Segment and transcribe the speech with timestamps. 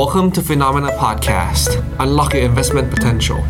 [0.00, 1.70] Welcome to Phenomena Podcast.
[2.04, 3.40] Unlock your investment potential.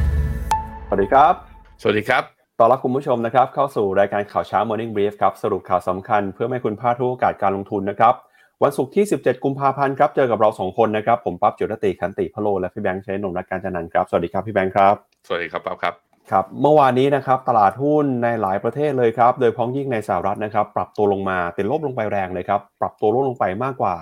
[0.87, 1.35] สวัสดีครับ
[1.83, 2.23] สวัสดีครับ
[2.59, 8.15] ต้อนรับคุณผู้ชมนะครับ เข้าสู่รายการข่าวเช้า Morning Brief ครับ สรุปข่าวสำคัญเพื่อไม่ให้คุณพลาดทุกโอกาสการลงทุนนะครับ
[8.63, 14.95] วันศุกร์ที่ 17 กุมภาพันธ์ครับ เจอกับเรา 2 คนนะครับ ผมปั๊บจุรติคันติพะโล และพี่แบงค์ใช้นนท์รักการจันนันท์ครับ สวัสดีครับพี่แบงค์ครับ
[15.27, 15.95] สวัสดีครับปั๊บครับ
[16.31, 23.97] ครับเมื่อวานนี้นะครับตลาดหุ้นในหลายประเทศเลยครับ โดยพ้องยิ่งในสหรัฐนะครับ ปรับตัวลงมาติดลบลงไปแรงเลยครับ ปรับตัวลดลงไปมากกว่า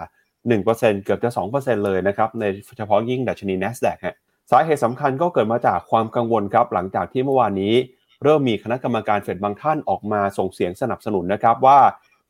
[0.50, 2.44] 1%เกือบจะ 2%เลยนะครับใน
[2.76, 4.16] เฉพาะยิ่งดัชนี NASDAQ ฮะ
[4.50, 7.74] สาเหตุสำคัญก็เกิดมาจากความกังวลครับหลังจากที่เมื่อวานนี้
[8.22, 11.78] เริ่มมีคณะกรรมการเฟดบางท่านออกมาส่งเสียงสนับสนุนนะครับว่า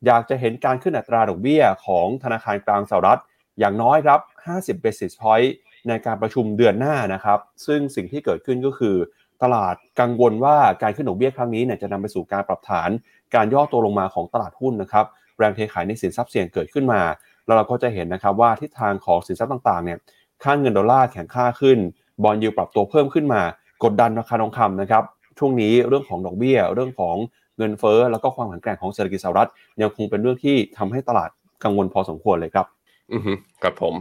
[0.05, 3.21] อยากจะเห็นการขึ้นอัตราดอกเบี้ยของธนาคารกลางสหรัฐ
[3.59, 4.19] อย่างน้อยครับ
[4.53, 5.51] 50 basis point
[5.87, 8.95] ในการประชุมเดือนหน้านะครับ ซึ่งสิ่งที่เกิดขึ้นก็คือ
[9.43, 12.89] ตลาดกังวลว่าการขึ้นดอกเบี้ยครั้งนี้เนี่ยจะนำไปสู่การปรับฐาน
[13.35, 15.05] การย่อตัวลงมาของตลาดหุ้นนะครับ
[15.37, 17.01] แรงเทขายในสินทรัพย์เสี่ยงเกิดขึ้นมา
[17.45, 19.97] แล้วเราก็จะเห็นนะครับว่าทิศทางของสินทรัพย์ต่างๆเนี่ย
[20.43, 21.77] ค่าเงินดอลลาร์แข็งค่าขึ้น
[22.23, 23.41] บอลยูปรับตัวเพิ่มขึ้นมา
[23.83, 25.03] กดดันราคาทองคำนะครับ
[25.39, 27.15] ช่วงนี้เรื่องของดอกเบี้ย เรื่องของ
[27.57, 29.49] เงินเฟ้อแล้วก็ความแข็งแกร่งของเศรษฐกิจสหรัฐ
[29.81, 31.29] ยังคงเป็นเรื่องที่ทำให้ตลาด
[31.63, 32.65] กังวลพอสมควรเลยครับ
[33.13, 33.93] อือฮึครับผม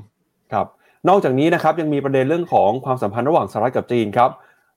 [0.52, 0.66] ครับ
[1.08, 4.30] นอกจากนี้นะครับยังมีประเด็นเรื่องของความสัมพันธ์ระหว่างสหรัฐกับจีนครับ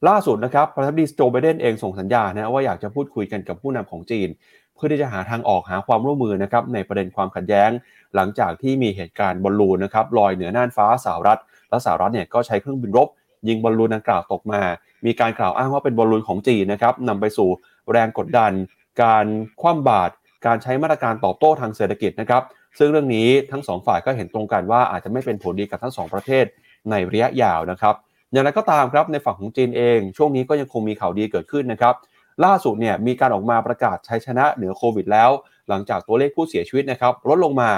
[0.08, 4.30] ล่าสุดนะครับประธานาธิบดีโจไบเดนเองส่งสัญญาณนะว่าอยากจะพูดคุยกันกับผู้นำของจีน
[4.76, 7.70] เพื่อที่จะหาทางออกหาความร่วมมือนะครับในประเด็นความขัดแย้ง
[8.16, 13.08] หลังจากที่มีเหตุการณ์บอลลูนนะครับลอยเหนือน่านฟ้าสหรัฐ และสหรัฐเนี่ยก็ใช้เครื่องบินรบ
[13.48, 14.62] ยิงบอลลูนดังกล่าวตกมา
[15.06, 17.50] มีการกล่าวอ้างว่าเป็นบอลลูนของจีนนะครับนำไปสู่
[17.92, 18.52] แรงกดดัน
[19.04, 19.26] การ
[19.62, 20.14] คว่ำบาตร
[20.46, 22.44] การใช้มาตรการตอบโต้ทางเศรษฐกิจนะครับ
[22.80, 26.46] ซึ่งเรื่องนี้ทั้งสองฝ่ายก็เห็นตรงกันว่าอาจจะไม่เป็นผลดีกับทั้งสองประเทศ
[26.90, 27.96] ในระยะยาวนะครับ
[28.32, 31.94] อย่างไรก็ตามครับในฝั่งของจีนเอง ช่วงนี้ก็ยังคงมีข่าวดีเกิดขึ้นนะครับ
[32.46, 35.30] ล่าสุดเนี่ยมีการออกมาประกาศชัยชนะเหนือโควิดแล้ว
[35.70, 37.70] หลังจากตัวเลขผู้เสียชีวิตนะครับลดลงมา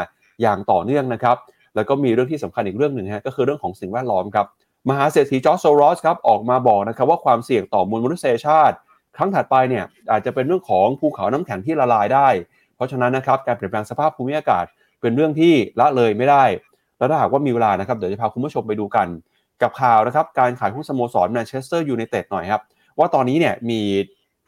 [0.41, 1.37] อย่างต่อเนื่องนะครับ
[1.75, 4.45] แล้วก็มีเรื่องที่สำคัญอีกเรื่องหนึ่งฮะก็คือเรื่องของสิ่งแวดล้อมครับ
[4.89, 8.75] มหาเศรษฐีจอร์จโซรอสครับออกมาบอกนะครับว่าความเสี่ยงต่อมวลมนุษยชาติ
[9.17, 12.27] ครั้งถัดไปเนี่ยอาจจะเป็นเรื่องของภูเขาน้ำแข็งที่ละลายได้
[12.75, 14.65] เพราะฉะนั้นนะครับการเปลี่ยนแปลงสภาพภูมิอากาศ
[15.01, 16.43] เป็นเรื่องที่ละเลยไม่ได้
[16.97, 19.07] แล้วถ้าหากว่ามีเวลานะครับเดี๋ยวจะพาคุณผู้ชมไปดูกัน
[19.61, 22.61] กับข่าวนะครับการขายหุ้นสโมสรแมนเชสเตอร์ยูไนเต็ดหน่อยครับ
[22.99, 23.81] ว่าตอนนี้เนี่ยมี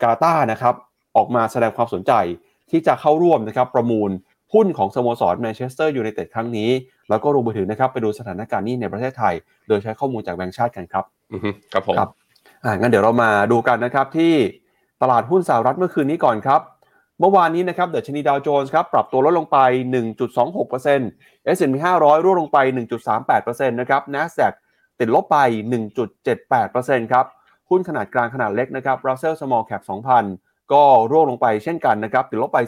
[0.04, 0.76] กาตาร์นะครับ
[1.16, 2.14] ออกมาแสดงความสนใจ
[2.70, 4.10] ที่จะเข้าร่วมนะครับประมูล
[4.54, 6.70] หุ้นของสโมสรแมนเชสเตอร์ยูไนเต็ดครั้งนี้
[7.10, 9.34] แล้วก็รวมไปถึงนะครับไปดูสถานการณ์นี้ในประเทศไทย
[9.68, 12.10] โดยใช้ข้อมูลจากแบงก์ชาติกันครับอือฮึครับผมครับ
[12.64, 14.34] อ่างั้นเดี๋ยวเรามาดูกันนะครับที่
[15.02, 16.62] ตลาดหุ้นสหรัฐเมื่อคืนนี้ก่อนครับ
[17.20, 19.58] เมื่อวานนี้นะครับเดชนีดาวโจนส์ครับปรับตัวลดลงไป
[20.36, 22.58] 1.26% S&P 500 ร่วงลงไป
[23.16, 24.54] 1.38%นะครับ NASDAQ
[25.00, 25.38] ติดลบไป
[26.26, 27.26] 1.78%ครับ
[27.70, 29.82] หุ้นขนาดกลางขนาดเล็กนะครับ Russell Small Cap
[30.28, 32.60] 2,000 ก็ร่วงลงไปเช่นกันนะครับติดลบไป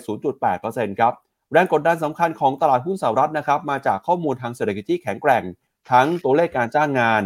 [0.45, 1.13] 0.8%ครับ
[1.51, 5.43] แรงกดดันสำคัญของตลาดหุ้นสหรัฐนะครับมาจากข้อมูลทางเศรษฐกิจที่แข็งแกร่ง
[5.91, 7.23] ทั้งตัวเลขการจ้างงาน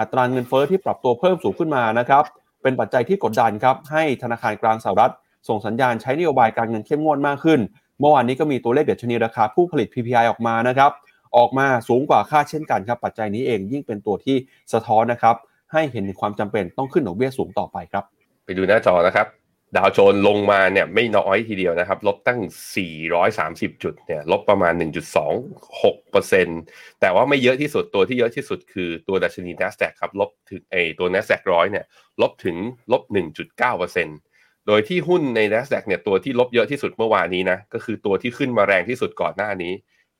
[0.00, 2.24] อัตราเงินเฟ้อที่ปรับตัวเพิ่มสูงขึ้นมานะครับ
[2.62, 5.12] เป็นปัจจัยที่กดดันครับให้ธนาคารกลางสหรัฐ
[5.48, 7.60] ส่งสัญญาณใช้นโยบายการเงินเข้มงวดมากขึ้น
[8.00, 10.92] เมื่อวานนี้ก็มีตัวเลขเดัชนีราคาผู้ผลิต PPI ออกมานะครับ
[11.36, 14.36] ออกมาสูงกว่าคาดเช่นกันครับปัจจัยนี้เองยิ่งเป็นตัวที่
[14.72, 15.36] สะท้อนนะครับ
[15.72, 18.04] ให้เห็นถึงความจำเป็นต้องขึ้นดอกเบี้ยสูงต่อไปครับ
[18.44, 19.26] ไปดูหน้าจอนะครับ
[19.76, 22.40] ดาวโจนลงมาเนี่ยไม่น้อยทีเดียวนะครับ ลบตั้ง
[23.12, 24.72] 430 จุดเนี่ยลบประมาณ
[25.46, 31.84] 1.26%แต่ว่าไม่เยอะที่สุดตัวที่เยอะที่สุดคือตัวดัชนี NASDAQ ครับลบถึงไอตัว NASDAQ ร้อยเนี่ย
[32.22, 32.56] ลบถึง
[32.92, 33.02] ลบ
[33.64, 39.72] 1.9%โดยที่หุ้นใน NASDAQ เนี่ยตัวที่ลบเยอะที่สุดเมื่อวานนี้นะก็คือตัวที่ขึ้นมาแรงที่สุดก่อนหน้านี้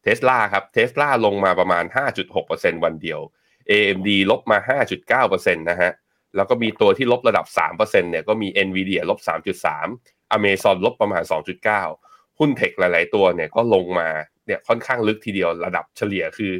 [0.02, 1.84] เทสลาครับเทสลาลงมาประมาณ
[2.34, 3.20] 5.6%วันเดียว
[3.70, 4.58] AMD ลบมา
[5.26, 5.92] 5.9%นะฮะ
[6.36, 7.46] แล้วก็มีตัวที่ลบระดับ
[7.78, 9.18] 3%เนี่ยก็มี NVIDIA ลบ
[9.78, 11.22] 3.3 Amazon ลบประมาณ
[11.80, 14.08] 2.9 หุ้นเทคหลาย ๆ ตัวเนี่ยก็ลงมา
[14.46, 16.52] เนี่ยค่อนข้างลึกทีเดียวระดับเฉลี่ยคือ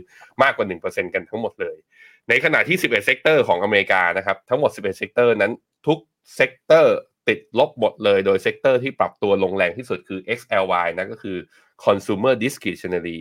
[0.43, 1.77] มากกว่า 1%กันทั้งหมดเลย
[2.29, 5.53] ในขณะที่ 11 sector ของอเมริกานะครับ ทั้งหมด 11 sector นั้น
[5.87, 5.99] ทุก
[6.37, 6.97] sector
[7.29, 11.37] ติดลบหมดเลยโดย sector ที่ปรับตัวลงแรงที่สุดคือ XLY นะก็คือ
[11.85, 13.19] Consumer Discretionary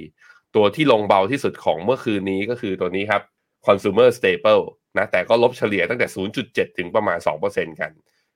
[0.56, 3.22] ตัวที่ลงเบาที่สุดของเมื่อคืนนี้ก็คือตัวนี้ครับ
[3.66, 4.64] consumer staple
[4.98, 6.08] นะแต่ก็ลบเฉลี่ยตั้งแต่
[6.44, 7.18] 0.7 ถึงประมาณ
[7.50, 7.92] 2%กัน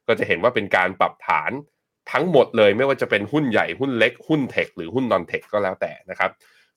[0.07, 1.51] ก็จะเห็นว่าเป็นการปรับฐาน
[2.12, 6.31] ทั้งหมดเลยไม่ว่าจะเป็นหุ้นใหญ่หุ้นเล็กหุ้น tech หรือหุ้น non-tech ก็แล้วแต่นะครับ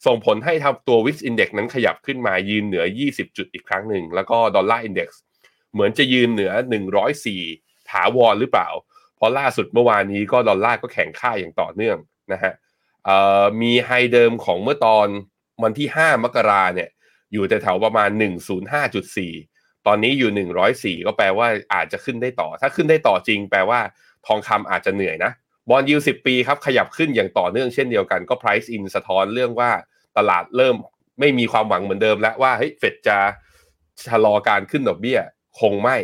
[0.07, 5.21] ส่งผลให้ทำตัว VIX Index นั้นขยับขึ้นมายืนเหนือ 20 จุดอีกครั้งหนึ่ง แล้วก็ Dollar Index
[5.73, 6.53] เหมือนจะยืนเหนือ
[7.21, 8.69] 104 ถาวรหรือเปล่า
[9.17, 11.97] เพราะล่าสุดเมื่อวานนี้ก็ดอลลาร์ก็แข็งค่าอย่างต่อเนื่อง
[12.33, 12.53] นะฮะ
[13.61, 15.07] มี high เดิมของเมื่อตอน
[15.63, 16.89] วันที่ 5 มกราเนี่ย
[17.35, 18.11] อยู่แต่แถวประมาณ
[18.79, 23.81] 105.4 ตอนนี้อยู่ 104 ก็แปลว่าอาจจะขึ้นได้ต่อ ถ้าขึ้นได้ต่อจริง แปลว่า
[24.27, 25.33] ทองคำอาจจะเหนื่อยนะ
[25.71, 29.71] bond yield 10ปีครับขยับขึ้นอย่างต่อเนื่องเช่นเดียวกันก็ price in สะท้อนเรื่องว่า
[30.19, 30.77] ตลาดเริ่ม
[31.21, 33.19] ไม่มีความหวังเหมือนเดิมแล้วว่าเฮ้ยเฟดจะ
[34.09, 35.19] ชะลอการขึ้นดอกเบี้ย
[35.61, 35.97] คงไม่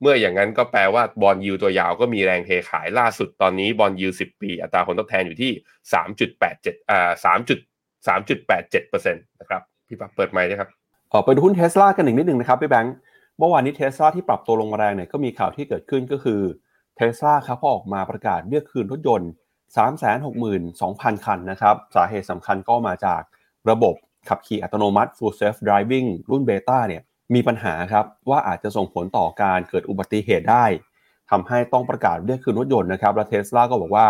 [0.00, 5.52] เมื่ออย่างนั้นก็แปลว่า bond yield ตัวยาวก็มีแรงเทขายล่าสุดตอนนี้ bond yield สิบปี อัตราผลตอบแทนอยู่ที่
[5.92, 7.58] สามจุดแปดเจ็ดอ่าสามจุด
[8.08, 10.68] สามจุดแปดเจ็ดเปอร์เซ็นต์นะครับ พี่ปั๊บเปิดไมค์นะครับ
[11.12, 12.94] ออกไปดูหุ้นเทสลากันหนึ่งนิดหนึ่งนะครับพี่แบงค์
[13.38, 16.40] เมื่อวานนี้เทสลาที่ปรับตัวลงมาแรงเนี่ยก็มีข่าวที่เกิดขึ้นก็คือ
[16.96, 19.30] เทสลาครับพอออกมาประกาศเรียกคืนรถยนต์
[20.28, 23.22] 362,000 คันนะครับ สาเหตุสำคัญก็มาจาก
[23.70, 23.94] ระบบ
[24.28, 27.02] ขับขี่อัตโนมัติ Full Self Driving รุ่น beta เนี่ย
[27.34, 30.64] มีปัญหาครับว่าอาจจะส่งผลต่อการเกิดอุบัติเหตุได้
[31.30, 34.06] ทำให้ต้องประกาศเรียกคืนรถยนต์นะครับ และเทสลาก็บอกว่า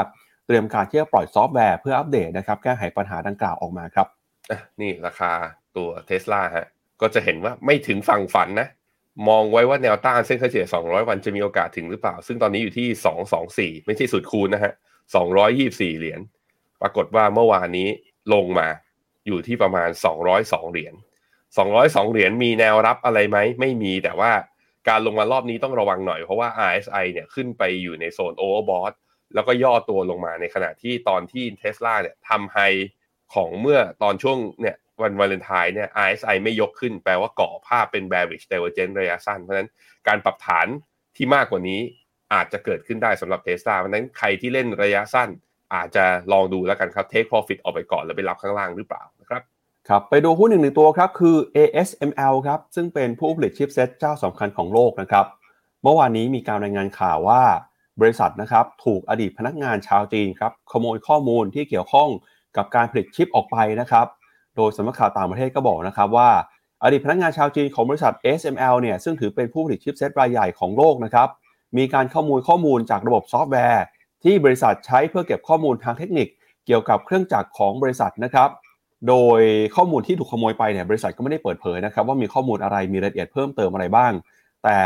[0.46, 4.06] เตรียมการที่จะปล่อยซอฟต์แวร์เพื่ออัปเดตนะครับแก้ไขปัญหาดังกล่าวออกมาครับ
[4.50, 5.32] อะนี่ราคา
[5.76, 6.66] ตัวเทสลาฮะ
[7.00, 8.68] ก็จะเห็นว่าไม่ถึงฝั่งฝันนะ
[9.28, 14.72] มองไว้ว่าแนวต้านเส้นค่าเฉลี่ย 200 วันจะมีโอกาสถึงหรือเปล่า ซึ่งตอนนี้อยู่ที่ 224 ไม่ใช่สุดคูณนะฮะ
[15.36, 16.20] 224 เหรียญ
[16.82, 17.88] ปรากฏว่าเมื่อวานนี้
[18.34, 18.68] ลงมา
[19.26, 19.88] อยู่ที่ประมาณ
[20.30, 20.94] 202 เหรียญ
[21.52, 24.32] 202 เหรียญมีแนวรับอะไรไหมไม่มีแต่ว่า
[24.88, 28.94] การลงมารอบนี้ต้องระวังหน่อยเพราะว่า RSI เนี่ยขึ้นไปอยู่ในโซน overbought
[29.34, 32.58] แล้วก็ย่อตัวลงมาในขณะที่ตอนที่เทสลาเนี่ยทำไฮ
[33.34, 39.70] ของเมื่อตอนช่วงเนี่ย วันวาเลนไทน์เนี่ย RSI ไม่ยกขึ้น แปลว่าก่อภาพเป็น bearish divergence ระยะสั้น เพราะฉะนั้น
[40.08, 40.66] การปรับฐาน
[41.16, 41.80] ที่มากกว่านี้
[42.34, 45.28] อาจจะเกิดขึ้นได้สำหรับเทสลาเพราะนั้นใครที่เล่นระยะสั้น
[45.74, 49.42] อาจจะลองดูแล้วกันครับ take profit ออกไปก่อนแล้วไปรับข้างล่างหรือเปล่านะครับ
[49.88, 55.26] ครับไปดูหุ้นหนึ่งหนึ่งตัวครับคือ ASML ครับซึ่งเป็นผู้ผลิตชิปเซ็ตเจ้าสำคัญของโลกนะครับ
[55.82, 57.42] เมื่อวานนี้มีการรายงานข่าวว่า
[58.00, 62.08] บริษัทนะครับถูกอดีตพนักงานชาวจีนครับขโมยข้อมูลที่เกี่ยวข้อง
[62.56, 64.06] กับการผลิตชิปออกไปนะครับ
[64.56, 66.30] โดยสำนักข่าวต่างประเทศก็บอกนะครับว่า
[66.82, 71.28] อดีตพนักงานชาวจีนของบริษัท SML เนี่ยซึ่งถือเป็นผู้ผลิตชิปเซตรายใหญ่ของโลกนะครับ
[71.76, 73.84] มีการข้อมูลข้อมูลจากระบบซอฟต์แวร์
[74.22, 76.28] ที่บริษัทใช้เพื่อเก็บข้อมูลทางเทคนิค
[76.66, 78.48] เกี่ยวกับเครื่องจักรของบริษัทนะครับ
[79.08, 79.40] โดย
[79.76, 84.12] ข้อมูลที่ถูกขโมยไปเนี่ยบริษัทก็ไม่ได้เปิดเผยนะครับว่ามีข้อมูลอะไรมีรายละเอียดเพิ่มเติมอะไรบ้าง
[84.64, 84.78] แต่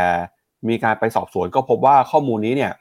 [0.69, 2.71] มีการไปสอบสวนก็พบว่าข้อมูลนี้เนี่ย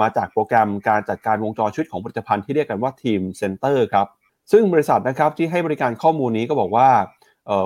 [0.00, 4.06] มาจากโปรแกรมการจัดการวงจรชีวิตของผลิตภัณฑ์ที่เรียกกันว่า Teamcenter ครับ
[4.52, 6.88] ซึ่งบริษัทนะครับที่ให้บริการข้อมูลนี้ก็บอกว่า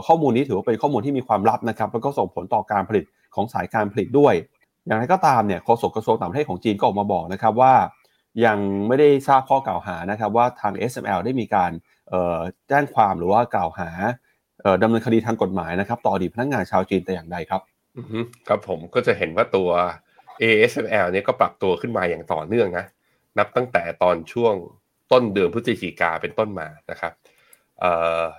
[0.07, 3.05] ข้อมูลนี้ถือว่าเป็นข้อมูลที่มีความลับนะครับแล้วก็ส่งผลต่อการผลิต
[3.35, 4.35] ของสายการผลิตด้วย
[4.87, 7.75] อย่างไรก็ตามเนี่ยโฆษกกระทรวงต่างประเทศของจีนก็ออกมาบอกนะครับว่า
[8.47, 8.59] ยัง
[8.89, 11.71] ไม่ได้ทราบข้อกล่าวหานะครับว่าทาง ASML ได้มีการ
[12.69, 13.91] แจ้งความหรือว่ากล่าวหา
[14.83, 17.61] ดำเนินคดีทางกฎหมายนะครับต่ออดีตพนักงานชาวจีนแต่อย่างใดครับ
[18.49, 19.69] ครับผมก็จะเห็นว่าตัว
[20.43, 22.85] ASML เนี่ยก็ปรับตัวขึ้นมาอย่างต่อเนื่องนะ
[23.39, 24.55] นับตั้งแต่ตอนช่วง
[25.13, 27.13] ต้นเดือนพฤศจิกาเป็นต้นมานะครับ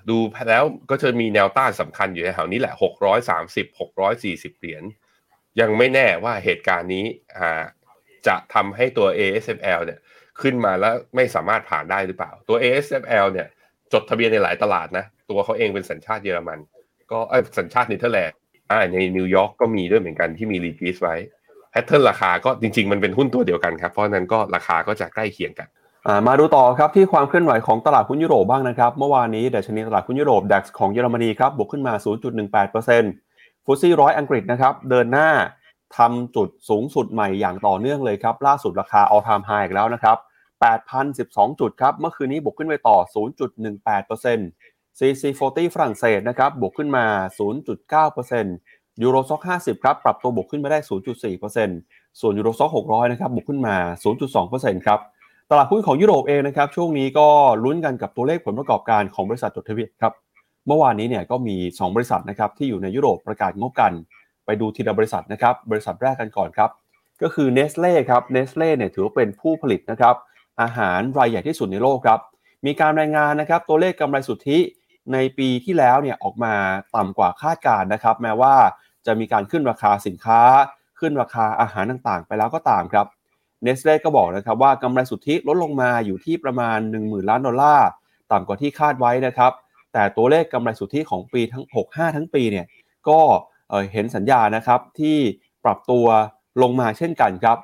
[0.09, 0.17] ดู
[0.49, 2.73] แล้วก็จะมีแนวต้านสำคัญอยู่ในแถวนี้แหละ
[3.31, 4.83] 630 640 เหรียญ
[5.59, 7.05] ยังไม่แน่ว่าเหตุการณ์นี้
[8.27, 9.99] จะทำให้ตัว ASML เนี่ย
[10.41, 13.47] ขึ้นมาแล้วไม่สามารถผ่านได้หรือเปล่า ตัว ASML เนี่ย
[13.93, 16.59] จดทะเบียนในหลายตลาดนะ ตัวเขาเองเป็นสัญชาติเยอรมัน
[17.11, 18.37] ก็เออสัญชาติเนเธอร์แลนด์
[18.71, 21.15] อ่าในนิวยอร์กก็มีด้วยเหมือนกันที่มี regis ไว้
[21.71, 25.67] pattern ราคาก็จริง ๆ มันเป็นหุ้นตัวเดียวกันครับ เพราะนั้นก็ราคาก็จะใกล้เคียงกัน
[26.27, 31.93] มาดูต่อครับที่ความเคลื่อนไหวของตลาดหุ้นยุโรปบ้างนะครับ เมื่อวานนี้ดัชนีตลาดหุ้นยุโรป DAX ของเยอรมนีครับบวกขึ้นมา
[32.59, 35.29] 0.18% FTSE ร้อยอังกฤษนะครับเดินหน้า
[35.97, 40.17] ทำจุดสูงสุดใหม่อย่างต่อเนื่องเลยครับ ล่าสุดราคา all time high อีกแล้วนะครับ
[40.89, 42.97] 8,012 จุดครับ เมื่อคืนนี้บวกขึ้นไปต่อ
[43.79, 47.05] 0.18% CAC40 ฝรั่งเศสนะครับบวกขึ้นมา
[48.19, 50.79] 0.9% Euro Stoxx 50 ครับ ปรับตัวบวกขึ้นมาได้
[51.49, 53.75] 0.4%ส่วน Euro Stoxx 600 นะครับบวกขึ้นมา
[54.31, 54.99] 0.2%ครับ
[55.51, 57.27] ตลาดหุ้นของยุโรปเองนะครับช่วงนี้ก็
[57.63, 60.13] ลุ้นกันกับตัวเลขผลประกอบการของบริษัทจดทะเบียนครับ
[60.67, 63.91] เมื่อวานนี้เนี่ยก็มี 2 บริษัทนะครับที่อยู่ในยุโรปประกาศงบกัน
[64.45, 66.69] ไปดูทีละบริษัทนะครับบริษัทแรกกันก่อนครับ
[67.21, 70.15] ก็คือเนสเล่ครับเนสเล่เนี่ยถือว่าเป็นผู้ผลิตนะครับ
[70.61, 72.19] อาหารรายใหญ่ที่สุดในโลกครับ
[72.65, 74.59] มีการรายงานนะครับตัวเลขกำไรสุทธิ
[75.13, 76.53] ในปีที่แล้วเนี่ยออกมา
[76.95, 78.55] ต่ำกว่าคาดการนะครับแม้ว่า
[79.05, 80.41] จะมีการขึ้นราคาสินค้า
[80.99, 83.07] ขึ้นราคาอาหารต่างๆ ไปแล้วก็ตามครับ
[83.65, 87.87] เนสเล่ก็บอกนะครับว่ากำไรสุทธิลดลงมาอยู่ที่ประมาณ 10,000 ล้านดอลลาร์
[88.31, 89.51] ต่ำกว่าที่คาดไว้นะครับ
[89.93, 92.65] แต่ตัวเลขกำไรสุทธิของปีทั้ง 65 ทั้งปีเนี่ย
[93.09, 93.19] ก็
[93.91, 95.17] เห็นสัญญานะครับที่
[95.65, 96.05] ปรับตัว
[96.61, 97.57] ลงมาเช่นกันครับ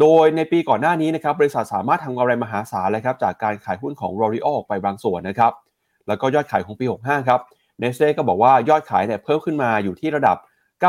[0.00, 5.52] โดยในปีก่อนหน้านี้นะครับบริษัทสามารถทำกำไรมหาศาลเลยครับจากการขายหุ้นของ r o r i o ออกไปบางส่วนนะครับ
[6.08, 7.40] แล้วก็ยอดขายของปี 65 ครับ
[7.78, 10.36] เนสเล่ก็บอกว่ายอดขายเนี่ยเพิ่มขึ้นมาอยู่ที่ระดับ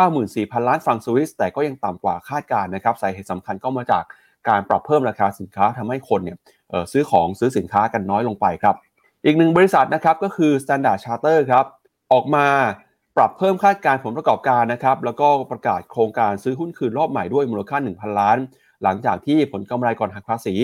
[0.07, 4.03] 94,000 ล้านฟรังสวิสแต่ก็ยังต่ำกว่าคาดการนะครับสาเหตุสำคัญก็มาจาก
[4.49, 6.37] การปรับเพิ่มราคาสินค้าทำให้คนเนี่ย
[6.91, 8.75] ซื้อของซื้อสินค้ากันน้อยลงไปครับ
[9.25, 11.65] อีกหนึ่งบริษัทนะครับก็คือ Standard Charter ครับ
[12.13, 12.47] ออกมา
[13.17, 18.37] ปรับเพิ่มคาดการผลประกอบการนะครับแล้วก็ประกาศโครงการซื้อหุ้นคืนรอบใหม่ด้วยมูลค่า 1,000 ล้าน
[18.83, 20.55] หลังจากที่ผลกำไรก่อนหักภาษี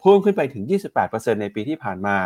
[0.00, 0.64] เพิ่มขึ้นไปถึง
[1.02, 2.16] 28%ในปีที่ผ่านมา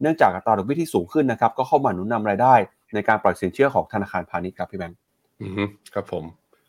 [0.00, 2.54] เนื่องจากอัตราดอกเบี้ยที่สูงขึ้นนะครับก็เข้ามาหนุนนำรายได้
[2.94, 4.98] ในการปล่อยสินเชื่อของธนาคารพาณิชย์ครับพี่แบงค์
[5.40, 6.24] อืมครับผม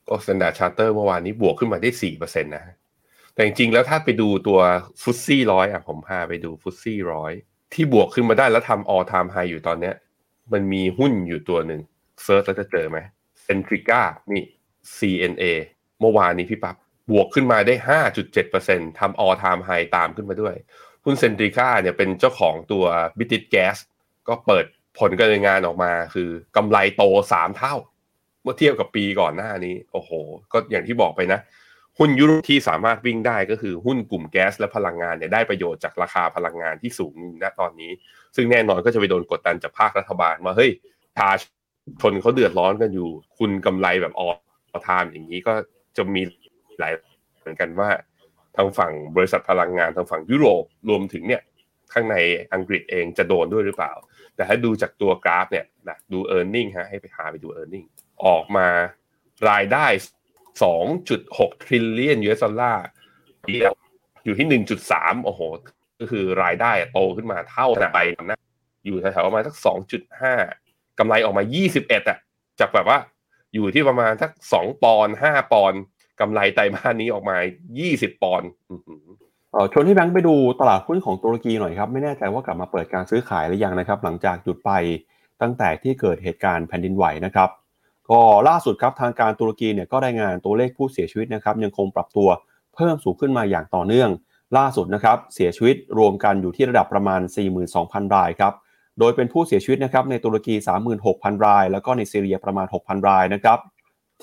[0.07, 2.75] ก็ Standard Charter เมื่อวานนี้บวกขึ้นมาได้สี่เปอร์เซ็นตนะ
[3.33, 4.59] แต่จริงๆแล้วถ้าไปดูตัว
[5.01, 7.33] ฟุตซี่ร้อยอะผมพาไปดูฟุตซี่ร้อย
[7.73, 9.95] ที่บวกขึ้นมาได้แล้วทำ all time high อยู่ตอนเนี้ย
[10.53, 11.81] มันมีหุ้นอยู่ตัวหนึ่ง
[12.23, 12.97] search แล้วจะเจอไหม
[13.43, 14.01] Centrica
[14.31, 14.43] นี่
[14.97, 15.43] CNA
[15.99, 16.75] เมื่อวานนี้พี่ปั๊บ
[17.11, 20.55] บวกขึ้นมาได้ห้าจุดเจ็ดเปอร์เซ็นทำ all time high ตามขึ้นมาด้วย
[21.05, 22.85] หุ้น Centrica เนี่ยเป็นเจ้าของตัว
[23.17, 23.77] บิติ g แก๊ส
[24.27, 24.65] ก็เปิด
[24.99, 27.75] ผลการดำเนินงานออกมาคือกำไรโตสามเท่า
[28.43, 30.11] เมื่อเทียบกับปีก่อนหน้านี้ โอ้โห
[30.51, 31.39] ก็อย่างที่บอกไปนะ
[31.99, 37.91] หุ้นยุโรปที่สามารถวิ่งได้ก็คือหุ้นกลุ่มแก๊สและพลังงานเนี่ยได้ประโยชน์จากราคาพลังงานที่สูงณตอนนี้
[38.35, 40.71] ซึ่งแน่นอนก็จะไปโดนกดดันจากภาครัฐบาลว่าเฮ้ย
[41.17, 41.29] ชา
[42.01, 44.29] ชนเขาเดือดร้อนกันอยู่ คุณกำไรแบบออ
[44.87, 45.53] ทามอย่างนี้ก็
[45.97, 46.21] จะมี
[46.79, 46.93] หลาย
[47.39, 47.89] เหมือนกันว่า
[48.55, 51.41] ทางฝั่งบริษัทพลังงานทางฝั่งยุโรปรวมถึงเนี่ย
[51.93, 52.15] ข้างใน
[52.53, 53.93] อังกฤษเองจะโดนด้วยหรือเปล่า
[54.35, 57.83] แต่ถ้าดูจากตัวกราฟเนี่ยนะดู e a r n i n g ฮะให้ไปหาไปดู e a r n i n
[57.83, 57.85] g
[58.25, 58.67] ออกมา
[59.49, 59.85] รายได้
[60.59, 62.85] 2.6 trillion US ดอลลาร์
[64.25, 65.41] อยู่ที่ 1.3 โอ้โห
[65.99, 68.39] ก็คือรายได้โตขึ้นมาเท่าไปนะ
[68.85, 69.55] อยู่แถวๆประมาณสัก
[70.27, 71.43] 2.5 กำไรออกมา
[71.75, 72.17] 21อะ
[72.59, 72.97] จากแบบว่า
[73.53, 75.81] อยู่ที่ประมาณสัก 2 ปอนด์5ปอนด์
[76.19, 77.37] กำไรไตรมาสนี้ออกมา
[77.79, 78.49] 20 ปอนด์
[79.51, 84.71] เออชวนที่แบงค์ไปดูตลาดหุ้นของตุรกีหน่อยครับ ไม่แน่ใจว่ากลับมาเปิดการซื้อขายหรือยังนะครับ หลังจากหยุดไป
[85.41, 87.49] ตั้งแต่ที่เกิดเหตุการณ์แผ่นดินไหวนะครับ
[88.11, 92.29] ก็ล่าสุดครับทางการตุรกีเนี่ยก็รายงานตัวเลขผู้เสียชีวิตนะครับยังคงปรับตัว
[92.75, 94.09] เพิ่มสูงขึ้นมาอย่างต่อเนื่อง
[94.57, 97.21] ล่าสุดนะครับเสียชีวิตรวมกันอยู่ที่ระดับประมาณ
[97.67, 98.53] 42,000 รายครับ
[98.99, 100.55] โดยเป็นผู้เสียชีวิตนะครับในตุรกี
[100.99, 103.59] 36,000 ราย แล้วก็ในซีเรียประมาณ 6,000 รายนะครับ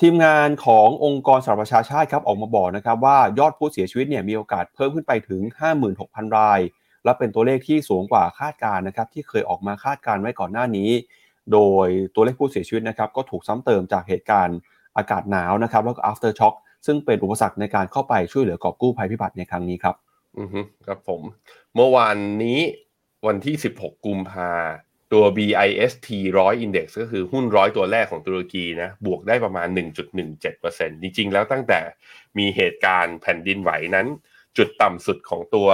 [0.01, 5.43] ทีมงานขององค์กรสหประชาชาติครับออกมาบอกนะครับว่ายอดผู้เสียชีวิตเนี่ยมีโอกาสเพิ่มขึ้นไปถึง
[5.91, 6.61] 56,000 ราย
[7.05, 10.91] และเป็นตัวเลขที่สูงกว่าคาดการณ์นะครับที่เคยออกมาคาดการณ์ไว้ก่อนหน้านี้
[11.53, 14.59] โดยตัวเลขผู้เสียชีวิตนะครับก็ถูกซ้ำเติมจากเหตุการณ์
[14.97, 16.55] อากาศหนาวนะครับแล้วก็ after shock
[16.87, 19.95] ซึ่งเป็นอุปสรรคในการเข้าไปช่วยเหลือกอบกู้ภัยพิบัติในครั้งนี้ครับ
[20.39, 20.49] อือ
[20.87, 21.23] ครับผม
[21.75, 22.61] เมื่อวานนี้
[23.27, 24.51] วันที่ 16 กุมภา
[25.13, 29.69] ตัว BIST 100 Index ก็คือหุ้นร้อยตัวแรกของตุรกีนะบวกได้ประมาณ
[30.35, 31.81] 1.17%จริง ๆ แล้วตั้งแต่
[32.39, 34.07] มีเหตุการณ์แผ่นดินไหวนั้น
[34.57, 35.69] จุดต่ำสุดของตัว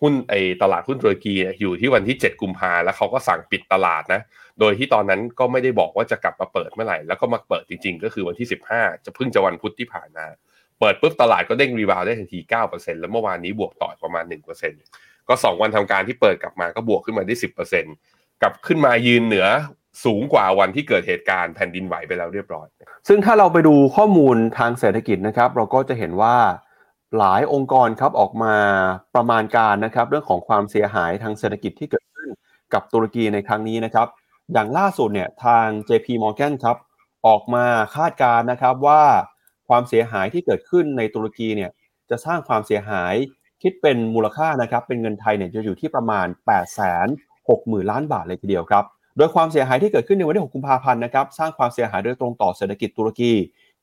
[0.00, 4.22] หุ้นไอตลาดหุ้นตุรกีอยู่ที่วันที่ 7 กุมภาแล้วเขาก็สั่งปิดตลาดนะ
[4.60, 10.26] โดยที่ตอนนั้นก็ไม่ได้บอกว่าจะกลับมาเปิดเมื่อไหร่ แล้วก็มาเปิดจริงๆ ก็คือวันที่ 15 จะเพิ่งจะวันพุธที่ผ่านมา
[10.80, 12.38] เปิดปุ๊บตลาดก็เด้งรีบาวได้ทันที
[12.70, 14.24] 9%แล้วเมื่อวานนี้บวกต่อประมาณ
[14.76, 17.34] 1%ก็ 2 วันทำการที่เปิดกลับมาก็บวกขึ้นมาได้
[17.88, 19.46] 10%กลับขึ้นมายืนเหนือ
[20.04, 22.66] สูงกว่าวันที่เกิดเหตุการณ์แผ่นดินไหวไปแล้วเรียบร้อย
[23.08, 26.36] ซึ่งถ้าเราไปดูข้อมูลทางเศรษฐกิจนะครับ เราก็จะเห็นว่า
[27.18, 28.54] หลายองค์กรครับออกมา
[29.14, 32.28] ประมาณการนะครับ เรื่องของความเสียหายทางเศรษฐกิจที่เกิดขึ้น
[32.74, 34.08] กับตุรกีในครั้งนี้นะครับ
[34.52, 36.76] อย่างล่าสุดเนี่ยทาง JP Morgan ครับ
[37.26, 37.64] ออกมา
[37.96, 39.02] คาดการนะครับว่า
[39.68, 41.70] ความเสียหายที่เกิดขึ้นในตุรกีเนี่ย
[42.10, 43.14] จะสร้างความเสียหาย
[43.62, 48.84] คิดเป็นมูลค่านะครับเป็นเงินไทยเนี่ยจะอยู่ที่ประมาณ8 0 0 0 0 60,000 ล้านบาทเลยทีเดียวครับ
[49.16, 53.32] โดยความเสียหายที่เกิดขึ้นในวันที่ 6 กุมภาพันธ์นะครับสร้างความเสียหายโดยตรงต่อเศรษฐกิจตุรกี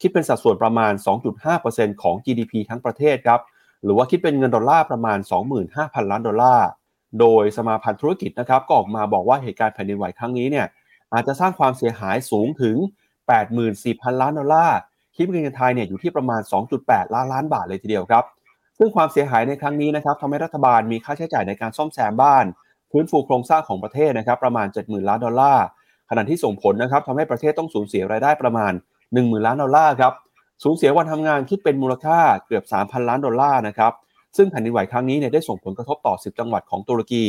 [0.01, 0.93] คิดเป็นสัดส่วนประมาณ
[1.47, 3.41] 2.5%ของ GDP ทั้งประเทศครับ
[3.83, 5.17] หรือว่าคิดเป็นเงินดอลลาร์ประมาณ
[5.65, 6.67] 25,000 ล้านดอลลาร์
[7.19, 10.65] โดยสมาพันธ์ธุรกิจนะครับก็ออกมาบอกว่าเหตุการณ์แผ่นดินไหวครั้งนี้เนี่ย
[11.13, 12.75] อาจจะสร้างความเสียหายสูงถึง
[13.49, 14.77] 84,000 ล้านดอลลาร์
[15.15, 16.41] คิดเป็นเงินไทยเนี่ยอยู่ที่ประมาณ
[16.77, 18.23] 2.8 ล้านล้านบาทเลยทีเดียวครับ
[18.77, 22.45] ซึ่งความเสียหายในครั้งนี้นะครับทำให้รัฐบาลมีค่าใช้จ่ายในการซ่อมแซมบ้าน
[22.91, 25.65] ฟื้นฟูโครงสร้างของประเทศนะครับประมาณ 70,000 ล้านดอลลาร์
[26.09, 28.71] ขณะที่ส่งผลนะครับทำให้ประเทศต้องสูญเสียรายได้ประมาณ
[29.09, 30.13] 10,000 ล้านดอลลาร์ครับ
[30.63, 33.93] สูญเสียวันทำงานคิดเป็นมูลค่าเกือบ 3,000 ล้านดอลลาร์นะครับ
[34.37, 37.25] ซึ่งแผ่นดินไหวครั้งนี้เนี่ยได้ส่งผลกระทบต่อ 10 จังหวัดของตุรกี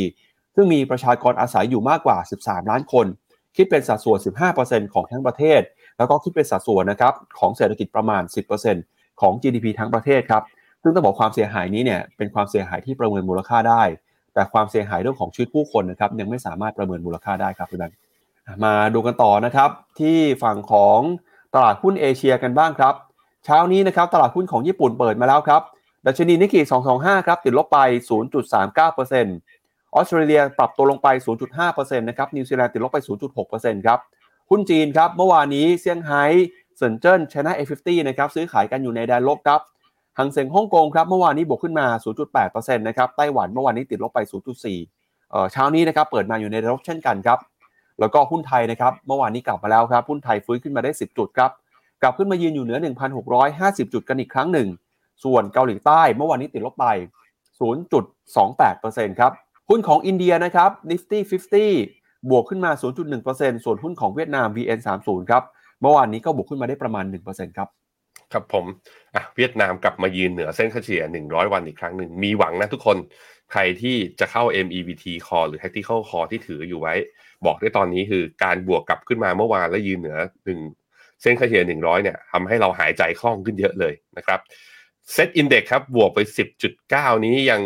[0.54, 3.06] ซึ่งมีประชากรอาศัยอยู่มากกว่า 13 ล้านคน
[3.56, 4.18] คิดเป็นสัดส่วน
[4.56, 5.60] 15%ของทั้งประเทศ
[5.98, 8.22] แล้วก็คิดเป็นสัดส่วนนะครับของเศรษฐกิจประมาณ
[8.72, 10.42] 10%ของ GDP ทั้งประเทศครับ
[10.82, 13.82] ซึ่งต้องบอกความเสียหายนี้เนี่ยเป็นความเสียหายที่ประเมินมูลค่าได้
[14.34, 17.96] แต่ความเสียหายเรื่องของชีวิตผู้คนนะครับยังไม่สามารถประเมินมูลค่าได้ครับพี่แบงค์
[18.64, 20.98] มาดูกันต่อนะครับที่ฝั่งของ
[21.54, 22.94] ตลาดหุ้นเอเชียกันบ้างครับ
[23.44, 25.62] เช้านี้นะครับตลาดหุ้นของญี่ปุ่นเปิดมาแล้วครับ
[26.06, 26.60] ดัชนีนิกเคอิ
[26.94, 27.78] 225 ครับ ติดลบไป
[28.48, 31.08] 0.39%ออสเตรเลียปรับตัวลงไป
[31.54, 32.98] 0.5%นะครับ นิวซีแลนด์ติดลบไป
[33.42, 33.98] 0.6%ครับ
[34.50, 36.24] หุ้นจีนครับ เมื่อวานนี้เซี่ยงไฮ้
[36.76, 39.60] เซินเจิ้นไชน่า A50นะครับ ซื้อขายกันอยู่ในแดนลบครับ
[40.18, 41.86] ฮั่งเส็งฮ่องกงครับ เมื่อวานนี้บวกขึ้นมา
[42.36, 44.20] 0.8%นะครับ ไต้หวันเมื่อวานนี้ติดลบไป
[44.70, 47.38] 0.4เอ่อเช้านี้นะครับ เปิดมาอยู่ในลบเช่นกันครับ
[48.00, 51.50] แล้วก็หุ้นไทยนะครับ เมื่อวานนี้กลับมาแล้วครับ หุ้นไทยฟื้นขึ้นมาได้ 10 จุดครับ
[52.02, 52.78] กลับขึ้นมายืนอยู่เหนือ
[53.36, 54.68] 1,650 จุดกันอีกครั้งหนึ่ง
[55.24, 56.86] ส่วนเกาหลีใต้เมื่อวานนี้ติดลบไป
[57.68, 59.32] 0.28%ครับ
[59.68, 61.18] หุ้นของอินเดียนะครับ Nifty
[61.72, 62.70] 50 บวกขึ้นมา
[63.18, 65.42] 0.1%ส่วนหุ้นของเวียดนาม VN30 ครับ
[65.80, 67.68] เมื่อวานนี้ก็บวกขึ้นมาได้ประมาณ 1%ครับ
[68.32, 68.64] ครับผม
[69.14, 72.96] อะเวียดนามกลับมายืนเหนือเส้นค่าเฉลี่ย 100 วันอีกครั้งหนึ่ง มีหวังนะทุกคน
[73.52, 76.94] ใครที่จะเข้า MEVT call หรือ Tactical call ที่ถืออยู่ไว้
[77.46, 80.60] บอกได้ตอนนี้คือการบวกกลับขึ้นมาเมื่อวานแล้วยืนเหนือหนึ่ง
[81.22, 84.40] เส้นค่าเฉลี่ย 100 เนี่ยทำให้เราหายใจคล่องขึ้นเยอะเลยนะครับ
[85.10, 86.18] เซตอินเด็กครับบวกไป
[86.72, 87.60] 10.9 นี้ยัง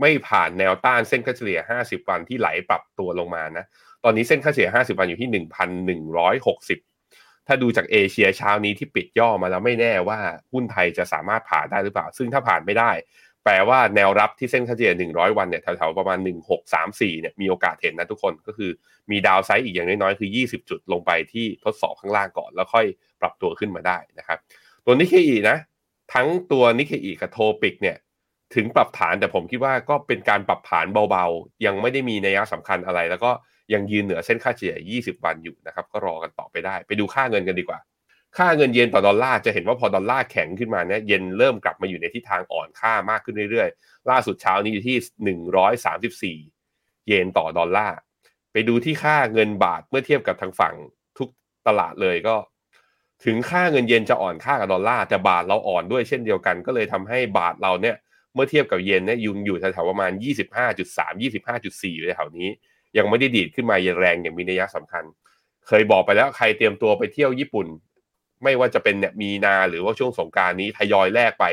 [0.00, 3.64] ไม่ผ่านแนวต้านเส้นค่าเฉลี่ย 50 วันที่ไหลปรับตัวลงมานะ
[4.04, 5.44] ตอนนี้เส้นค่าเฉลี่ย 50 วันอยู่ที่
[6.86, 10.18] 1,160 ถ้าดูจากเอเชียเช้านี้ที่ปิดย่อมาแล้วไม่แน่ว่า
[10.52, 12.90] หุ้นไทยจะสามารถผ่านได้หรือเปล่า ซึ่งถ้าผ่านไม่ได้
[13.44, 16.18] แปลว่าแนวรับที่เส้นค่าเฉลี่ย 100 วันเนี่ยแถวๆประมาณ
[16.70, 18.70] 1634 เนี่ยมีโอกาสเห็นนะทุกคนก็คือ
[19.10, 22.86] มีดาวไซด์อีกอย่างน้อยๆคือ 20 จุดลงไปที่ทดสอบข้างล่างก่อน แล้วค่อย
[23.20, 24.38] ปรับตัวขึ้นมาได้นะครับ
[24.84, 25.56] ตัวนิเคอีนะ
[26.12, 27.96] ทั้งตัวนิเคอีกับโทปิกเนี่ย
[28.54, 33.30] ถึงปรับฐานแต่ผมคิดว่าก็เป็นการปรับฐานเบาๆ ยังไม่ได้มีนัยสำคัญอะไร แล้วก็
[33.74, 37.78] ยังยืนเหนือเส้นค่าเฉลี่ย 20 วันอยู่นะครับ ก็รอกันต่อไปได้ ไปดูค่าเงินกันดีกว่า
[38.36, 44.96] ค่าเงินเยนต่อดอลลาร์จะเห็นว่าพอดอลลาร์แข็งขึ้นมาเนี่ยเยนเริ่มกลับมาอยู่ในทิศทางอ่อนค่ามากขึ้นเรื่อยๆ ล่าสุดเช้านี้อยู่ที่
[46.46, 47.96] 134 เยนต่อดอลลาร์
[48.52, 50.74] ไปดูที่ค่าเงินบาทเมื่อเทียบกับทางฝั่ง
[51.18, 51.28] ทุก
[51.66, 52.34] ตลาดเลยก็
[53.24, 57.96] ถึงค่าเงินเยนจะอ่อนค่ากับดอลลาร์แต่บาทเราอ่อนด้วยเช่นเดียวกัน ก็เลยทำให้บาทเราเนี่ย
[58.34, 60.10] เมื่อเทียบกับเยนเนี่ยยังอยู่แถวๆประมาณ
[60.62, 62.48] 25.3 25.4 อยู่แถวนี้
[62.96, 65.04] ยังไม่ได้ดีดขึ้นมาแรงอย่างมีนัยสำคัญ
[65.68, 67.66] เคยบอกไปแล้วใครเตรียมตัวไปเที่ยวญี่ปุ่น
[68.42, 71.44] ไม่ว่าจะเป็นเนี่ยมีนาหรือว่าช่วงสงการนี้ทยอยแลกไป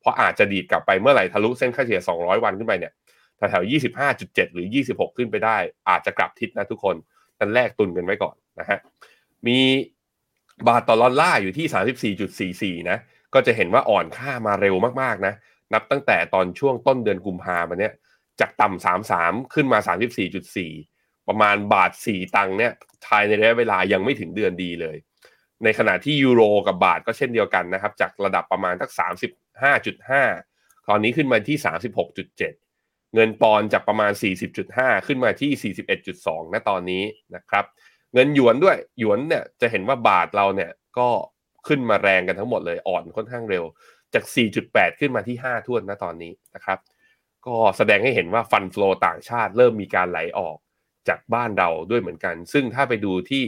[0.00, 2.92] เพราะอาจจะดีดกลับไปเมื่อไหร่ทะลุเส้นค่าเฉลี่ย 200 วันขึ้นไปเนี่ย
[3.36, 3.70] แถวๆ
[4.08, 5.56] 25.7 หรือ 26 ขึ้นไปได้
[5.88, 6.96] อาจจะกลับทิศนะทุกคน
[7.38, 8.78] นั่นแรกตุนกันไว้ก่อนนะฮะ
[9.46, 9.58] มี
[10.66, 12.98] บาทต่อดอลลาร์อยู่ที่ 34.44 นะ
[13.34, 15.34] ก็จะเห็นว่าอ่อนค่ามาเร็วมากๆนะ
[15.74, 17.94] นับตั้งแต่ตอนช่วงต้นเดือนกุมภาพันธ์เนี่ย
[18.40, 18.84] จากต่ำ
[19.14, 19.78] 33ขึ้นมา
[20.54, 22.72] 34.4 ประมาณบาท 4 ตังค์เนี่ย
[23.06, 24.96] ภายในระยะเวลายังไม่ถึงเดือนดีเลย
[25.64, 28.90] ในขณะที่ยูโรกับบาทก็เช่นเดียวกันนะครับ จากระดับประมาณสัก
[29.68, 31.58] 35.5 ตอนนี้ขึ้นมาที่
[32.14, 34.12] 36.7 เงินปอนจากประมาณ
[34.58, 35.74] 40.5 ขึ้นมาที่
[36.14, 37.02] 41.2 ณตอนนี้
[37.34, 37.64] นะครับ
[38.14, 41.08] เงินหยวนด้วย หยวนเนี่ยจะเห็นว่าบาทเราเนี่ยก็
[41.68, 43.64] ขึ้นมาแรงกันทั้งหมดเลยอ่อนค่อนข้างเร็ว
[44.14, 44.24] จาก
[44.62, 46.78] 4.8 ขึ้นมาที่ 5ท่วนณตอนนี้นะครับ
[47.46, 50.56] ก็แสดงให้เห็นว่าฟันฟลอต่างชาติเริ่มมีการไหลออก
[51.08, 53.44] จากบ้านเราด้วยเหมือนกัน ซึ่งถ้าไปดูที่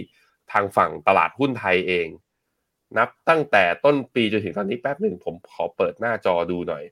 [0.53, 2.09] ทางฝั่งตลาดหุ้นไทยเอง
[2.99, 6.85] นับตั้งแต่ต้นปีจนถึงตอนนี้แป๊บหนึ่งผมขอเปิดหน้าจอดูหน่อย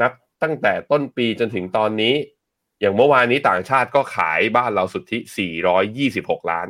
[0.00, 2.14] นับตั้งแต่ต้นปีจนถึงตอนนี้
[2.80, 5.18] อย่างเมื่อวานนี้ต่างชาติก็ขายบ้านเราสุทธิ
[5.84, 6.66] 426 ล้าน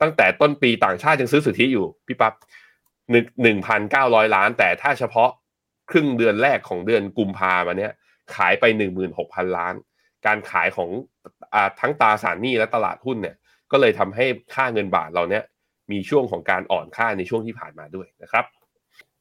[0.00, 2.34] ตั้งแต่ต้นปีต่างชาติยังซื้อสุทธิอยู่พี่ปับ๊บ
[3.10, 5.30] หนึ่งหนึ่งพันเก้าร้อยล้าน แต่ถ้าเฉพาะ
[5.90, 7.92] ครึ่งเดือนแรกของเดือนกุมภาพันธ์เนี้ย
[8.34, 9.74] ขายไปหนึ่งหมื่นหกพันล้าน
[10.26, 10.90] การขายของ
[11.54, 13.36] อทั้งตราสารหนี้และตลาดหุ้นเนี่ย
[13.70, 15.42] ก็เลยทำให้ค่าเงินบาทเราเนี้ย
[15.90, 18.44] มีช่วงของการอ่อนค่าในช่วงที่ผ่านมาด้วยนะครับ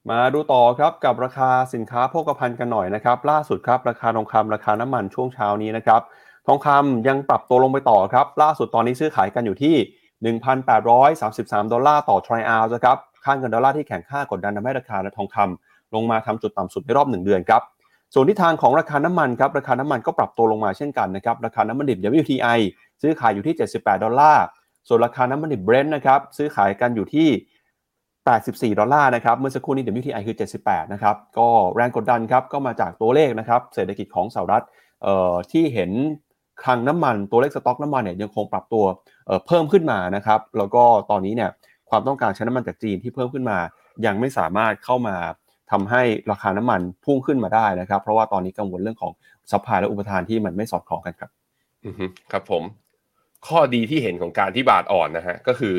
[0.09, 6.01] มาดูต่อครับกับราคาสินค้าโภคภัณฑ์กันหน่อยนะครับ ล่าสุดครับราคาทองคำราคาน้ำมันช่วงเช้านี้นะครับ
[6.47, 9.75] ทองคำยังปรับตัวลงไปต่อครับ ล่าสุดตอนนี้ซื้อขายกันอยู่ที่
[10.23, 17.61] 1,833 ดอลลาร์ต่อทรอยออนซ์นะครับ ค่าเงินดอลลาร์ที่แข็งค่ากดดันทำให้ราคาทองคำลงมาทำจุดต่ำสุดในรอบ 1 เดือนครับ
[18.13, 22.59] ส่วนทิศทางของราคาน้ำมันครับ ราคาน้ำมันก็ปรับตัวลงมาเช่นกันนะครับ ราคาน้ำมันดิบ WTI
[23.01, 24.43] ซื้อขายอยู่ที่ 78 ดอลลาร์
[24.87, 27.27] ส่วนราคาน้ำมันดิบเบรนท์นะครับ ซื้อขายกันอยู่ที่
[28.03, 34.63] 84 ดอลลาร์นะครับ เมื่อสักครู่นี้ WTI คือ 78 นะครับ ก็แรงกดดันครับ ก็มาจากตัวเลขนะครับ เศรษฐกิจของสหรัฐ
[35.03, 35.91] เอ่อที่เห็น
[36.63, 38.83] คลังน้ำมันตัวเลขสต็อกน้ำมันเนี่ยยังคงปรับตัว
[39.27, 41.49] เเพิ่มขึ้นมานะครับ แล้วก็ตอนนี้เนี่ย
[41.89, 43.57] ความต้องการใช้น้ำมันจากจีนที่เพิ่มขึ้นมา
[44.05, 45.15] ยังไม่สามารถเข้ามา
[45.71, 49.11] ทำให้ราคาน้ำมันพุ่งขึ้นมาได้นะครับ เพราะว่าตอนนี้กังวลเรื่องของ
[49.51, 51.29] supply และอุปทานที่มันไม่สอดคล้องกันครับ
[51.85, 52.63] อือฮึครับผม
[53.47, 55.75] ข้อดีที่เห็นของการที่บาทอ่อนนะฮะก็คือ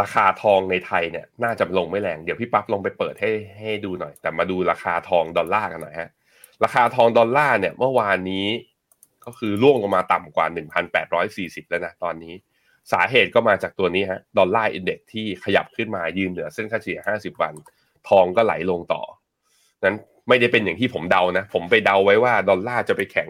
[0.00, 3.30] ราคาทองในไทยเนี่ย น่าจะลงไม่แรงเดี๋ยวพี่ปั๊บลงไปเปิดให้
[3.60, 6.10] ให้ดูหน่อย แต่มาดูราคาทองดอลลาร์กันหน่อยฮะ
[6.64, 8.46] ราคาทองดอลลาร์เนี่ย เมื่อวานนี้
[9.24, 10.46] ก็คือร่วงลงมาต่ำกว่า
[11.08, 12.34] 1,840 แล้วนะตอนนี้
[12.92, 17.54] สาเหตุก็มาจากตัวนี้ฮะดอลลาร์อินเด็กที่ขยับขึ้นมายืนเหนือเส้นค่าเฉลี่ย 50 วัน
[18.08, 19.02] ทองก็ไหลลงต่อ
[19.84, 19.96] นั้น
[20.28, 23.28] ไม่ได้เป็นอย่างที่ผมเดานะ ผมไปเดาไว้ว่าดอลลาร์จะไปแข็ง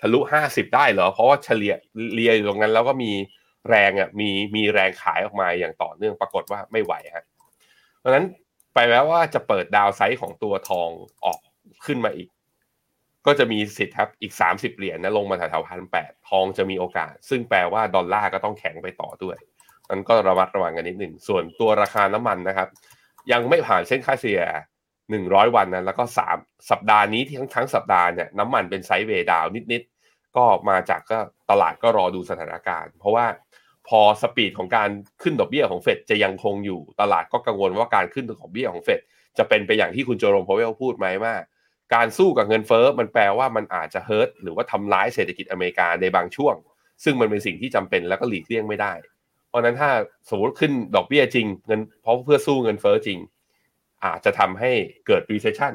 [0.00, 1.74] ทะลุ 50 ได้เหรอ เพราะว่าเฉลี่ย
[2.14, 3.12] เลียอยู่ตรงนั้นแล้วก็มี
[3.68, 7.24] แรงอะมีมีแรงขายออกมาอย่างต่อเนื่องปรากฏว่าไม่ไหวฮะ
[7.98, 8.24] เพราะฉะนั้น
[8.74, 10.88] ไปแล้วว่าจะเปิดดาวไซด์ของตัวทอง
[11.24, 11.40] ออก
[11.86, 12.28] ขึ้นมาอีก
[13.26, 19.36] ก็จะมีสิทธิ์ครับอีก 30 เหรียญนะลงมาแถวๆพันแปดทองจะมีโอกาส ซึ่งแปลว่าดอลลาร์ก็ต้องแข็งไปต่อด้วย
[19.88, 22.68] นั้นก็ระมัดระวังกันนิดหนึ่ง ส่วนตัวราคาน้ำมันนะครับ
[23.32, 24.42] ยังไม่ผ่านเส้นค่าเฉลี่ย
[24.98, 26.04] 100 วันนะแล้วก็
[26.36, 31.18] 3สัปดาห์นี้ที่ทั้งทั้งสัปดาห์เนี่ยน้ำมันเป็นไซด์เวดาวนิดๆก็มาจากก็
[31.50, 33.26] ตลาดก็รอดูสถานการณ์ เพราะว่า
[33.88, 34.90] พอ speed ของการ
[35.22, 39.00] ขึ้นดอกเบี้ยของเฟดจะยังคงอยู่ตลาดก็กังวลว่าการขึ้นดอกเบี้ยของเฟด
[39.38, 41.34] จะเป็นไปอย่างที่คุณเจอโรมพาวเวลพูดไหมว่า
[41.94, 46.54] การสู้กับเงินเฟ้อมันแปลว่ามันอาจจะ hurt หรือว่าทำร้ายเศรษฐกิจอเมริกาในบางช่วง
[47.04, 48.92] ซึ่งมันเป็นสิ่งที่จำเป็นแล้วก็หลีกเลี่ยงไม่ได้
[49.48, 49.90] เพราะนั้นถ้า
[50.30, 53.18] สมมติขึ้นดอกเบี้ยจริงเงินเพราะเพื่อสู้เงินเฟ้อจริง
[54.04, 54.70] อาจจะทำให้
[55.06, 55.72] เกิด recession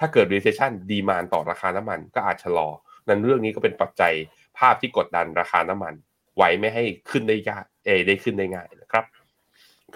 [0.00, 2.68] ถ้าเกิด recession demand ต่อราคาน้ำมันก็อาจชะลอ
[3.08, 4.12] นั้นเรื่องนี้ก็เป็นปัจจัย
[4.58, 5.94] ภาพที่กดดันราคาน้ำมัน
[6.36, 9.04] ไว้ไม่ให้ขึ้นได้ยากเอได้ขึ้นได้ง่ายนะครับ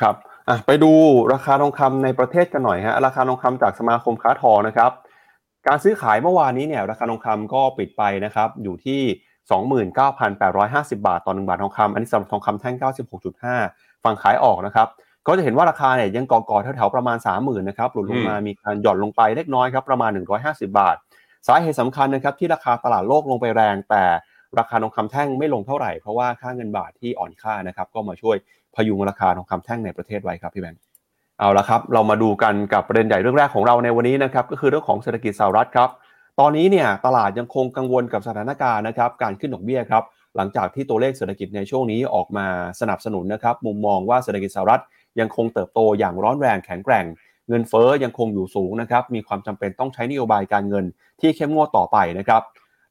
[0.01, 0.15] ครับ
[0.49, 0.93] อะไปดู
[1.33, 4.93] ราคาทองคำในประเทศกันหน่อยฮะราคาทองคำจากสมาคมค้าทองนะครับ
[5.69, 9.01] การซื้อขายเมื่อวานนี้เนี่ยราคาทองคำก็ปิดไปนะครับอยู่ที่
[10.01, 12.75] 29,850 บาทต่อ1บาททองคำอันนี้สำหรับทองคำแท่ง
[13.41, 14.89] 96.5 ฝั่งขายออกนะครับ
[15.27, 20.11] ก็จะเห็นว่าราคาเนี่ยยังก่อๆแถวๆประมาณ 30,000นะครับหลุดลงมามีการหย่อนลงไปเล็กน้อยครับประมาณ
[20.43, 20.97] 150 บาท
[21.47, 24.05] สาเหตุสำคัญนะครับที่ราคาตลาดโลกลงไปแรง แต่
[24.59, 28.37] ราคาทองคำแท่งไม่ลงเท่าไหร่เพราะว่าค่าเงินบาทที่อ่อนค่านะครับก็มาช่วย
[28.77, 30.81] พยุงราคาทองคำแท่งในประเทศไว้ครับพี่แบงค์
[31.39, 35.89] เอาละครับ เรามาดูกันกับประเด็นใหญ่เรื่องแรกของเราในวันนี้นะครับก็คือเรื่องของเศรษฐกิจสหรัฐครับ
[36.41, 40.03] ตอนนี้เนี่ยตลาดยังคงกังวลกับสถานการณ์นะครับการขึ้นดอกเบี้ยครับ
[40.37, 42.47] หลังจากที่ตัวเลขเศรษฐกิจในช่วงนี้ออกมา
[42.81, 44.83] สนับสนุนนะครับมุมมองว่าเศรษฐกิจสหรัฐ
[45.21, 47.05] ยังคงเติบโตอย่างร้อนแรงแข็งแกร่ง
[47.49, 50.85] เงินเฟ้อยังคงอยู่สูงนะครับมีความจำเป็นต้องใช้นโยบายการเงิน
[51.21, 52.43] ที่เข้มงวดต่อไปนะครับ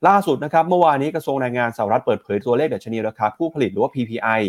[0.08, 4.42] ล่าสุดนะครับเมื่อวานนี้กระทรวงแรงงานสหรัฐเปิดเผยตัวเลขดัชนีราคาผู้ผลิตหรือว่า PPI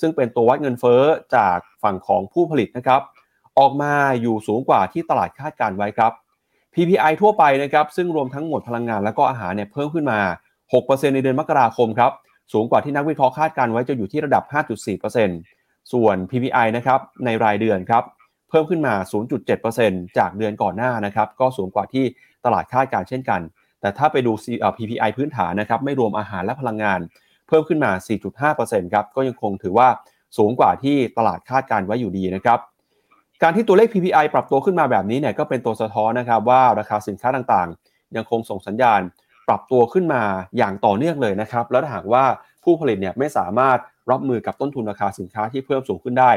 [0.00, 1.02] ซึ่งเป็นตัววัดเงินเฟ้อ
[1.36, 3.00] จากฝั่งของผู้ผลิตนะครับ
[3.60, 6.12] ออกมาอยู่สูงกว่าที่ตลาดคาดการไว้ครับ
[6.74, 10.20] PPI ทั่วไปนะครับซึ่งรวมทั้งหมดพลังงานและก็อาหารเนี่ยเพิ่มขึ้นมา
[10.66, 12.12] 6%ในเดือนมกราคมครับ
[12.52, 14.44] สูงกว่าที่นักวิเคราะห์คาดการไว้จะอยู่ที่ระดับ
[15.18, 18.04] 5.4%ส่วน PPI นะครับในรายเดือนครับ
[18.50, 18.94] เพิ่มขึ้นมา
[19.56, 22.04] 0.7%จากเดือนก่อนหน้านะครับก็สูงกว่าที่
[22.44, 23.40] ตลาดคาดการเช่นกัน
[23.80, 24.32] แต่ถ้าไปดู
[24.76, 27.00] PPI พื้นฐานนะครับไม่รวมอาหารและพลังงาน
[27.48, 27.90] เพิ่มขึ้นมา
[28.42, 29.88] 4.5%ครับก็ยังคงถือว่า
[30.38, 32.58] สูงกว่าที่ตลาดคาดการไว้อยู่ดีนะครับ
[33.42, 39.00] การที่ตัวเลข PPI ปรับตัวขึ้นมาแบบนี้เนี่ยก็เป็นตัวสะท้อนนะครับว่าราคาสินค้าต่างๆ ยังคงส่งสัญญาณ
[39.48, 40.22] ปรับตัวขึ้นมา
[40.56, 42.24] อย่างต่อเนื่องเลยนะครับ แล้วหากว่า
[42.64, 43.78] ผู้ผลิตเนี่ยไม่สามารถ
[44.10, 46.30] รับมือกับต้นทุนราคาสินค้าที่เพิ่มสูงขึ้นได้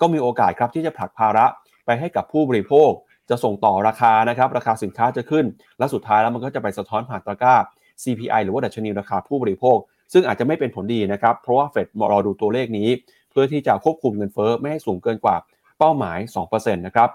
[0.00, 1.46] ก็มีโอกาสครับที่จะผลักภาระ
[1.86, 2.90] ไปให้กับผู้บริโภค
[3.30, 5.44] จะส่งต่อราคานะครับราคาสินค้าจะขึ้น
[5.78, 7.54] และสุดท้ายแล้วมันก็จะไปสะท้อนผ่านตะกร้า
[8.02, 9.78] CPI หรือว่าดัชนีราคาผู้บริโภค
[10.12, 12.88] ซึ่งอาจจะไม่เป็นผลดีนะครับเพราะว่าเฟดรอดูตัวเลขนี้
[13.30, 15.36] เพื่อที่จะควบคุมเงินเฟ้อไม่ให้สูงเกินกว่า
[15.80, 16.18] เป้าหมาย
[16.50, 17.10] 2%นะครับ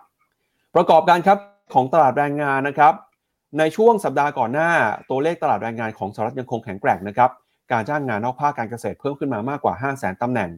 [0.75, 1.39] ประกอบการครับ
[1.73, 2.93] ของตลาดแรงงานนะครับ
[3.59, 4.71] ในช่วงสัปดาห์ก่อนหน้า
[5.09, 7.31] ตัวเลขตลาดแรงงานของสหรัฐยังคงแข็งแกร่งนะครับ
[7.71, 10.49] การจ้างงานนอกภาคการเกษตรเพิ่มขึ้นมามากกว่า 5 0 0 0 0 0ตำแหน่ง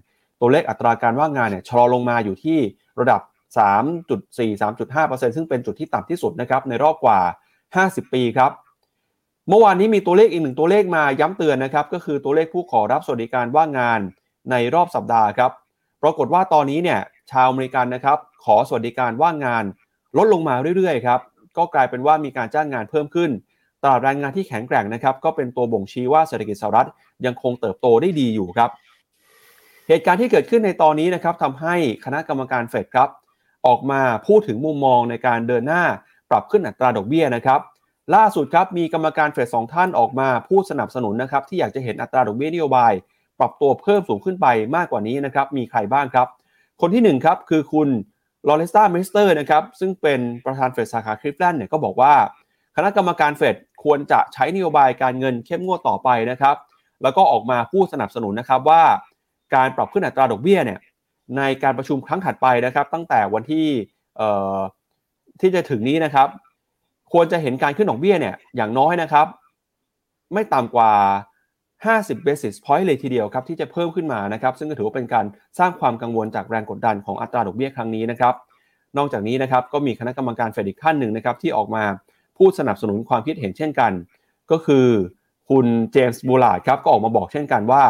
[0.42, 2.60] ตัวเลขอัตราการว่างงานเนี่ยชะลอลงมาอยู่ที่
[3.00, 3.22] ระดับ
[3.58, 7.20] 3.4-3.5%ซึ่งเป็นจุดที่ต่ำที่สุดนะครับในรอบกว่า
[7.68, 8.52] 50 ปีครับ
[9.50, 14.00] เมื่อวานนี้มีตัวเลขอีกหนึ่งตัวเลขมาย้ำเตือนนะครับ ก็คือตัวเลขผู้ขอรับสวัสดิการว่างงาน
[14.52, 15.52] ในรอบสัปดาห์ครับ
[16.04, 17.00] ปรากฏว่าตอนนี้เนี่ย
[17.32, 19.66] ชาวอเมริกันนะครับ ขอสวัสดิการว่างงาน
[20.18, 21.20] ลดลงมาเรื่อยๆครับ
[21.58, 23.32] ก็กลายเป็นว่ามีการจ้างงานเพิ่มขึ้น
[23.84, 26.88] ตลาดแรงงานที่แข็งแกร่งนะครับ ก็เป็นตัวบ่งชี้ว่าเศรษฐกิจสหรัฐ
[27.26, 28.70] ยังคงเติบโตได้ดีอยู่ครับ
[29.88, 33.10] เหตุการณ์ที่เกิดขึ้นในตอนนี้นะครับทำให้คณะกรรมการเฟดครับ
[33.68, 35.84] ออกมาพูดถึงมุมมองในการเดินหน้า
[36.30, 37.60] ปรับขึ้นอัตราดอกเบี้ยนะครับ
[38.16, 42.94] ล่าสุดครับมีกรรมการเฟดสองท่านออกมาพูดสนับสนุนนะครับ ที่อยากจะเห็นอัตราดอกเบี้ยนโยบาย
[43.40, 46.28] ปรับตัวเพิ่มสูงขึ้นไปมากกว่านี้นะครับ มีใครบ้างครับ
[46.82, 47.90] คนที่1ครับคือคุณ
[48.48, 52.14] ลอเรตตาเมสเตอร์นะครับซึ่งเป็นประธานเฟดสาขาคลีฟแลนด์เนี่ยก็บอกว่า
[52.76, 56.56] คณะกรรมการเฟดควรจะใช้นโยบายการเงินเข้มงวดต่อไปนะครับ
[57.04, 58.84] แล้วก็ออกมาพูดสนับสนุนนะครับว่า
[59.56, 60.80] การปรับขึ้นอัตราดอกเบี้ยเนี่ย
[61.38, 63.68] ในการประชุมครั้งถัดไปนะครับ ตั้งแต่วันที่
[65.42, 66.28] ที่จะถึงนี้นะครับ
[67.14, 69.28] ควรจะเห็นการขึ้นดอกเบี้ยเนี่ยอย่างน้อยนะครับ
[70.34, 70.92] ไม่ต่ำกว่า
[71.86, 75.26] 50 basis point เลยทีเดียวครับที่จะเพิ่มขึ้นมานะครับซึ่งก็ถือว่าเป็นการ
[75.60, 78.34] สร้างความกังวลจากแรงกดดันของอัตราดอกเบี้ยครั้งนี้นะครับ
[78.98, 81.84] นอกจากนี้นะครับก็มีคณะกรรมการเฟดอีกท่านหนึ่งนะครับที่ออกมา
[82.38, 83.92] พูดสนับสนุนความคิดเห็นเช่นกัน
[84.52, 84.88] ก็คือ
[85.50, 87.84] คุณเจมส์บูลาดครับก็ออกมาบอกเช่นกันว่า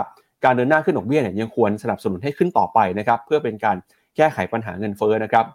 [0.44, 3.78] การเดินหน้าขึ้นดอกเบี้ยเนี่ยยังควรสนับสนุนให้ขึ้นต่อไปนะครับเพื่อเป็นการ
[4.16, 5.46] แก้ไขปัญหาเงินเฟ้อนะครับ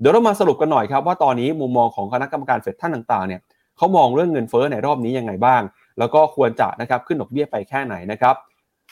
[0.00, 3.40] เดี๋ยวเรามาสรุปกันหน่อยครับว่าตอนนี้มุมมองของคณะกรรมการเฟดท่านต่างๆเนี่ย
[3.76, 5.62] เขามองเรื่องเงินเฟ้อในรอบนี้ยังไงบ้าง
[5.98, 8.34] แล้วก็ควรจะนะครับขึ้นดอกเบี้ยไปแค่ไหนนะครับ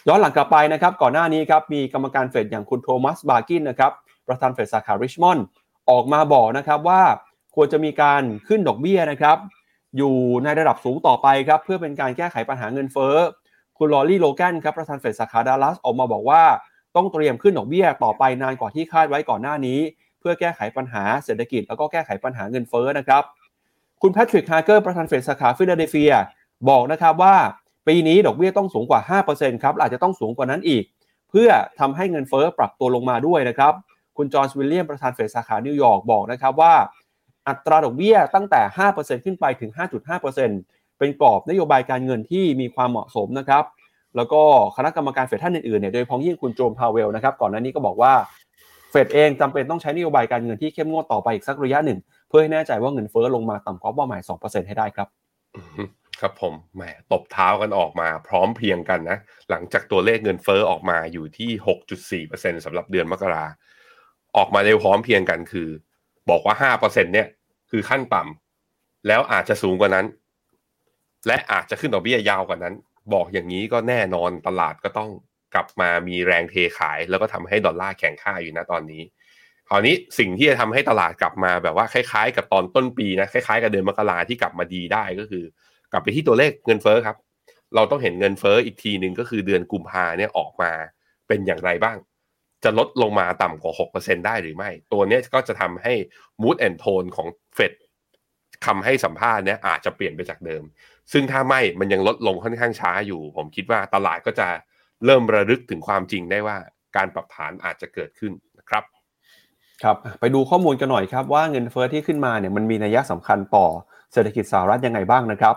[0.09, 3.93] ย้อนหลังกลับไปนะครับก่อนหน้านี้ครับมีกรรมการเฟดอย่างคุณโทมัสบาร์กินนะครับ
[4.27, 5.45] ประธานเฟดสาขาริชมอนด์
[5.91, 7.03] ออกมาบอกนะครับว่า
[7.55, 9.37] ควรจะมีการขึ้นดอกเบี้ยนะครับ
[9.97, 13.17] อยู่ในระดับสูงต่อไปครับเพื่อเป็นการแก้ไขปัญหาเงินเฟ้อ
[13.79, 16.43] คุณลอรี่โลแกนครับประธานเฟดสาขาดัลลัสออกมาบอกว่า
[16.97, 19.79] ต้องเตรียมขึ้นดอกเบี้ยต่อไปนานกว่าที่คาดไว้ก่อนหน้านี้
[20.21, 23.23] เพื่อแก้ไขปัญหาเศรษฐกิจ แล้วก็แก้ไขปัญหาเงินเฟ้อนะครับ
[24.03, 26.13] คุณแพทริกฮาร์เกอร์ประธานเฟดสาขาฟิลาเดลเฟีย
[26.69, 27.37] บอกนะครับว่า
[27.89, 30.85] ปีนี้ดอกเบี้ยต้องสูงกว่า 5%ครับอาจจะต้องสูงกว่านั้นอีก
[31.31, 31.49] เพื่อ
[31.81, 33.73] ทำให้เงินเฟ้อปรับตัวลงมาด้วยนะครับ
[34.17, 36.75] คุณจอห์นวิลเลียมประธานเฟดสาขานิวยอร์กบอกนะครับว่า
[37.49, 38.61] อัตราดอกเบี้ยตั้งแต่
[38.95, 39.71] 5%ขึ้นไปถึง
[40.35, 43.65] 5.5%เป็นกรอบนโยบายการเงินที่มีความเหมาะสมนะครับ
[44.17, 44.43] แล้วก็
[44.77, 48.13] คณะกรรมการเฟดท่านอื่นๆเนี่ยโดยเฉพาะอย่างยิ่งคุณเจอโรมพาวเวลนะครับก่อนหน้านี้ก็บอกว่า
[48.91, 55.09] เฟดเองจำเป็นต้องใช้นโยบายการเงินที่เข้มงวดต่อไปอีกสักระยะหนึ่ง เพื่อให้แน่ใจว่าเงินเฟ้อลงมาต่ำกว่าเป้าหมาย 2%ให้ได้ครับ
[56.21, 59.19] ครับผมแหมตบเท้ากันออกมาพร้อมเพรียงกันนะ
[59.51, 61.51] หลังจากตัวเลขเงินเฟ้อออกมาอยู่ที่
[62.27, 63.45] 6.4%สำหรับเดือนมกรา
[64.37, 65.69] ออกมาเร็วพร้อมเพรียงกันคือ
[66.31, 67.29] บอกว่า 5%เนี่ย
[67.71, 70.07] คือขั้นต่ำแล้วอาจจะสูงกว่านั้น
[71.27, 72.75] และอาจจะขึ้นดอกเบี้ยยาวกว่านั้น
[73.15, 75.11] บอกอย่างนี้ก็แน่นอนตลาดก็ต้อง
[75.55, 79.03] กลับมามีแรงเทขาย แล้วก็ทำให้ดอลลาร์แข็งค่าอยู่นะตอนนี้
[79.69, 85.45] คราวนี้สิ่งที่จะทำให้ตลาดกลับมาแบบว่าคล้ายๆ กับตอนต้นปีนะคล้ายๆ กับเดือนมกราที่กลับมาดีได้ก็คือ
[85.93, 87.17] กลับไปที่ตัวเลขเงินเฟ้อครับ
[87.75, 90.73] เราต้องเห็นเงินเฟ้ออีกทีหนึ่งก็คือเดือนกุมภาเนี่ยออกมา
[91.29, 91.97] เป็นอย่างไรบ้าง
[92.65, 95.93] จะลดลงมาต่ำกว่า 6%ได้หรือไม่ ตัวนี้ก็จะทำให้
[96.43, 97.73] mood and tone ของเฟด
[98.67, 100.63] คำให้สัมภาษณ์เนี่ยอาจจะเปลี่ยนไปจากเดิม
[101.13, 104.49] ซึ่งถ้าไม่มันยังลดลงค่อนข้างช้าอยู่ ผมคิดว่าตลาดก็จะ
[105.05, 106.57] เริ่มระลึกถึงความจริงได้ว่า
[106.97, 108.85] การปรับฐานอาจจะเกิดขึ้นนะครับ
[109.83, 113.67] ครับ ไปดูข้อมูลกันหน่อยครับว่าเงินเฟ้อที่ขึ้นมาเนี่ยมันมีนัยสำคัญต่อ
[114.13, 115.57] เศรษฐกิจสหรัฐยังไงบ้างนะครับ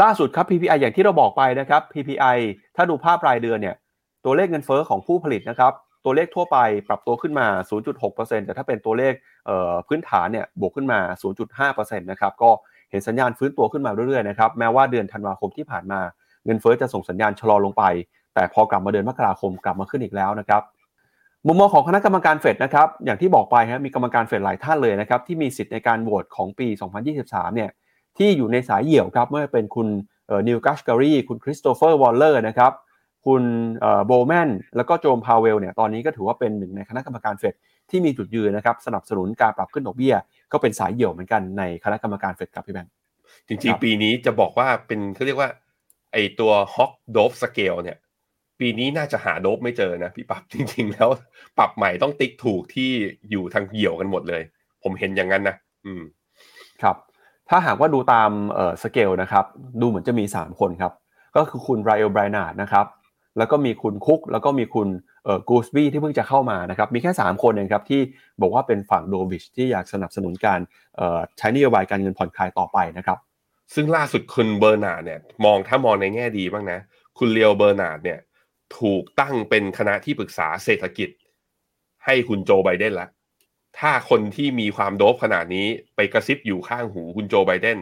[0.00, 2.36] ล่าสุดครับ PPI อย่างที่เราบอกไปนะครับ PPI
[2.76, 3.76] ถ้าดูภาพรายเดือนเนี่ย
[4.24, 5.72] ตัวเลขเงินเฟ้อของผู้ผลิตนะครับ
[6.04, 7.46] ตัวเลขทั่วไปปรับตัวขึ้นมา
[7.96, 9.14] 0.6%แต่ถ้าเป็นตัวเลข
[9.88, 10.98] พื้นฐานเนี่ยบวกขึ้นมา
[11.70, 12.50] 0.5%นะครับ ก็
[12.90, 16.00] เห็นสัญญาณฟื้นตัวขึ้นมาเรื่อยๆนะครับ แม้ว่าเดือนธันวาคมที่ผ่านมา
[16.44, 17.84] เงินเฟ้อจะส่งสัญญาณชะลอลงไป
[18.34, 20.62] แต่พอกลับมาเดือนมกราคมกลับมาขึ้นอีกแล้วนะครับ
[21.46, 26.66] มุมมองของคณะกรรมการเฟดนะครับ อย่างที่บอกไปครับมีกรรมการเฟดหลายท่านเลยนะครับที่มีสิทธิ์ในการโหวตของปี
[27.12, 27.70] 2023 เนี่ย
[28.18, 29.88] ที่อยู่ในสายเหี่ยวครับไม่ว่าเป็นคุณ
[30.48, 32.72] นีลแคชแครีคุณคริสโตเฟอร์วอลเลอร์นะครับ
[33.26, 33.42] คุณ
[34.06, 37.54] โบแมนแล้วก็เจอโรมพาวเวลเนี่ยตอนนี้ก็ถือว่าเป็นหนึ่งในคณะกรรมการเฟด
[37.90, 40.14] ที่มีจุดยืนนะครับสนับสนุนการปรับขึ้นดอกเบี้ย
[40.52, 42.92] ก็เป็นสายเหี่ยวเหมือนกันในคณะกรรมการเฟดครับพี่แบงค์
[43.48, 45.50] จริงๆ ปีนี้จะบอกว่าเป็นเขาเรียกว่า
[46.12, 47.96] ไอตัว hawk dove scale เนี่ย
[48.60, 51.08] ปีนี้น่าจะหา dove ไม่เจอนะพี่ปั๊บจริง ๆ แล้ว
[51.58, 52.90] ปรับใหม่ต้องติ๊กถูกที่
[53.30, 54.42] อยู่ทางเหี่ยวกันหมดเลย
[54.82, 56.02] ผมเห็นอย่างนั้นนะอืม
[56.82, 56.96] ครับ
[57.54, 59.44] ถ้าหากว่าดูตามเอ่อสเกลนะครับ
[59.80, 60.92] ดูเหมือนจะมี 3 คนครับ
[61.36, 62.86] ก็คือคุณลาเอลเบรนาร์ดนะครับ
[63.38, 64.88] แล้วก็มีคุณคุกแล้วก็มีคุณ
[65.24, 68.00] เอ่อกูลส์บีที่เพิ่งจะเข้ามานะครับมีแค่ 3 คนเองครับที่
[68.40, 70.60] บอกว่าเป็นฝั่ง dovish ที่อยากสนับสนุนการ
[70.96, 73.18] เอ่อใช้นโยบายการเงินผ่อนคลายต่อไปนะครับ
[73.74, 76.78] ซึ่งล่าสุดคุณเบอร์นาร์ดเนี่ยมองถ้ามองในแง่ดีบ้างนะ
[77.18, 78.18] คุณเลียวเบอร์นาร์ดเนี่ย
[78.78, 81.08] ถูกตั้งเป็นคณะที่ปรึกษาเศรษฐกิจ
[82.04, 83.08] ให้คุณโจไบเดนละ
[83.78, 87.78] ถ้าคนที่มีความ dove ขนาดนี้ไปกระซิบอยู่ข้างหูคุณโจไบเดน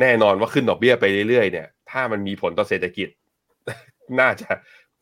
[0.00, 3.08] แน่นอนว่าขึ้นดอกเบี้ยไปเรื่อยๆเนี่ย ถ้ามันมีผลต่อเศรษฐกิจ
[4.20, 4.48] น่าจะ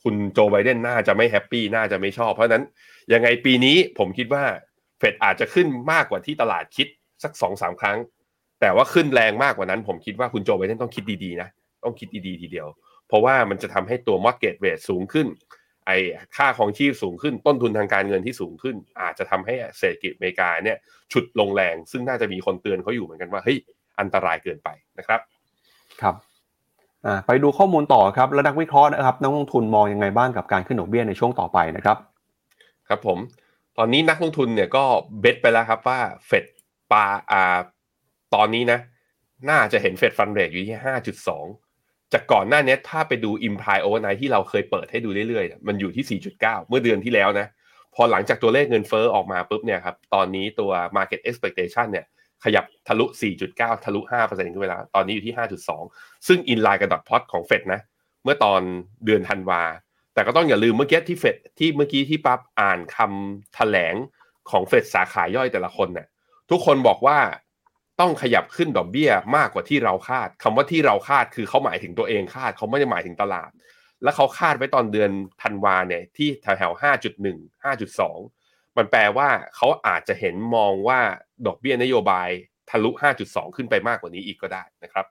[0.03, 2.65] คุณโจไบเดนน่าจะไม่แฮปปี้น่าจะไม่ชอบ เพราะนั้น
[3.13, 4.45] ยังไงปีนี้ผมคิดว่า
[4.99, 6.89] เฟดอาจจะขึ้นมากกว่าที่ตลาดคิด
[7.23, 7.99] สักสองสามครั้ง
[8.61, 11.49] แต่ว่าขึ้นแรงมากกว่านั้น ผมคิดว่าคุณโจไบเดนต้องคิดดีๆนะ
[11.85, 12.69] ต้องคิดดีๆทีเดียว
[13.09, 15.27] เพราะว่ามันจะทำให้ตัว market rate สูงขึ้น
[15.87, 15.99] ไอ้
[16.37, 20.79] ค่าของชีพสูงขึ้นต้นทุนทางการเงินที่สูงขึ้น อาจจะทำให้เศรษฐกิจอเมริกาเนี่ย
[21.13, 23.59] ฉุดลงแรง ซึ่งน่าจะมีคนเตือนเขาอยู่เหมือนกันว่าเฮ้ย
[24.01, 24.69] อันตรายเกินไป
[24.99, 25.21] นะครับ
[26.03, 26.15] ครับ
[27.07, 31.97] อ่าไปดูข้อมูลต่อครับแล้วนักวิเคราะห์นะครับนักลงทุนมองยังไงบ้างกับการขึ้นดอกเบี้ยในช่วงต่อไปนะครับ
[32.89, 33.19] ครับผม
[33.79, 34.85] ตอนนี้นักลงทุนเนี่ยก็
[35.21, 36.45] เบสไปแล้วครับว่าเฟด
[36.93, 37.59] ปาอ่า
[38.35, 38.79] ตอนนี้นะ
[39.51, 41.47] น่าจะเห็นเฟดฟันเรทอยู่ที่ห้าจุดสอง
[42.15, 47.47] จากก่อนหน้านี้ถ้าไปดู imply overnight ที่เราเคยเปิดให้ดูเรื่อยๆ มันอยู่ที่ 4.9 เมื่อเดือนที่แล้วนะ
[47.95, 52.07] พอหลังจากตัวเลขเงินเฟ้อออกมาปุ๊บเนี่ยครับ ตอนนี้ตัว market expectation เนี่ย
[52.45, 53.07] ขยับทะลุ
[53.45, 55.35] 4.9 ทะลุ 5%ขึ้นไปแล้ว ตอนนี้อยู่ที่
[55.77, 57.81] 5.2 ซึ่ง in line กับดอทพอตของเฟดนะ
[58.25, 58.61] เมื่อตอน
[59.05, 59.63] เดือนธันวา
[60.15, 63.95] แต่ก็ต้องอย่าลืมเมื่อกี้ที่เฟดที่เมื่อกี้ที่ปั๊บอ่านคำแถลง
[64.51, 66.07] ของเฟดสาขาย่อยแต่ละคนเนี่ย
[66.51, 67.19] ทุกคนบอกว่า
[68.01, 73.51] ต้องขยับขึ้นดอกเบี้ยมากกว่าที่เราคาดคำว่าที่เราคาดคือเขาหมายถึงตัวเองคาดเขาไม่ได้หมายถึงตลาด
[74.03, 75.11] แล้วเขาคาดไว้ตอนเดือน
[75.43, 78.19] ธันวาเนี่ยที่แถวๆห้าจุดหนึ่งห้าจุดสอง
[78.77, 81.01] มันแปลว่าเขาอาจจะเห็นมองว่า
[81.47, 82.29] ดอกเบี้ยนโยบาย
[82.71, 82.91] ทะลุ
[83.23, 85.07] 5.2 ขึ้นไปมากกว่านี้อีกก็ได้นะครับ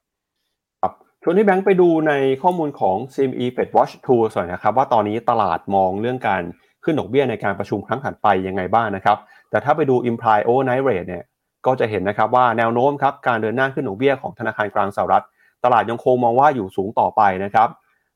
[0.82, 0.94] ครับ
[1.24, 6.44] ชวนที่แบงค์ไปดูในข้อมูลของ CME Fed Watch Tool หน่อยนะครับว่าตอนนี้ตลาดมองเรื่องการ
[6.84, 9.18] ขึ้นดอกเบี้ยในการประชุมครั้งถัดไปยังไงบ้างนะครับ
[9.50, 11.24] แต่ถ้าไปดู Imply Overnight Rate เนี่ย
[11.66, 15.26] ก็จะเห็นนะครับว่าแนวโน้มครับการเดินหน้าขึ้นดอกเบี้ยของธนาคารกลางสหรัฐ
[15.64, 17.70] ตลาดยังคงมองว่าอยู่สูงต่อไปนะครับ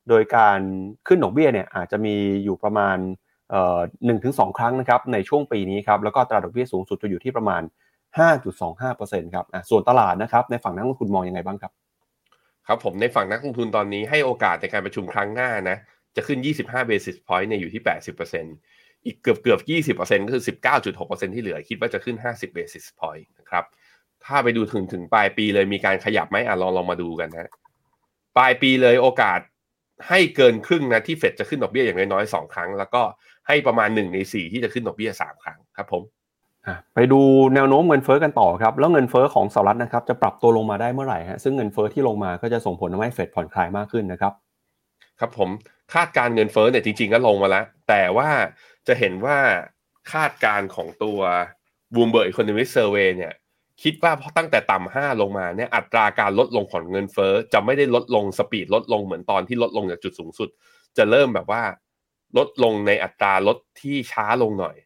[0.08, 0.58] โดยการ
[1.06, 2.96] ขึ้นดอกเบี้ยเนี่ยอาจจะมีอยู่ประมาณ
[4.06, 7.62] หนึ่งถึงสองครั้งนะครับในช่วงปีนี้ครับแล้วก็ตราดอกเบี้ยสูงสุดจะอยู่ที่ประมาณ
[8.48, 11.72] 5.25%ครับส่วนตลาดนะครับในฝั่งนักลงทุนมองยังไงบ้างครับ
[12.66, 15.76] ครับผมในฝั่งนักลงทุนตอนนี้ให้โอกาสในการประชุมครั้งหน้านะ
[16.16, 17.82] จะขึ้น 25 basis point เนี่ยอยู่ที่
[18.44, 19.60] 80%อีกเกือบเกือบ
[19.98, 20.44] 20%ก็คือ
[20.88, 23.64] 19.6%ที่เหลือคิดว่าจะขึ้น 50 basis point ครับ
[24.24, 27.50] ถ้าไปดูถึงถึงปลายปีเลยมีการขยับไหมอะลองลองมาดูกันนะ
[28.36, 29.40] ปลายปีเลยโอกาส
[30.08, 33.02] ให้เกินครึ่งนะที่เฟดจะขึ้นดอกเบี้ยอย่างน้อยๆสองครั้ง แล้วก็
[33.48, 36.02] ให้ประมาณหนึ่งในสี่ที่จะขึ้นดอกเบี้ยสามครั้งครับผม
[36.94, 37.20] ไปดู
[37.54, 44.32] แนวโน้มเงินเฟ้อกันต่อครับ แล้วเงินเฟ้อของสหรัฐนะครับจะปรับตัวลงมาได้เมื่อไหร่ฮะซึ่งเงินเฟ้อที่ลงมาก็จะส่งผลทำให้เฟดผ่อนคลายมากขึ้นนะครับ
[45.20, 45.50] ครับผม
[45.94, 48.28] คาดการเงินเฟ้อเนี่ยจริงๆก็ลงมาแล้ว แต่ว่า
[48.86, 49.38] จะเห็นว่า
[50.12, 51.18] คาดการของตัว
[51.94, 53.32] Bloomberg Economic Survey เนี่ย
[53.82, 60.48] คิดว่าพอตั้งแต่ต่ำห้าลงมาเนี่ยอัตราการลดลงของเงินเฟ้อจะไม่ได้ลดลง speed ลดลงเหมือนตอนที่ลดลงจากจุดสูงสุด
[60.96, 61.62] จะเริ่มแบบว่า
[62.38, 64.76] ลดลงในอัตราลดที่ช้าลงหน่อย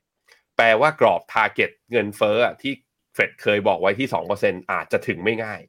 [0.57, 2.73] แปลว่ากรอบ target เงินเฟ้อที่
[3.15, 5.61] เฟดเคยบอกไว้ที่2%อร์เซ็นอาจจะถึงไม่ง่าย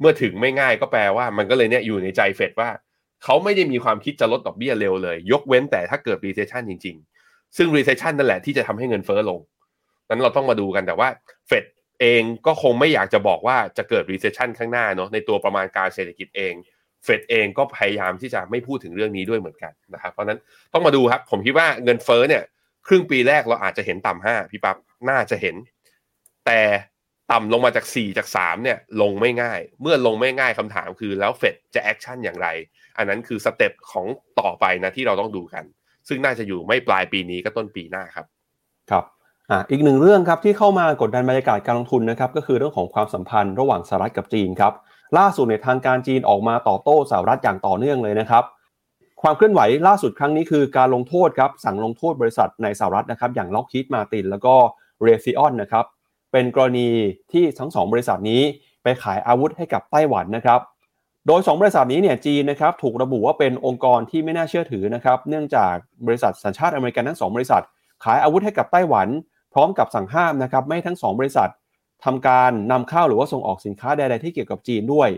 [0.00, 2.70] เมื่อถึงไม่ง่ายก็แปลว่ามันก็เลยเนี่ยอยู่ในใจเฟดว่า
[3.24, 9.40] เขาไม่ได้มีความคิดจะลดดอกเบี้ยเร็วเลย ยกเว้นแต่ถ้าเกิด recession จริง ๆ ซึ่ง recession นั่นแหละที่จะทำให้เงินเฟ้อลง
[10.08, 11.08] นั้นเราต้องมาดูกันแต่ว่า
[11.48, 11.64] เฟด
[12.00, 16.54] เองก็คงไม่อยากจะบอกว่าจะเกิด recession ข้างหน้าเนาะในตัวประมาณการเศรษฐกิจเอง
[17.04, 20.38] เฟดเองก็พยายามที่จะไม่พูดถึงเรื่องนี้ด้วยเหมือนกันนะครับเพราะนั้น
[20.72, 22.42] ต้องมาดูครับ ผมคิดว่าเงินเฟ้อเนี่ย
[22.86, 24.76] ครึ่งปีแรกเราอาจจะเห็นต่ำห้าพี่ปั๊บ
[25.10, 25.56] น่าจะเห็น
[26.46, 26.60] แต่
[27.32, 32.48] ต่ำลงมาจาก 4 จาก 3 เนี่ย ลงไม่ง่าย เมื่อลงไม่ง่ายคำถามคือแล้วเฟดจะ action อย่างไร
[32.98, 34.06] อันนั้นคือ step ของ
[34.40, 35.64] ต่อไปนะที่เราต้องดูกัน
[36.08, 38.26] ซึ่งน่าจะอยู่ไม่ปลายปีนี้ก็ต้นปีหน้าครับ
[38.90, 39.04] ครับ
[39.50, 44.72] อ่าอีกหนึ่งเรื่องครับที่เข้ามากดดันบรรยากาศการลงทุนนะครับก็คือเรื่องของความสัมพันธ์ระหว่างสหรัฐกับจีนครับ
[45.18, 48.44] ล่าสุดในทางการจีนออกมาตอบโต้สหรัฐอย่างต่อเนื่องเลยนะครับ
[49.22, 54.54] ความเคลื่อนไหวล่าสุดครั้งนี้คือการลงโทษครับสั่งลงโทษบริษัทในสหรัฐนะครับอย่างล็อกฮีดมาตินแล้วก็
[55.02, 55.84] เรซิออนนะครับ
[56.32, 56.88] เป็นกรณี
[57.32, 58.42] ที่ทั้งสองบริษัทนี้
[58.82, 60.60] ไปขายอาวุธให้กับไต้หวันนะครับ
[61.26, 65.74] โดย 2 บริษัทนี้เนี่ยจีนนะครับถูกระบุว่าเป็นองค์กรที่ไม่น่าเชื่อถือนะครับเนื่องจาก
[66.06, 67.62] บริษัทสัญชาติอเมริกันทั้ง 2 บริษัท
[68.04, 69.08] ขายอาวุธให้กับไต้หวัน
[69.54, 71.50] พร้อมกับสั่งห้ามนะครับไม่ทั้ง 2 บริษัท
[72.04, 75.08] ทำการนำเข้าหรือว่าส่งออกสินค้าใด ๆ ที่เกี่ยวกับจีนด้วย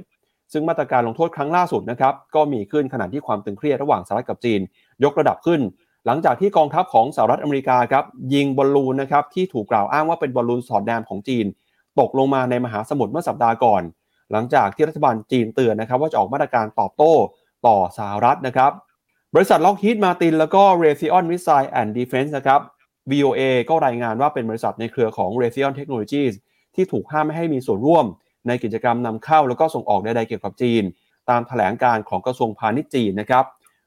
[0.53, 4.61] ซึ่งมาตรการลงโทษครั้งล่าสุดนะครับก็มีขึ้นขณะที่ความตึงเครียดระหว่างสหรัฐกับจีน
[5.05, 5.61] ยกระดับขึ้น
[6.07, 11.47] หลังจากที่กองทัพของสหรัฐอเมริกาครับยิงบอลลูนนะครับที่ถูกกล่าวอ้างว่าเป็นบอลลูนสอดแนมของจีน
[12.01, 13.83] ตกลงมาในมหาสมุทรเมื่อสัปดาห์ก่อน
[14.33, 17.15] หลังจากที่รัฐบาลจีนเตือนนะครับว่าจะออกมาตรการตอบโต้
[17.67, 18.73] ต่อสหรัฐนะครับ
[19.35, 22.61] บริษัทล็อกฮีดมาตินแล้วก็ Raytheon Missile and Defense นะครับ
[23.13, 26.35] VOA ก็รายงานว่าเป็นบริษัทในเครือของ Raytheon Technologies
[26.75, 28.07] ที่ถูกห้ามไม่ให้มีส่วนร่วม
[28.49, 30.83] ในกิจกรรมนำเข้าแล้วก็ส่งออกใดๆเกี่ยวกับจีน
[31.31, 33.45] ตามแถลงการของกระทรวงพาณิชย์จีนนะครับ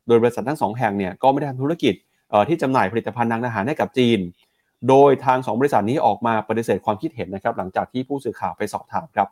[0.07, 1.93] โดยบริษัททั้งสองแห่งเนี่ยก็ไม่ได้ทำธุรกิจ
[2.47, 4.19] ที่จำหน่ายผลิตภัณฑ์ทางอาหารให้กับจีน
[4.89, 9.27] โดยทาง 2 บริษัทนี้ออกมาปฏิเสธความคิดเห็นนะครับหลังจากที่ผู้สื่อข่าวไปสอบถามครับ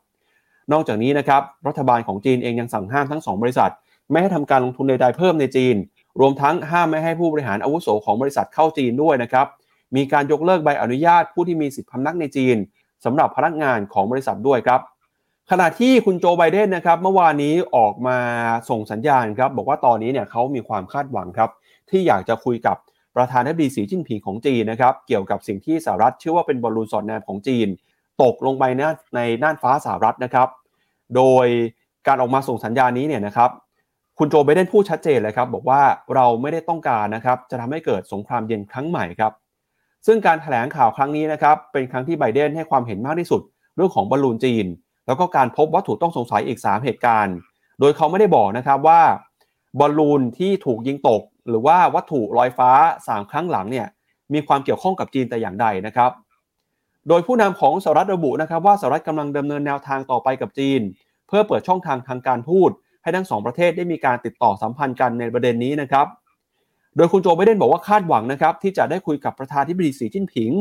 [0.72, 3.72] นอกจากนี้นะครับรัฐบาลของจีนเองยังสั่งห้ามทั้ง 2 บริษัท
[4.12, 5.76] ไม่ให้ทำการลงทุนใดๆเพิ่มในจีน
[6.20, 9.48] รวมทั้งห้ามไม่ให้ผู้บริหารอาวุโสของบริษัทเข้าจีนด้วยนะครับ
[9.96, 12.58] มีการยกเลิกใบอนุญาตผู้ที่มีสิทธิพำนักในจีน
[13.06, 14.82] สำหรับพนักงานของบริษัทด้วยครับ
[15.52, 18.18] ขณะที่คุณโจไบเดนนะครับเมื่อวานนี้ออกมา
[18.70, 21.50] ส่งสัญญาณครับบอกว่าตอนนี้เนี่ยเขามีความคาดหวังครับ
[21.90, 22.78] ที่อยากจะคุยกับ
[23.16, 27.68] ประธานาธิบดีสีจิ้นผิงของจีนนะครับเกี่ยวกับสิ่งที่สหรัฐเชื่อว่าเป็นบอลลูนสอดแนมของจีน
[28.24, 28.64] ตกลงไป
[29.16, 30.48] ในน่านฟ้าสหรัฐนะครับ
[31.16, 31.48] โดย
[32.08, 33.50] การออกมาส่งสัญญาณนี้เนี่ยนะครับ
[34.20, 35.82] คุณโจไบเดนพูดชัดเจนเลยครับบอกว่า
[36.16, 39.34] เราไม่ได้ต้องการนะครับจะทำให้เกิดสงครามเย็นครั้งใหม่ครับ
[40.08, 43.42] ซึ่งการถแถลงข่าวครั้งนี้นะครับเป็นครั้งที่ไบเดนให้ความเห็นมากที่สุด
[43.76, 44.66] เรื่องของบอลลูนจีน
[45.08, 47.36] แล้วก็การพบวัตถุต้องสงสัยอีก 3 เหตุการณ์
[47.80, 49.02] โดยเขาไม่ได้บอกนะครับว่า
[49.80, 52.72] บอลลูนที่ถูกยิงตก หรือว่าวัตถุลอยฟ้า
[53.06, 53.88] 3 ครั้งหลังเนี่ย
[54.34, 56.12] มีความเกี่ยวข้องกับจีนแต่อย่างใดนะครับ
[57.08, 60.82] โดยผู้นำของสหรัฐระบุนะครับว่าสหรัฐกำลังดำเนินแนวทางต่อไปกับจีน
[61.28, 62.72] เพื่อเปิดช่องทางทางการทูต
[63.04, 66.08] ให้ทั้งสองประเทศได้มีการติดต่อสัมพันธ์กันในประเด็นนี้นะครับ
[66.98, 70.52] โดยคุณโจไบเดนบอกว่าคาดหวังนะครับที่จะได้คุยกับประธานธิบดีสีจิ้นผิง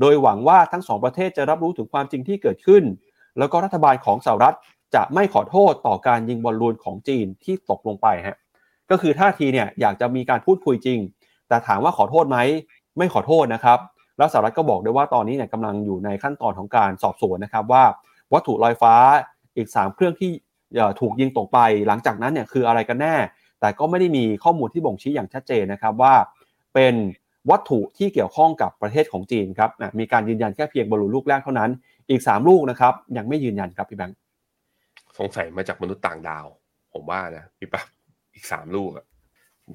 [0.00, 2.82] โดยหวังว่าทั้งสองประเทศจะรับรู้ถึงความจริงที่เกิดขึ้น
[3.38, 4.56] แล้วก็รัฐบาลของสหรัฐ
[4.94, 8.36] จะไม่ขอโทษต่อการยิงบอลลูนของจีนที่ตกลงไปฮะ
[8.90, 10.98] ก็คือท่าทีเนี่ยอยากจะมีการพูดคุยจริง
[11.48, 12.38] แต่ถามว่าขอโทษไหม
[12.98, 13.78] ไม่ขอโทษนะครับ
[14.18, 17.84] แล้วสหรัฐก็บอกด้วยว่าตอนนี้เนี่ยกำลังอยู่ในขั้นตอนของการสอบสวนนะครับว่า
[18.32, 18.94] วัตถุลอยฟ้า
[19.56, 20.30] อีก 3 เครื่องที่
[21.00, 23.14] ถูกยิงตกไป หลังจากนั้นเนี่ยคืออะไรกันแน่
[23.62, 26.14] แต่ก็ไม่ได้มีข้อมูลที่บ่งชี้อย่างชัดเจนนะครับว่า
[26.74, 26.94] เป็น
[27.50, 31.70] วัตถุที่เกี่ยวข้องกับประเทศของจีนครับมีการยืนยันแค่เพียงบอลลูนลูกแรกเท่านั้น
[32.10, 34.16] อีก 3 ลูกนะครับยังไม่ยืนยันครับพี่แบงค์
[35.18, 36.46] สงสัยมาจากมนุษย์ต่างดาว
[36.92, 37.86] ผมว่านะพี่ปั๊บ
[38.34, 39.04] อีกสามลูกอะ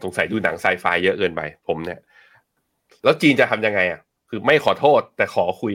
[0.03, 1.99] สงสัยดูหนังไซไฟเยอะเกินไป ผมเนี่ย
[3.03, 5.73] แล้วจีนจะทำยังไงอะ คือไม่ขอโทษแต่ขอคุย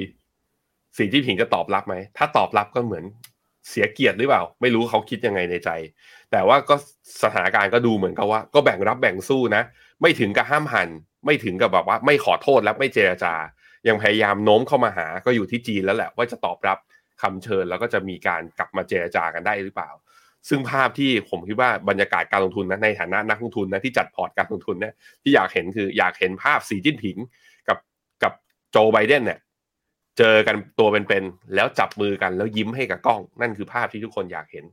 [0.97, 3.05] สีที่ผิงจะตอบรับไหม ถ้าตอบรับก็เหมือน
[3.69, 5.71] เสียเกียรติหรือเปล่า ไม่รู้เขาคิดยังไงในใจ
[6.33, 6.75] แต่ว่าก็
[7.23, 9.63] สถานการณ์ก็ดูเหมือนกับว่า ก็แบ่งรับแบ่งสู้นะ
[10.01, 10.89] ไม่ถึงกับห้ามหัน
[11.27, 13.35] ไม่ถึงกับแบบว่า ไม่ขอโทษและไม่เจรจา
[13.89, 16.79] ยังพยายามโน้มเข้ามาหาก็อยู่ที่จีนแล้วแหละว่าจะตอบรับ
[17.23, 19.91] คำเชิญแล้วก็จะมีการกลับมาเจรจากันได้หรือเปล่า
[20.49, 27.17] ซึ่งภาพที่ผมคิดว่าบรรยากาศการลงทุนนะในฐานะนักลงทุนนะที่จัดพอร์ตการลงทุนเนี่ยที่อยากเห็นคืออยากเห็นภาพสีจิ้นผิง
[27.69, 27.79] กับ
[28.23, 28.33] กับ
[28.71, 29.39] โจไบเดนเนี่ย
[30.19, 34.65] เจอกันตัวเป็นๆแล้วจับมือกันแล้วยิ้มให้กับกล้อง นั่นคือภาพที่ทุกคนอยากเห็น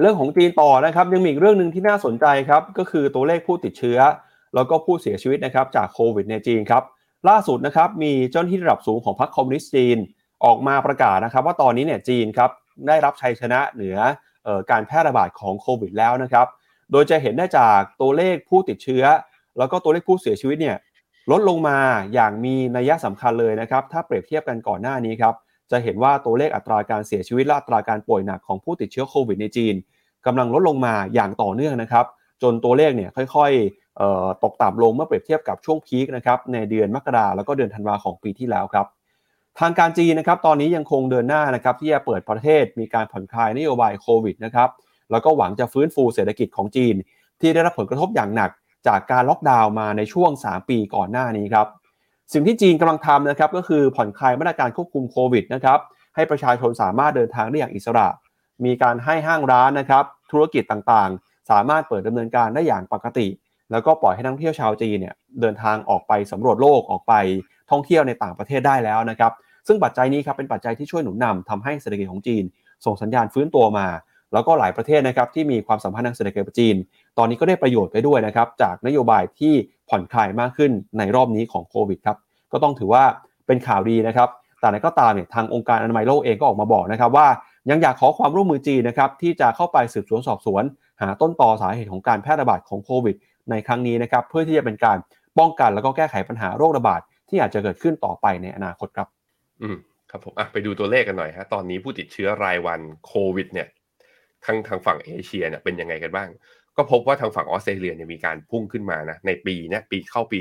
[0.00, 3.98] เรื่องของจีนต่อนะครับยังมีอีกเรื่องหนึ่งที่น่าสนใจครับก็คือตัวเลขผู้ติดเชื้อ
[4.54, 6.82] แล้วก็ผู้เสียชีวิตนะครับจากโควิดในจีนครับ
[7.28, 9.98] ล่าสุดนะครับมีเจ้าหน้าที่ระดับสูงของพรรคคอมมิวนิสต์จีน
[10.44, 12.50] ออกมาประกาศนะครับ ว่าตอนนี้เนี่ยจีนครับ
[12.88, 13.98] ได้รับชัยชนะเหนือ
[14.46, 16.46] อการแพร่ระบาดของโควิดแล้วนะครับ
[16.92, 19.04] โดยจะเห็นได้จากตัวเลขผู้ติดเชื้อ
[19.58, 20.76] แล้วก็ตัวเลขผู้เสียชีวิตเนี่ย
[21.30, 21.78] ลดลงมา
[22.14, 25.34] อย่างมีนัยสำคัญเลยนะครับ ถ้าเปรียบเทียบกันก่อนหน้านี้ครับ
[25.70, 29.74] จะเห็นว่าตัวเลขอัตราการเสียชีวิตและอัตราการป่วยหนักของผู้ติดเชื้อโควิดในจีน
[30.26, 32.06] กำลังลดลงมาอย่างต่อเนื่องนะครับ
[32.42, 38.86] จนตัวเลขเนี่ยค่อยๆตกต่ำลงเมื่อเปรียบเทียบกับช่วงพีคนะครับในเดือนมกราแล้วก็เดือนธันวาของปีที่แล้วครับ
[39.60, 44.68] ทางการจีนนะครับตอนนี้ยังคงเดินหน้านะครับที่จะเปิดประเทศมีการผ่อนคลายนโยบายโควิดนะครับ
[45.10, 46.94] แล้วก็หวังจะฟื้นฟูเศรษฐกิจของจีน
[47.40, 48.50] ที่ได้รับผลกระทบอย่างหนัก
[48.88, 51.66] จากการล็อกดาวน์มาในช่วง 3 ปีก่อนหน้านี้ครับ
[52.32, 55.78] สิ่งที่จีนกำลังทำนะครับก็คือผ่อนคลายมาตรการควบคุมโควิดนะครับ
[56.14, 58.08] ให้ประชาชนสามารถเดินทางได้อย่างอิสระ
[58.64, 63.26] มีการให้ห้างร้านนะครับ ธุรกิจต่างๆ สามารถเปิดดำเนินการได้อย่างปกติ
[63.70, 67.14] แล้วก็ปล่อยให้นักท่องเที่ยวชาวจีนเนี่ยเดินทางออกไปสำรวจโลกออกไป
[67.70, 69.32] ท่องเที่ยวในต่างประเทศได้แล้วนะครับ
[69.66, 72.44] ซึ่งปัจจัยนี้ครับเป็นปัจจัยที่ช่วยหนุนนำทำให้เศรษฐกิจของจีน
[72.84, 73.86] ส่งสัญญาณฟื้นตัวมา
[74.32, 76.76] แล้วก็หลายประเทศนะครับที่มีความสัมพันธ์ทางเศรษฐกิจกับจีน
[77.18, 79.54] ตอนนี้ก็ได้ประโยชน์ไปด้วยนะครับจากนโยบายที่
[79.88, 82.16] ผ่อนคลายมากขึ้นในรอบนี้ของโควิดครับ
[82.52, 83.04] ก็ต้องถือว่า
[83.46, 84.28] เป็นข่าวดีนะครับ
[84.60, 87.28] แต่ในก็ตามเนี่ยทางองค์การอนามัยโลกเองก็ออกมาบอกนะครับว่า
[87.70, 90.64] ยังอยากขอความร่วมมือจีนนะครับที่จะเข้าไปสืบสวนสอบสวน
[91.02, 93.16] หาต้นตอสาเหตุของการแพร่ระบาดของโควิด
[93.50, 94.98] ในครั้งนี้นะครับเพื่อที่จะเป็นการ
[95.38, 99.08] ป้องกันแล้วก็แก้ไขปัญหาโรคระบาดที่อาจจะเกิดขึ้นต่อไปในอนาคตครับ
[99.62, 99.76] อืม
[100.10, 103.68] ครับผมอะไปดูตัวเลขกันหน่อยฮะตอนนี้ผู้ติดเชื้อรายวันโควิดเนี่ย
[104.44, 106.28] ทางทางฝั่งเอเชียเนี่ยเป็นยังไงกันบ้าง
[106.76, 110.38] ก็พบว่าทางฝั่งออสเตรเลียเนี่ยมีการพุ่งขึ้นมานะในปีนี้ปีเข้าปี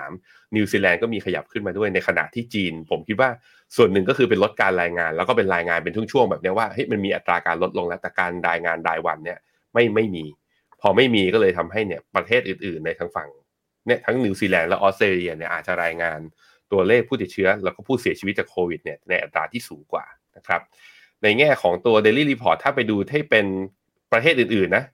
[0.00, 3.30] 2023 นิวซีแลนด์ก็มีขยับขึ้นมาด้วยในขณะที่จีน ผมคิดว่า
[3.76, 9.38] ส่วนหนึ่งก็คือเป็นลดการรายงาน แล้วก็เป็นรายงานเป็นช่วงๆแบบนี้ว่าเฮ้ยมันมีอัตราการลดลงแล้วแต่การรายงานรายวันเนี่ย
[9.74, 10.24] ไม่ไม่มี
[10.80, 13.28] พอไม่มีก็เลยทำให้เนี่ยประเทศอื่น ๆ ในทางฝั่ง
[13.86, 16.18] เนี่ยทั้งนิวซีแลนด์และออสเตรเลียเนี่ยอาจจะรายงาน
[16.72, 20.04] ตัวเลขผู้ติดเชื้อ แล้วก็ผู้เสียชีวิตจากโควิดเนี่ยในอัตราที่สูงกว่า
[20.36, 20.60] นะครับ
[21.22, 23.46] ในแง่ของตัว Daily Report ถ้าไปดูให้เป็น
[24.12, 24.84] ประเทศอื่นๆนะ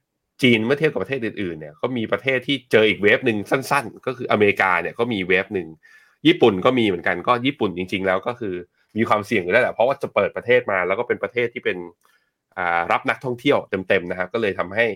[0.42, 5.68] จีนเมื่อเทียบกับประเทศอื่นๆเนี่ยก็มีประเทศที่เจออีกเวฟหนึ่งสั้น ๆ ก็คืออเมริกาเนี่ยก็มีเวฟหนึ่ง
[6.26, 8.54] ญี่ปุ่นก็มีเหมือนกันก็ญี่ปุ่นจริง ๆ แล้วก็คือ
[8.96, 11.78] มีความเสี่ยงอยู่แล้วแหละเพราะว่าจะเปิดประเทศมา แล้วก็เป็นประเทศที่เป็น
[12.92, 14.86] รับนักท่องเที่ยวเต็มๆนะครับก็เลยทำให้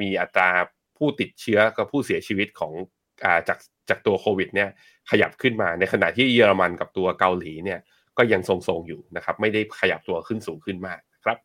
[0.00, 0.50] มีอัตรา
[0.98, 2.72] ผู้ติดเชื้อกับผู้เสียชีวิตของ
[3.48, 3.58] จาก
[3.88, 4.68] จากตัวโควิดเนี่ย
[5.10, 7.80] ขยับขึ้นมาในขณะที่เยอรมันกับตัวเกาหลีเนี่ย
[8.18, 11.36] ก็ยังทรงๆอยู่นะครับไม่ได้ขยับตัวขึ้นสูงขึ้นมากครับ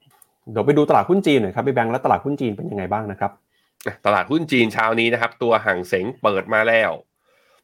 [0.51, 3.31] เดี๋ยวไปดูตลาดหุ้นจีนหน่อยครับพี่แบงค์แล้วตลาดหุ้นจีนเป็นยังไงบ้างนะครับ
[4.05, 6.91] ตลาดหุ้นจีนเช้านี้นะครับ ตัวห่างเสงเปิดมาแล้ว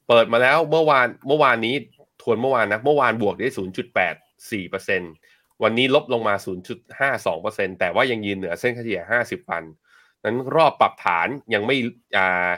[0.08, 1.76] เปิดมาแล้วเมื่อวานเมื่อวานนี้
[2.22, 3.48] ทวนเมื่อวานนะเมื่อวานบวกได้
[4.10, 5.02] 0.84เปอร์เซ็น
[5.64, 6.36] วันนี้ลบลงมา
[6.90, 9.64] 0.52เปอร์เซ็นแต่ว่ายังยืนเหนือเส้นเฉลี่ย 50 วัน
[10.24, 11.76] นั้นรอบปรับฐานยังไม่
[12.18, 12.50] อ่า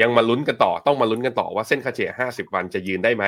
[0.00, 3.24] ยังมาลุ้นกันต่อต้องมาลุ้นกันต่อว่าเส้นค่าเฉลี่ย 50 วันจะยืนได้ไหม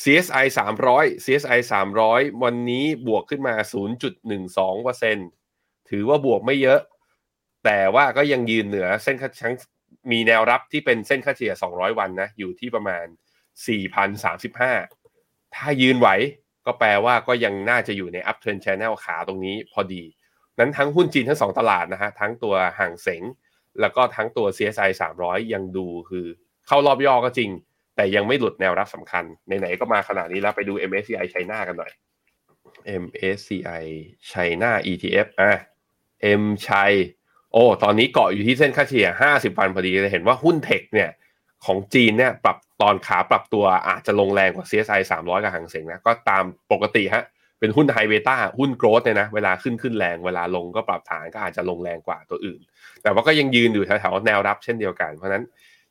[0.00, 0.46] CSI
[0.86, 1.60] 300 CSI
[2.00, 3.54] 300 วันนี้บวกขึ้นมา
[4.32, 6.80] 0.12%ถือว่าบวกไม่เยอะ
[7.64, 9.54] แต่ว่าก็ยังยืนเหนือเส้นค่าชั้ง
[10.12, 13.06] มีแนวรับที่เป็นเส้นค่าเฉลี่ย 200 วันนะ อยู่ที่ประมาณ
[14.74, 16.08] 4,035 ถ้ายืนไหว
[16.66, 20.04] ก็แปลว่าก็ยังน่าจะอยู่ใน uptrend channel ขาตรงนี้พอดี
[20.58, 23.22] นั้นทั้งหุ้นจีนทั้งสองตลาดนะฮะ ทั้งตัวห่างเสง
[23.80, 26.26] แล้วก็ทั้งตัว CSI 300 ยังดูคือ
[26.66, 27.50] เข้ารอบย่อก็จริง
[27.98, 31.92] แต่ยังไม่หลุดแนวรับสำคัญไหนๆก็มาขนาดนี้แล้วไปดู MSCI China กันหน่อย
[33.02, 33.84] MSCI
[34.30, 35.52] China ETF อะ
[36.40, 36.92] M ชัย
[37.52, 41.10] โอ้ตอนนี้เกาะอยู่ที่เส้นค่าเฉลี่ย 50 วันพอดีจะเห็นว่าหุ้นเทคเนี่ย
[41.66, 47.24] ของจีนเนี่ยปรับตอนขาปรับตัวอาจจะลงแรงกว่า CSI 300 กับหางเสงนะก็ตามปกติฮะ
[47.60, 52.60] เป็นหุ้นไฮเบต้าหุ้นโกรดเนี่ยนะเวลาขึ้นขึ้นแรงเวลาลงก็ปรับฐานก็อาจจะลงแรงกว่าตัวอื่น
[53.02, 55.44] แต่ว่าก็ยังยืนอยู่แถวๆแนวรับเช่นเดียวกัน เพราะนั้น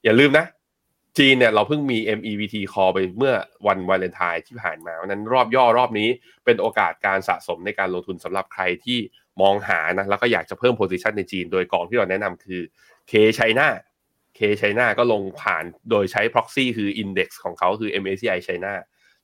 [0.03, 0.45] อย่าลืมนะ
[1.18, 3.34] จีนเนี่ยเราเพิ่งมี MEVT call ไปเมื่อ
[3.68, 6.09] วันวาเลนไทน์ที่ผ่านมาเพราะนั้นรอบย่อรอบนี้
[6.45, 8.99] เป็นโอกาสการสะสมในการลงทุนสำหรับใครที่
[9.41, 12.61] มองหานะแล้วก็อยากจะเพิ่ม position ในจีน โดยกองที่เราแนะนำคือ
[13.11, 13.68] K China
[14.38, 18.74] K China ก็ลงผ่านโดยใช้ proxy คือ index ของเขาคือ MSCI China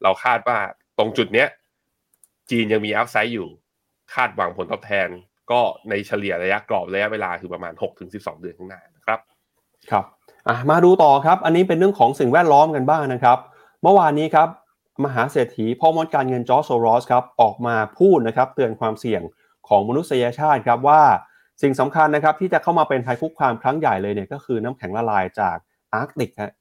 [0.03, 0.57] เราคาดว่า
[0.97, 1.47] ตรงจุดเนี้ย
[2.51, 3.49] จีนยังมีอัพไซด์อยู่
[4.13, 5.07] คาดหวังผลตอบแทน
[5.51, 7.73] ก็ในเฉลี่ยระยะกรอบระยะเวลาคือประมาณ
[8.07, 9.19] 6-12 เดือนข้างหน้านะครับ
[9.91, 10.05] ครับ
[10.47, 13.37] อะมาดูต่อครับ อันนี้เป็นเรื่องของสิ่งแวดล้อมกันบ้างนะครับ
[13.83, 14.47] เมื่อวานนี้ครับ
[15.05, 19.21] มหาเศรษฐีพ่อมดการเงินจอร์จโซรอสครับออกมาพูดนะครับเตือนความเสี่ยง
[19.67, 21.01] ของมนุษยชาติครับว่า
[21.61, 25.57] สิ่งสำคัญนะครับที่จะเข้ามาเป็นภัยคุกคามครั้งใหญ่เลยเนี่ยก็คือน้ำแข็งละลายจาก
[25.93, 26.53] อาร์กติกฮะ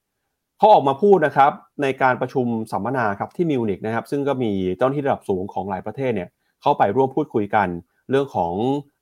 [0.59, 1.53] เขาออกมาพูดนะครับ
[1.83, 6.29] ในการประชุมสัมมนาครับที่มิวนิกนะครับซึ่งก็มีเจ้าหน้าที่ระดับสูงของหลายประเทศเนี่ย
[6.63, 7.69] เข้าไปร่วมพูดคุยกัน
[8.11, 8.53] เรื่องของ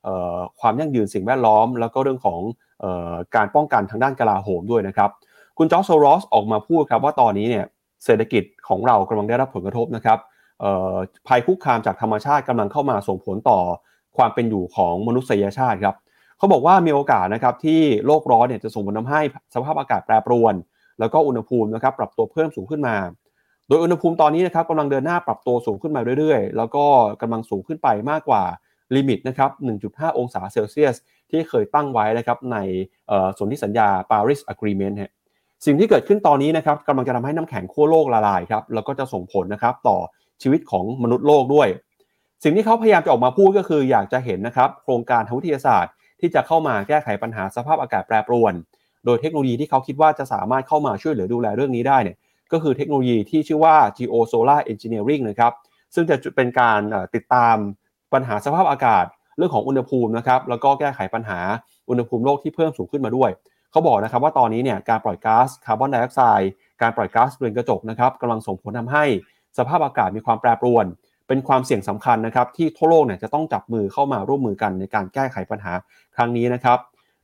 [0.07, 2.39] ออความยั่งยืนสิ่งแวดล้อม แล้วก็เรื่องของ
[2.83, 5.09] ออการป้องกันทางด้านกลาโหมด้วยนะครับ
[5.57, 7.65] คุณจอร์จโซรอสออกมาพูดครับว่าตอนนี้เนี่ย
[8.05, 10.17] เศรษฐกิจของเรากำลังได้รับผลกระทบนะครับ
[11.27, 13.59] ภัยคุกคามจากธรรมชาติกำลังเข้ามาส่งผลต่อ
[14.17, 15.95] ความเป็นอยู่ของมนุษยชาติครับ
[16.37, 19.21] เขาบอกว่ามีโอกาสนะครับที่โลกร้อนเนี่ยจะส่งผลทำให้
[19.53, 20.53] สภาพอากาศแปรปรวน
[20.99, 22.95] แล้วก็อุณหภูมินะครับปรับตัวเพิ่มสูงขึ้นมา
[23.67, 26.85] โดยอุณหภูมิตอนนี้นะครับกำลังเดินหน้าปรับตัวสูงขึ้นมาเรื่อยๆ แล้วก็
[27.21, 28.43] กำลังสูงขึ้นไปมากกว่า
[28.95, 29.51] ลิมิตนะครับ
[29.83, 30.95] 1.5 องศาเซลเซียส
[31.29, 32.57] ที่เคยตั้งไว้นะครับใน
[33.37, 35.11] สนธิสัญญา Paris Agreement ฮะ
[35.65, 39.97] สิ่งที่เกิดขึ้นตอนนี้นะครับกำลังจะทำให้น้ำแข็งขั้วโลกละลายครับแล้วก็จะส่งผลนะครับต่อ
[40.41, 41.67] ชีวิตของมนุษย์โลกด้วย
[42.43, 48.53] สิ่งที่เขาพยายามจะออกมาพูดก็คืออยากจะเห็นนะครับโครงการทางวิทยาศาสตร์ ที่จะเข้ามาแก้ไขปัญหาสภาพอากาศแปรปรวน
[49.05, 52.17] โดยเทคโนโลยีที่เขาคิดว่าจะสามารถเข้ามาช่วยเหลือดูแลเรื่องนี้ได้เนี่ย
[52.51, 55.53] ก็คือเทคโนโลยีที่ชื่อว่า Geo Solar Engineering นะครับ
[55.95, 56.81] ซึ่งจะเป็นการ
[57.15, 57.55] ติดตาม
[58.13, 59.05] ปัญหาสภาพอากาศ
[59.37, 61.39] เรื่องของอุณหภูมินะครับแล้วก็แก้ไขปัญหา
[61.89, 63.29] อุณหภูมิโลกที่เพิ่มสูงขึ้นมาด้วย
[63.71, 66.51] เขาบอกนะครับว่าตอนนี้เนี่ยการปล่อยก๊าซคาร์บอนไดออกไซด์
[66.81, 69.05] การปล่อยก๊าซเรือนกระจกนะครับกำลังส่งผลทำให้
[69.57, 70.85] สภาพอากาศมีความแปรปรวน
[71.27, 75.71] เป็นความเสี่ยงสำคัญนะครับที่ทั่วโลกเนี่ยจะต้องจับมือเข้ามาร่วมมือกันในการแก้ไขปัญหา
[76.15, 76.77] ครั้งนี้นะครับ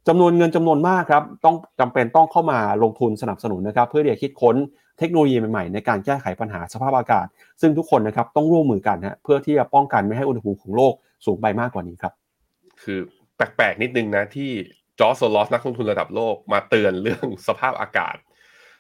[0.08, 4.56] จำนวนเงินจำนวนมากครับต้องจำเป็นต้องเข้ามาลงทุนสนับสนุนนะครับ เพื่อที่จะคิดค้น
[5.00, 7.26] เทคโนโลยีใหม่ๆในการแก้ไขปัญหาสภาพอากาศ
[7.62, 10.93] ซึ่งทุกคนนะครับต้องร่วมมือกันฮะเพื่อที่จะป้องกันไม่ให้อุณหภูมิของโลก
[11.26, 12.14] สูงไปมากกว่านี้ครับ
[12.82, 13.00] คือ
[13.36, 14.50] แปลกๆนิดนึงนะที่
[15.00, 18.16] จอร์จโซลอสนักลงทุนระดับโลกมาเตือนเรื่องสภาพอากาศ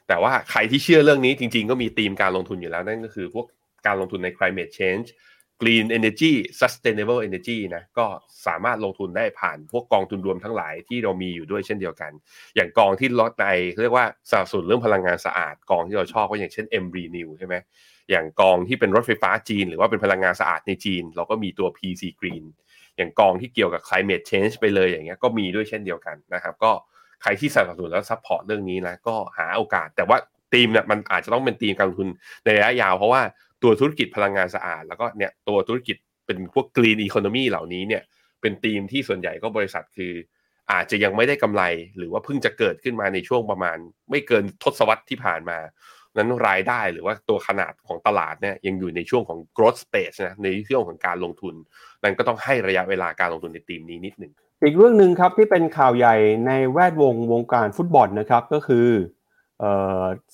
[0.07, 3.45] แต่ว่าใครที่เชื่อเรื่องนี้จริง ๆ ก็มีธีมการลงทุนอยู่แล้วนั่นก็คือพวก
[3.85, 5.07] การลงทุนใน climate change
[5.61, 8.05] green energy sustainable energy นะก็
[8.47, 12.11] สามารถลงทุนได้ผ่านพวกกองทุนรวมทั้งหลายที่เรามีอยู่ด้วยเช่นเดียวกัน
[12.55, 13.47] อย่างกองที่ลดใน
[13.81, 17.55] เรียกว่าสนับสนุนเรื่องพลังงานสะอาดกองที่เราชอบก็อย่างเช่น M Renew ใช่ไหม
[18.09, 22.45] อย่างกองที่เป็นรถไฟฟ้าจีน หรือว่าเป็นพลังงานสะอาดในจีน เราก็มีตัว PC Green
[22.97, 26.71] อย่างกองที่เกี่ยวกับ climate change ไปเลยอย่างเงี้ยก็มีด้วยเช่นเดียวกันนะครับก็
[27.21, 30.17] ใครที่สนับสนุนแล้ว support เรื่องนี้นะก็หาโอกาสแต่ว่า
[30.53, 32.09] ทีมเนี่ยมันอาจจะต้องเป็นทีมการลงทุน
[32.43, 33.21] ในระยะยาวเพราะว่า
[33.63, 38.03] ตัวธุรกิจพลังงานสะอาด แล้วก็เนี่ยตัวธุรกิจเป็นพวก green economy เหล่านี้เนี่ย
[38.41, 40.13] เป็นทีมที่ส่วนใหญ่ก็บริษัทคือ
[40.71, 41.63] อาจจะยังไม่ได้กำไร
[41.97, 43.77] หรือว่าเพิ่งจะเกิดขึ้นมาในช่วงประมาณ
[44.09, 45.59] ไม่เกินทศวรรษที่ผ่านมา
[46.17, 51.55] นั้นรายได้หรือว่าตัวขนาดของตลาดเนี่ยยังอยู่ในช่วงของ growth stage นะในช่วงของการลงทุน
[52.03, 54.31] นั้นก็ต้องให้ระยะเวลาการลงทุนในทีมนี้นิดหนึ่ง
[54.63, 56.15] อีกเรื่องหนึ่งครับที่เป็นข่าวใหญ่
[56.47, 58.87] ในแวดวงวงการฟุตบอลนะครับก็คือ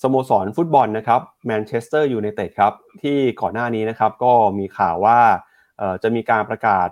[0.02, 2.72] สโมสรฟุตบอลนะครับแมนเชสเตอร์ยูไนเต็ดครับ
[3.02, 5.18] ที่ก่อนหน้านี้นะครับก็มีข่าวว่า
[6.02, 6.88] จะมีการประกาศ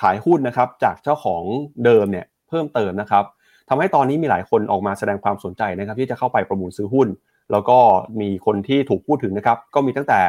[0.00, 1.42] ขายหุ้นนะครับจากเจ้าของ
[1.84, 3.24] เดิมเนี่ยเพิ่มเติมนะครับ
[3.68, 7.08] ทำให้ตอนนี้มีหลายคนออกมาแสดงความสนใจนะครับที่จะเข้าไปประมูลซื้อหุ้น
[7.52, 7.78] แล้วก็
[8.20, 10.20] มีคนที่ถูกพูดถึงนะครับก็มีตั้งแต่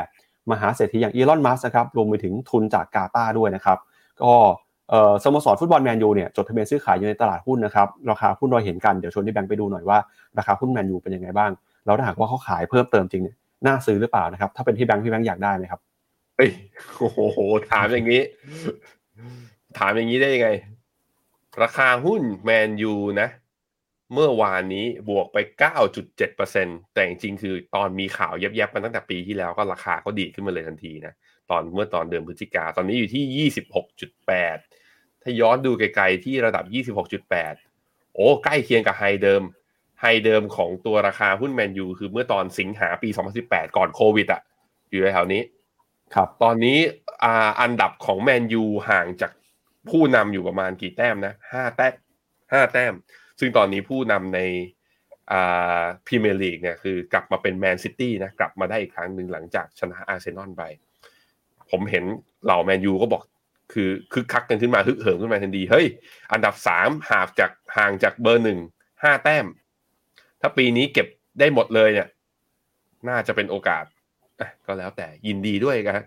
[0.51, 3.77] มหาเศรษฐีอย่างอีลอนมัสนะครับรวมไปถึงทุนจากกาตาด้วยนะครับ
[4.23, 4.33] ก็
[5.23, 9.97] สโมสรฟุตบอลแมนยูเนี่ยจดทะเบียนซื้อขายอยู่ในตลาดหุ้นนะครับราคาหุ้นเราเห็นกันเดี๋ยวชวนที่แบงค์ไปดูหน่อยว่า
[10.37, 11.51] ราคาหุ้นแมนยูเป็นยังไงบ้าง
[11.85, 13.35] แล้วถ้าหากว่าเขาขายเพิ่มเติมจริงเนี่ย
[13.65, 15.79] น่าซื้อหรือเปล่านะครับ ถ้าเป็นที่แบงค์พี่แบงค์อยากได้ไหมครับ
[16.37, 16.49] เอ้ย
[16.99, 17.39] โอ้โห
[17.71, 18.21] ถามอย่างนี้
[19.77, 20.49] ถามอย่างนี้ได้ยังไง
[21.63, 23.29] ราคาหุ้นแมนยูนะ
[24.13, 25.37] เมื่อวานนี้บวกไป
[26.15, 31.13] 9.7%แต่จริงๆคือตอนมีข่าวแยบๆมาตั้งแต่ปีที่แล้วก็ราคาก็ดีขึ้นมาเลยทันทีนะ
[31.49, 34.82] ตอนเมื่อตอนเดือนพฤศจิกาตอนนี้อยู่ที่ 26.8
[35.23, 36.95] ถ้าย้อนดูไกลๆที่ระดับ
[37.25, 39.41] 26.8 โอ้ใกล้เคียงกับ high เดิม
[40.01, 43.09] high เดิมของตัวราคาหุ้นแมนยูคือเมื่อตอนสิงหาปี
[43.43, 44.41] 2018 ก่อนโควิดอะ
[44.91, 45.41] อยู่ในแถวนี้
[46.15, 46.77] ครับ ตอนนี้
[47.23, 49.31] อ่าอันดับของแมนยูห่างจาก
[49.89, 51.93] ผู้นำอยู่ประมาณกี่แต้มนะห้าแต้ม
[52.51, 52.93] ห้าแต้ม
[53.39, 54.39] ซึ่งตอนนี้ผู้นำใน
[55.31, 60.63] อ่าพรีเมียร์ลีกเนี่ยคือกลับมาเป็นแมนซิตี้นะกลับมาได้อีกครั้งหนึ่งหลังจากชนะอาร์เซนอลไป
[61.71, 62.03] ผมเห็น
[62.43, 63.21] เหล่าแมนยูก็บอก
[63.73, 65.85] คือคึกคักกันขึ้นมาฮึกเหิมขึ้นมาทันทีเฮ้ย
[66.33, 68.59] อันดับสามห่างจากห่างจากเบอร์หนึ่ง
[69.03, 69.45] ห้าแต้ม
[70.41, 71.07] ถ้าปีนี้เก็บ
[71.39, 72.07] ได้หมดเลยเนี่ย
[73.09, 73.85] น่าจะเป็นโอกาส
[74.65, 75.99] ก็แล้วแต่ยินดีด้วยกัน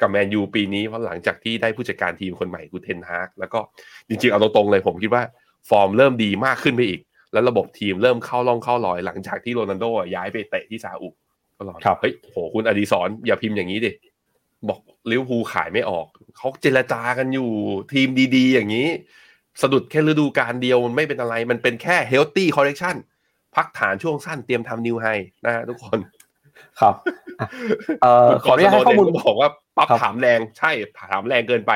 [0.00, 3.60] กับแมนยูปีนี้เพราะหลังจากที่ได้ผู้จัดการทีมคนใหม่กูเทนฮากแล้วก็
[4.08, 5.22] จริงๆเอาตรงๆเลยผมคิดว่า
[5.70, 7.00] ฟอร์มเริ่มดีมากขึ้นไปอีก
[7.32, 11.08] แล้วระบบทีมเริ่มเข้าร่องเข้ารอยหลังจากที่โรนัลโดย้ายไปเตะที่ซาอุ
[11.56, 13.90] ก็รอเฮ้ยโหคุณอดีศรอย่าพิมพ์อย่างนี้ดิ
[14.68, 16.06] บอกลิเวอร์พูลขายไม่ออก
[16.36, 17.50] เขาเจรจากันอยู่
[17.92, 18.88] ทีมดีๆ อย่างนี้
[19.62, 22.96] สะดุดแค่ฤดูกาลเดียวมันไม่เป็นอะไร มันเป็นแค่ healthy correction
[23.56, 25.06] พักฐานช่วงสั้นเตรียมทำ new high
[25.44, 25.98] นะฮะทุกคน
[26.80, 26.94] ครับ
[28.02, 30.70] เอ่อขออนุญาตให้ข้อมูลบอกว่าปั๊บครับถามแรงใช่
[31.10, 31.72] ถามแรงเกินไป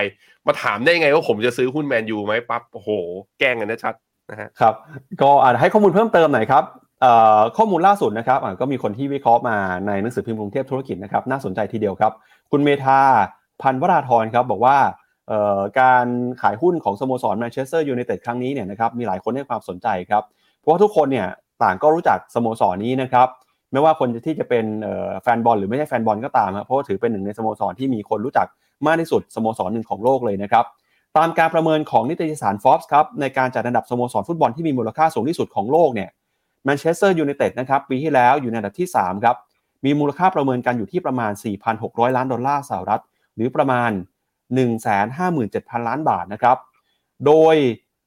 [0.47, 2.91] มาถามได้ไงว่าผมจะซื้อหุ้นแมนยูไหมปั๊บโอ้โห
[3.39, 3.95] แกล้งกันนะชัด
[4.31, 4.75] นะฮะครับ
[5.23, 6.65] ก็อาจจะให้ข้อมูลเพิ่มเติมหน่อยครับ
[7.03, 9.57] เอ่อข้อมูลล่าสุดนะครับอะก็มีคนที่วิเคราะห์มา
[9.87, 12.13] ในหนังสือพิมพ์กรุงเทพธุรกิจนะครับน่าสนใจทีเดียวครับ
[12.51, 13.01] คุณเมธา
[13.63, 14.77] พันวราธรครับบอกว่า
[15.81, 16.07] การ
[16.43, 20.23] ขายหุ้นของสโมสรแมนเชสเตอร์ยูไนเต็ดครั้งนี้เนี่ยนะครับมีหลายคนให้ความสนใจครับ
[20.61, 21.29] เพราะว่าทุกคนเนี่ย
[21.63, 23.29] ต่างก็รู้จักสโมสรนี้นะครับ
[23.73, 24.65] ไม่ว่าคนที่จะเป็น
[25.23, 28.47] แฟนบอลหรือไม่ใช่แฟนบอลก็ตามครับเพราะว่าถือเป็นหนึ่งในสโมสรที่มีคนรู้จัก
[28.87, 30.65] มากที่สุดสโมสรหนึ่งของโลกเลยนะครับ
[31.17, 36.09] ตามการประเมินของนิตยสาร Forbes ครับในการจัดอันดับสโมสรฟุตบอลที่มีมูลค่าสูงที่สุดของโลกเนี่ย
[36.65, 39.37] แมนเชสเตอร์ยูไนเต็ดนะครับปีที่แล้วอยู่ในอันดับที่3ครับ
[39.85, 41.33] มีมูลค่าประเมินกันอยู่ที่ประมาณ
[41.75, 43.03] 4,600 ล้านดอลลาร์สหรัฐ
[43.37, 43.91] หรือประมาณ
[44.85, 46.57] 157,000 ล้านบาทนะครับ
[47.27, 47.57] โดย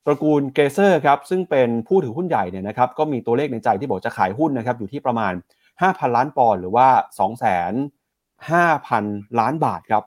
[0.05, 5.33] ตระกูลเกลเซอร์ครับซึ่งเป็นผู้ถือหุ้นใหญ่เนี่ยนะครับก็มีตัวเลขในใจที่บอกจะขายหุ้นนะครับอยู่ที่ประมาณ
[5.73, 6.87] 5,000 ล้านปอนด์หรือว่า
[8.49, 10.03] 2,500,000 ล้านบาทครับ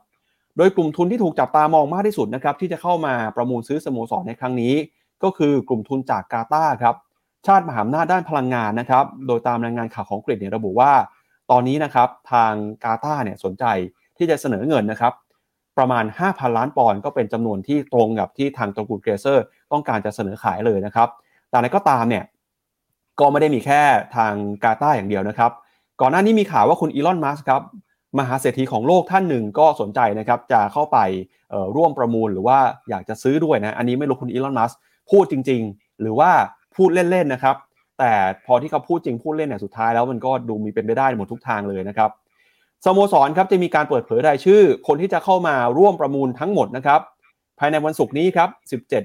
[0.57, 4.75] โดยกลุ่มทุนที่ถูกจับตามองมากที่สุดนะครับที่จะเข้ามาประมูลซื้อสโมสรในครั้งนี้
[5.23, 6.95] ก็คือกลุ่มทุนจากกาตาร์ครับ
[7.47, 10.93] ชาติมหาอำนาจด้านพลังงานนะครับโดยตามรายงานข่าวของกรีฑเนี่ยระบุว่า
[11.53, 12.53] ตอนนี้นะครับทาง
[12.85, 13.65] กาตาร์เนี่ยสนใจ
[14.17, 15.13] ที่จะเสนอเงินนะครับ
[15.79, 21.09] ประมาณ 5,000 ล้านปอนด์ก็เป็นจำนวนที่ตรงกับที่ทางตระกูลเกลเซอร์ต้องการจะเสนอขายเลยนะครับ
[21.49, 22.25] แต่อะไรก็ตามเนี่ย
[23.21, 23.83] ก็ไม่ได้มีแค่
[24.17, 24.33] ทาง
[24.65, 25.51] กาตาอย่างเดียวนะครับ
[26.01, 27.63] ก่อนหน้านี้มีข่าวว่าคุณอีลอน มัสก์ครับ
[28.19, 30.99] มหาเศรษฐีของโลกท่านหนึ่งก็สนใจนะครับจะเข้าไป
[31.77, 32.59] ร่วมประมูลหรือว่า
[32.91, 34.79] อยากจะซื้อด้วยนะ อันนี้ไม่รู้คุณอีลอน มัสก์
[35.11, 36.31] พูดจริง ๆ หรือว่า
[36.77, 37.57] พูดเล่นๆนะครับ
[38.03, 42.11] แต่พอที่เขาพูดจริงพูดเล่นเนี่ยสุดท้ายแล้วมันก็ดูมีเป็นไปได้หมดทุกทางเลยนะครับ
[42.85, 47.01] สโมสรครับจะมีการเปิดเผยรายชื่อ คนที่จะเข้ามาร่วมประมูลทั้งหมดนะครับ
[47.59, 48.49] ภายในวันศุกร์นี้ครับ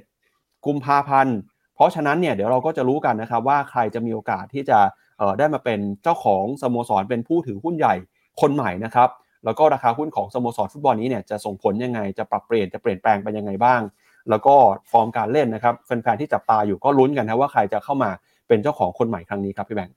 [0.05, 1.35] 17 กุมภาพันธ์
[1.75, 4.79] เพราะฉะนั้นเนี่ยเดี๋ยวเราก็จะรู้กันนะครับว่าใครจะมีโอกาสที่จะ
[5.17, 7.95] เออได้มาเป็นเจ้าของสโมสรเป็นผู้ถือหุ้นใหญ่
[8.41, 9.09] คนใหม่นะครับ
[9.45, 13.81] แล้วก็ราคาหุ้นของสโมสรฟุตบอลนี้เนี่ยจะส่งผลยังไงจะปรับเปลี่ยนจะเปลี่ยนแปลงไปยังไงบ้าง
[14.29, 14.55] แล้วก็
[14.91, 18.09] ฟอร์มการเล่นนะครับแฟนๆที่จับตาอยู่ก็ลุ้นกันนะว่าใครจะเข้ามา
[18.47, 19.95] เป็นเจ้าของคนใหม่ครั้งนี้ครับพี่แบงค์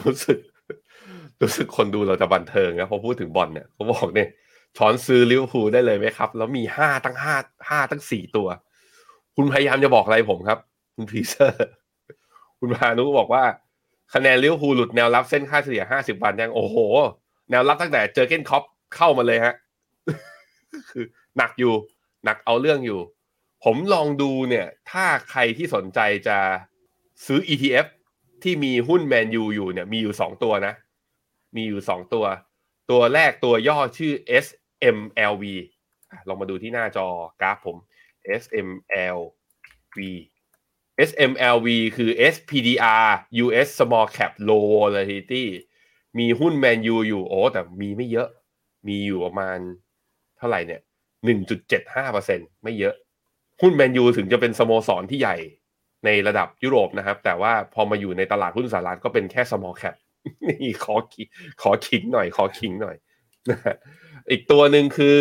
[0.00, 0.38] รู้สึก
[1.40, 4.28] รู้สึกคนดูเราจะบันเทิงนะพอพูดถึงบอลเนี่ยเขาบอกเนี่ย
[4.76, 7.34] ช้อนซื้อลิเวอร์พูลได้เลยไหมครับ แล้วมีห้าตั้งห้า
[7.68, 8.48] ห้าตั้งสี่ตัว
[9.36, 10.58] คุณพยายามจะบอกอะไรผมครับ
[10.94, 11.66] คุณพีเซอร์
[12.60, 13.44] คุณพานุบอกว่า
[14.14, 16.76] คะแนนลิเวอร์พูลหลุดแนวรับเส้นค่าเฉลี่ยห้าสิบวันยังโอ้โห
[17.50, 18.62] แนวรับตั้งแต่เจอร์เก้นคล็อปป์
[18.96, 19.54] เข้ามาเลยฮะ
[20.90, 21.04] คือ
[21.36, 21.74] หนักอยู่
[22.24, 23.00] หนักเอาเรื่องอยู่
[23.64, 26.38] ผมลองดูเนี่ย ถ้าใครที่สนใจจะ
[27.26, 27.86] ซื้อ ETF
[28.42, 30.74] ที่มีหุ้นแมนยูอยู่เนี่ยมีอยู่สองตัวนะ
[31.56, 32.24] มีอยู่สองตัว
[32.90, 34.12] ตัวแรกตัวย่อชื่อ
[34.44, 35.44] SMLV
[36.28, 37.06] ลองมาดูที่หน้าจอ
[37.40, 37.76] กราฟผม
[38.42, 39.98] SMLV
[41.08, 43.08] SMLV คือ SPDR
[43.44, 45.44] US Small Cap Low Volatility
[46.18, 48.28] มีหุ้นแมนยูอยู่โอ้แต่มีไม่เยอะ
[48.88, 49.58] มีอยู่ประมาณ
[50.38, 50.80] เท่าไหร่เนี่ย
[51.92, 52.94] 1.75%ไม่เยอะ
[53.60, 55.36] หุ้นแมนยูถึงจะเป็นสโมสรที่ใหญ่
[56.04, 59.94] ในระดับยุโรปนะครับ แต่ว่าพอมาอยู่ในตลาดหุ้นสหรัฐก็เป็นแค่ small cap
[60.48, 61.22] นี่ขอขิ
[61.62, 62.96] ขอขิงหน่อย ขอขิงหน่อย
[63.50, 63.58] นะ
[64.30, 65.18] อีกตัวหนึ่งคือ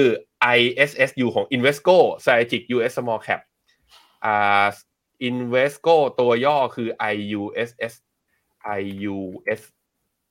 [0.57, 3.41] ISSU ของ Invesco Strategic US Small Cap
[4.25, 4.65] อ่า
[5.29, 7.93] Invesco ตัวย่อคือ IUSS
[8.79, 9.61] IUS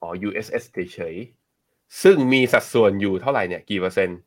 [0.01, 4.19] อ๋อ USS เฉยๆซึ่งมีสัดส่วนอยู่เท่าไหร่เนี่ย กี่เปอร์เซ็นต์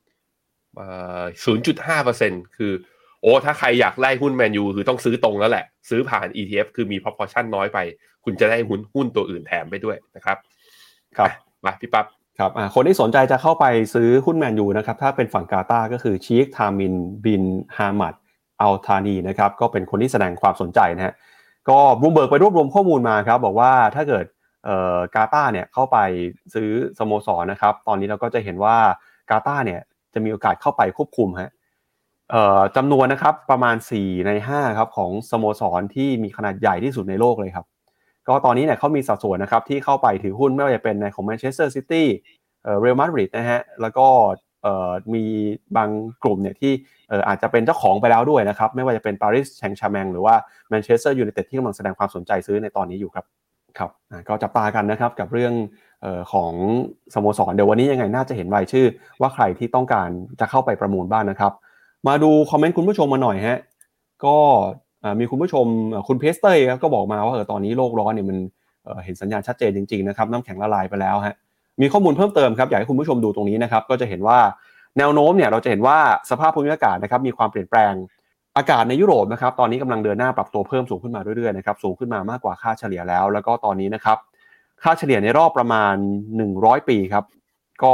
[0.79, 1.23] อ่า
[1.59, 2.73] 0.5เปอร์เซ็นต์คือ
[3.21, 7.77] โอ้ถ้าใครอยากไล่หุ้นแมนยูคือต้องซื้อตรงแล้วแหละ ซื้อผ่าน ETF คือมี proportion น้อยไป
[8.23, 10.37] คุณจะได้หุ้นหุ้นตัวอื่นแถมไปด้วยนะครับ
[11.17, 11.29] ครับ
[11.65, 12.05] มาพี่ปั๊บ
[12.39, 16.95] ครับอ่าคนที่สนใจจะเข้าไปซื้อหุ้นแมนยูนะครับ ถ้าเป็นฝั่งกาตาร์ก็คือชีคทามิม
[17.25, 17.43] บิน
[17.77, 18.15] ฮามัด
[18.61, 21.13] อัลทานีนะครับ ก็เป็นคนที่แสดงความสนใจนะฮะ
[21.69, 24.25] ก็บลูมเบิร์กไปรวบรวมข้อมูลมาครับ บอกว่าถ้าเกิด
[24.65, 25.97] เอ่อกาตาร์เนี่ยเข้าไป
[26.53, 28.77] ซื้อสโมสรนะครับ ตอนนี้เราก็จะเห็นว่า
[29.29, 29.81] กาตาร์เนี่ย
[30.13, 31.58] จะมีโอกาสเข้าไปควบคุมฮะเอ่อ
[32.75, 37.65] จำนวนนะครับประมาณ 4 ใน5ครับของสโมสรที่มีขนาดใหญ่ที่สุดในโลกเลยครับ
[38.27, 42.07] ก็ตอนนี้เนี่ยเขามีสัดส่วนนะครับที่เข้าไปถือหุ้นไม่ว่าจะเป็นในของแมนเชสเตอร์ซิตี้
[42.63, 44.07] เอ่อเรอัลมาดริดนะฮะแล้วก็
[45.13, 45.23] มี
[45.77, 45.89] บาง
[46.23, 46.71] กลุ่มเนี่ยที่
[47.27, 50.35] อาจจะเป็นเจ้าของไปแล้วด้วยนะครับ ไม่ว่าจะเป็นปารีสแซงต์แชร์กแมงหรือว่า
[50.69, 53.25] แมนเชสเตอร์ยูไนเต็ดที่กำลังแสดงความสนใจซื้อในตอนนี้อยู่ครับ
[53.77, 53.91] ครับ
[54.27, 55.53] ก็จับตากันนะครับกับเรื่อง
[56.05, 56.53] ออของ
[57.13, 58.85] สโมสรเดี๋ยววันนี้ยังไงน่าจะเห็นรายชื่อ
[59.21, 60.09] ว่าใครที่ต้องการ
[60.39, 61.53] จะเข้าไปประมูลบ้างนะครับ
[62.07, 63.59] มาดูคอมเมนต์คุณผู้ชมมาหน่อยฮะ
[64.25, 64.35] ก็
[65.19, 65.65] มีคุณผู้ชม
[66.07, 68.37] คุณเพสเตอร์ครับก็บอกมาว่าเออตอนนี้โลกร้อนเนี่ยมัน
[69.05, 71.35] เห็นสัญญาณชัดเจนจริงๆนะครับน้ำแข็งละลายไปแล้วฮะ
[71.81, 74.39] มีข้อมูลเพิ่มเติมครับอยากให้คุณผู้ชมดูตรงนี้นะครับก็จะเห็นว่า
[74.97, 75.97] แนวโน้มเนี่ยเราจะเห็นว่า
[76.29, 77.93] สภาพภูมิอากาศนะครับมีความเปลี่ยนแปลง
[78.57, 84.17] อากาศในยุโรปนะครับตอนนี้กำลังเดินหน้าปรับตัวเพิ่มสูงขึ้นมาเรื่อยๆนะครับสูงขึ้นมามากกว่าค่าเฉลี่ยแล้ว แล้วก็ตอนนี้นะครับ
[84.83, 85.95] ค่าเฉลี่ยในรอบประมาณ
[86.41, 87.25] 100 ปีครับ
[87.83, 87.93] ก็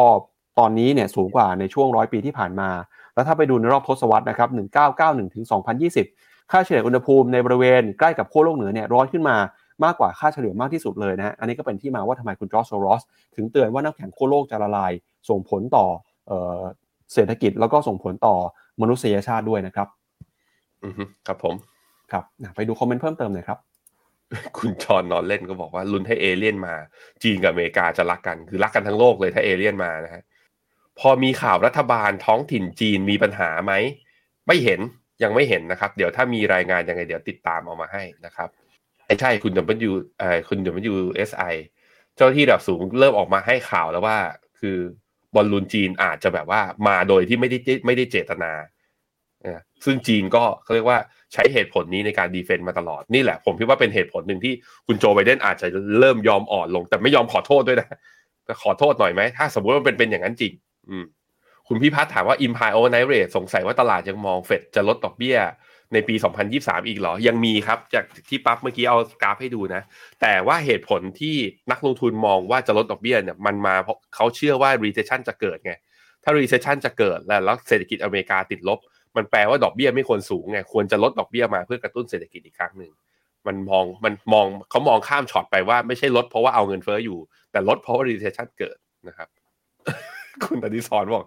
[0.59, 2.69] ตอนนี้เนี่ยสูงกว่าในช่วงร้อยปีที่ผ่านมา
[3.15, 4.49] แล้วถ้าไปดูในรอบทศวรรษนะครับ
[4.91, 5.45] 1991ถึง
[5.93, 9.37] 2020 ค่าเฉลี่ยอุณหภูมิในบริเวณใกล้กับขั้วโลกเหนือเนี่ยร้อนขึ้นมา
[9.83, 13.01] มากกว่าค่าเฉลี่ยมากที่สุดเลยนะฮะอันนี้ก็เป็นที่มาว่าทำไมคุณจอร์จโซรอส
[13.35, 14.91] ถึงเตือนว่าน้ำแข็งขั้วโลกจะละลาย
[15.29, 15.85] ส่งผลต่อ
[17.13, 18.35] เศรษฐกิจแล้วก็ส่งผลต่อ
[18.81, 19.87] มนุษยชาติด้วยนะครับ
[20.83, 20.93] อือ
[21.27, 21.55] ครับผม
[22.11, 22.23] ครับ
[22.55, 23.59] ไปดูคอมเมนต์เพิ่มเติมหน่อยครับ
[24.57, 26.73] คุณชอนนอนเล่นก็บอกว่าลุ้นให้เอเลี่ยนมา
[27.23, 30.23] จีนกับอเมริกาจะรักกัน คือรักกันทั้งโลกเลยถ้าเอเลี่ยนมานะฮะ
[30.99, 33.73] พอมีข่าวรัฐบาลท้องถิ่นจีนมีปัญหาไหม
[34.47, 34.79] ไม่เห็น
[35.23, 38.49] ยังไม่เห็นนะครับ เดี๋ยวถ้ามีรายงานยังไง เดี๋ยวติดตามเอามาให้นะครับ
[39.21, 39.53] ใช่คุณ
[39.89, 40.59] W เอ่อคุณ
[40.93, 41.55] WSI
[42.15, 44.17] เจ้าที่ระดับสูงเริ่มออกมาให้ข่าวแล้วว่า
[44.59, 44.77] คือ
[45.35, 48.51] บอลลูนจีนอาจจะแบบว่ามาโดยที่ไม่ได้ไม่ได้เจตนา
[49.85, 50.99] ซึ่งจีนก็เขาเรียกว่า
[51.33, 54.53] ใช้เหตุผลนี้ในการดีเฟนต์มาตลอดนี่แหละ ผมคิดว่าเป็นเหตุผลหนึ่งที่
[54.87, 55.67] คุณโจไบเดนอาจจะ
[55.99, 57.87] เริ่มยอมอ่อนลง แต่ไม่ยอมขอโทษด้วยนะ
[58.63, 60.53] ขอโทษหน่อยไหมถ้าสมมติว่าเป็นเป็นอย่างนั้นจริง
[60.89, 61.05] อืม
[61.67, 65.37] คุณพิพัฒน์ถามว่า Impine Overnight Rate สงสัยว่าตลาดยังมองเฟดจะลดดอกเบี้ย
[65.93, 66.15] ในปี
[66.51, 69.81] 2023 อีกเหรอ ยังมีครับ จากที่ปั๊บเมื่อกี้เอากราฟให้ดูนะ
[70.21, 71.35] แต่ว่าเหตุผลที่
[71.71, 75.73] นักลงทุนมองว่าจะลดดอกเบี้ยเนี่ยมันมาเพราะเขาเชื่อว่า recession จะเกิดไง
[76.23, 78.79] ถ้า recession จะเกิดแล้วเศรษฐกิจอเมริกาติดลบ
[79.15, 82.91] มันแปลว่าดอกเบี้ยไม่ควรสูงไง ควรจะลดดอกเบี้ยมาเพื่อกระตุ้นเศรษฐกิจอีกครั้งหนึ่ง
[83.47, 87.19] มันมองมันมองเขามองข้ามช็อตไปว่าไม่ใช่ลดเพราะว่าเอาเงินเฟ้ออยู่
[87.51, 88.77] แต่ลดเพราะว่า recession เกิด
[89.07, 89.27] นะครับ
[90.43, 91.25] คุณตดิสอนบอก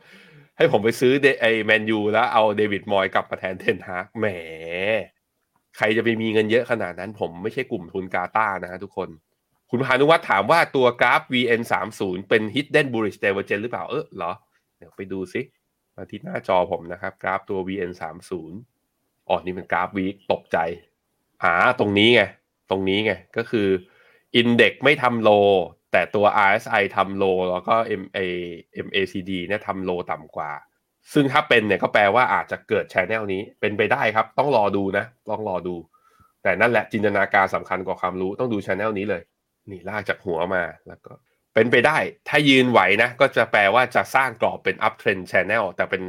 [0.57, 4.27] ให้ผมไปซื้อไอแมนยูแล้วเอาเดวิดมอยกลับมาแทนเทนฮากแหม
[5.77, 9.09] ใครจะไปมีเงินเยอะขนาดนั้น ผมไม่ใช่กลุ่มทุนกาตานะฮะทุกคน
[9.71, 14.33] คุณพานุวัฒน์ถามว่าตัวกราฟ VN 3 0เป็น Hidden Bullish Divergence หรือเปล่าเออเหรอ
[14.77, 15.41] เดี๋ยวไปดูซิ
[15.97, 20.59] มาที่หน้าจอผมนะครับ กราฟตัว VN 3 0อ๋อนี่เป็นกราฟ week ตกใจ
[21.43, 22.23] อ่าตรงนี้ไง
[22.71, 23.69] ตรงนี้ไง ก็คือ
[24.37, 25.31] index ไม่ทำ low
[25.93, 28.19] แต่ตัว RSI ทำ low แล้วก็ MA
[28.87, 30.53] MACD เนี่ยทำ low ต่ำกว่า
[31.13, 35.77] ซึ่งถ้าเป็นเนี่ยก็แปลว่าอาจจะเกิด channel นี้เป็นไปได้ครับ ต้องรอดูนะ ต้องรอดู
[36.43, 39.23] แต่นั่นแหละจินตนาการสำคัญกว่าความรู้ต้องดู channel นี้เลย
[39.71, 41.13] นี่ลากจากหัวมาแล้วก็
[41.55, 46.03] เป็นไปได้ ถ้ายืนไหวนะ ก็จะแปลว่าจะสร้างกรอบเป็น up trend channel แต่เป็น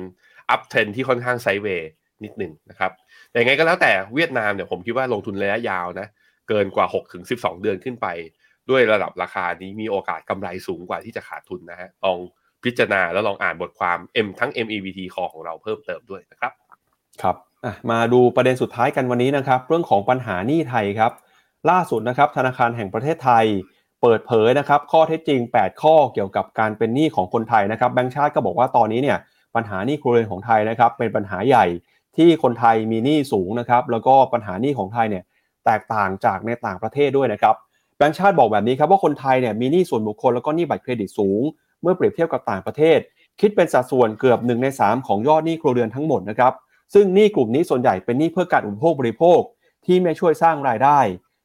[0.54, 1.90] up trend ที่ค่อนข้างไซด์เวย์
[2.24, 2.92] นิดหนึ่งนะครับ
[3.30, 6.08] แต่ยังไงก็แล้วแต่เวียดนามเนี่ยผมคิดว่าลงทุนระยะยาวนะ
[6.50, 8.08] เกินกว่า6ถึง12 เดือนขึ้นไป
[8.70, 12.18] ด้วยระดับราคานี้มีโอกาสกำไรสูงกว่าที่จะขาดทุนนะฮะลอง
[12.64, 16.52] พิจารณาแล้วลองอ่านบทความ M ทั้ง MEVT คอของเราเพิ่มเติมด้วยนะครับ
[17.22, 17.36] ครับ
[17.92, 21.12] มาดูประเด็นสุดท้ายกันวันนี้นะครับ เรื่องของปัญหาหนี้ไทยครับ
[21.70, 23.46] ล่าสุดนะครับธนาคารแห่งประเทศไทย
[24.02, 29.18] เปิดเผยนะครับ ข้อเท็จจริง 8 ข้อเกี่ยวกับการเป็นหนี้ของคนไทยนะครับแบงก์ชาติก็บอกว่าตอนนี้เนี่ย
[29.56, 31.66] ปัญหาหนี้ครัวเรือนของไทยนะครับเป็นปัญหาใหญ่
[32.18, 35.24] ที่คนไทยมีหนี้สูงนะครับแล้วก็ปัญหาหนี้ของไทยเนี่ย
[35.66, 37.56] แตกต่างจากในต่างประเทศด้วยนะครับ
[38.00, 41.42] แบงก์ชาติบอกแบบนี้ครับว่าคนไทยเนี่ยมีหนี้ส่วนบุคคลแล้วก็หนี้บัตรเครดิตสูง
[41.82, 43.00] เมื่อเปรียบเทียบกับต่างประเทศ
[43.40, 46.54] คิดเป็นสัดส่วนเกือบ1ใน3 ของยอดหนี้ครัวเรือนทั้งหมดนะครับ
[46.94, 49.40] ซึ่งหนี้กลุ่มนี้ส่วนใหญ่เป็นหนี้เพื่อการอุปโภคบริโภค
[49.86, 51.00] ที่ไม่ช่วยสร้างรายได้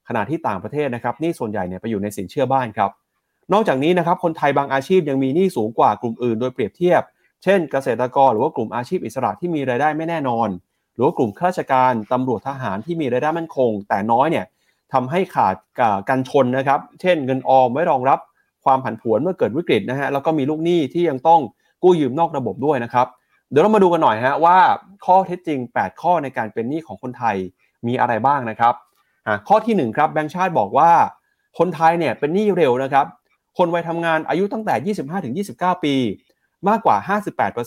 [0.08, 2.90] ขณะที่ต่างประเทศนะครับหนี้ส่วนใหญ่เนี่ยไปอยู่ในสินเชื่อบ้านครับ
[3.52, 7.02] นอกจากนี้นะครับคนไทยบางอาชีพยังมีหนี้สูงกว่ากลุ่มอื่น โดยเปรียบเทียบ
[7.42, 10.48] เช่น เกษตรกรหรือว่ากลุ่มอาชีพอิสระที่มีรายได้ไม่แน่นอน
[10.94, 14.44] หรือว่ากลุ่มข้าราชการตำรวจทหารที่มีรายได้มั่นคง แต่น้อยเนี่ย
[14.94, 15.54] ทำให้ขาด
[16.08, 18.18] การชนนะครับ เช่นเงินออมไว้รองรับ
[18.64, 21.40] ความผันผวนเมื่อเกิดวิกฤตนะฮะ แล้วก็มีลูกหนี้ที่ยังต้อง
[21.82, 23.06] กู้ยืมนอกระบบด้วยนะครับ
[23.50, 24.58] เดี๋ยวเรามาดูกันหน่อยฮะว่า
[25.06, 27.36] ข้อเท็จจริง 8 ข้อในการเป็นหนี้ของคนไทย
[27.86, 28.74] มีอะไรบ้างนะครับ
[29.48, 30.90] ข้อที่1ครับแบงค์ชาติบอกว่า
[31.58, 33.06] คนไทยเนี่ยเป็นหนี้เร็วนะครับ
[33.58, 34.94] คนวัยทำงานอายุตั้งแต่
[35.76, 35.94] 25-29 ปี
[36.68, 36.96] มากกว่า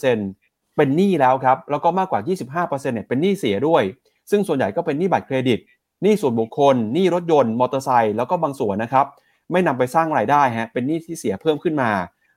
[0.03, 3.83] 58%เป็นหนี้แล้วครับ แล้วก็มากกว่า 25%เนี่ยเป็นหนี้เสียด้วย
[4.31, 5.59] ซึ่งส่วนใหญ่ก็เป็นหนี้บัตรเครดิต
[6.01, 9.05] หนี้ส่วนบุคคลหนี้รถยนต์มอเตอร์ไซค์แล้วก็บางส่วนนะครับ
[9.51, 11.91] ไม่นำไปสร้างรายได้ฮะเป็นหนี้ที่เสียเพิ่มขึ้นมา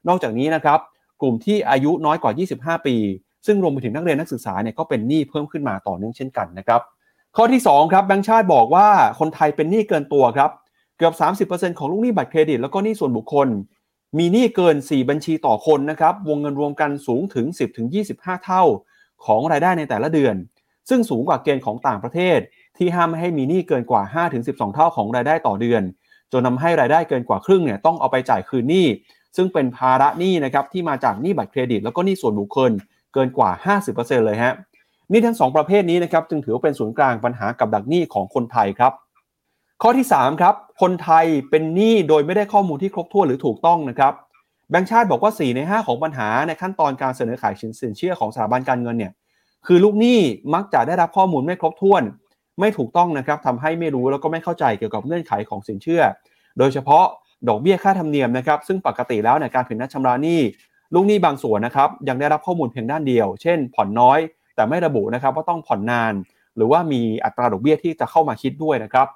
[0.08, 0.78] นอกจากนี้นะครับ
[1.20, 2.32] กลุ่มที่อายุน้อยกว่า
[2.80, 2.96] 25 ปี
[3.46, 6.80] ซึ่งรวมไปถึงนักเรียนนักศึกษาเนี่ยก็เป็นหนี้เพิ่มขึ้นมาต่อเนื่องเช่นกันนะครับ
[7.36, 8.88] ข้อที่2ครับแบงก์ชาติบอกว่า
[9.18, 10.50] คนไทยเป็นหนี้เกินตัวครับ
[10.98, 13.48] เกือบ 30%ของลูกหนี้บัตรเครดิต แล้วก็หนี้ส่วนบุคคล
[14.18, 17.46] มีหนี้เกิน 4 บัญชีต่อคนนะครับวงเงินรวมกันสูงถึง
[17.96, 18.62] 10-25 เท่า
[19.24, 20.34] ของรายได้ในแต่ละเดือน
[20.88, 22.38] ซึ่งสูงกว่าเกณฑ์ของต่างประเทศ
[22.80, 24.02] ที่ห้ามไม่ให้มีหนี้เกินกว่า
[24.38, 25.82] 5-12 เท่าของรายได้ต่อเดือน
[26.32, 28.86] จนทาให้รายได้เกินกว่าครึ่งเนี่ยต้องเอาไปจ่ายคืนหนี้
[29.36, 32.70] ซึ่งเป็นภาระหนี้นะครับที่มาจากหนี้บัตรเครดิต แล้วก็หนี้ส่วนบุคคล
[33.14, 33.50] เกินกว่า
[33.88, 34.54] 50%เลยฮะ
[35.12, 38.92] นี่ทั้ง 2 ประเภทนี้นะครับจึงถือว่าเป็นศูนย์กลางปัญหากับดักหนี้ของคนไทยครับ
[39.82, 44.12] ข้อที่3ครับคนไทยเป็นหนี้โดยไม่ได้ข้อมูลที่ครบถ้วนหรือถูกต้องนะครับ
[44.70, 49.12] แบงก์ชาติบอกว่า 4 ใน 5 ของปัญหาในขั้นตอนการเสนอขายสินเชื่อของสถาบันการเงินเนี่ย
[49.66, 50.18] คือลูกหนี้
[50.54, 52.02] มักจะได้รับข้อมูลไม่ครบถ้วน
[52.60, 56.02] ไม่ถูกต้องนะครับทำให้ไม่รู้แล้วก็ไม่เข้าใจเกี่ยวกับเงื่อนไขของสินเชื่อ
[56.58, 57.04] โดยเฉพาะ
[57.48, 60.40] ดอกเบี้ยค่าธรรมเนียมนะครับซึ่งปกติแล้วในการผิดนัดชำระหนี้
[60.94, 64.18] ลูกหนี้บางส่วนนะครับยังได้รับข้อมูลเพียงด้านเดียว เช่น ผ่อนน้อย
[64.54, 66.14] แต่ไม่ระบุนะครับว่าต้องผ่อนนาน
[66.56, 69.06] หรือว่ามีอัตราดอกเบี้ยที่จะเข้ามาคิดด้วยนะครับ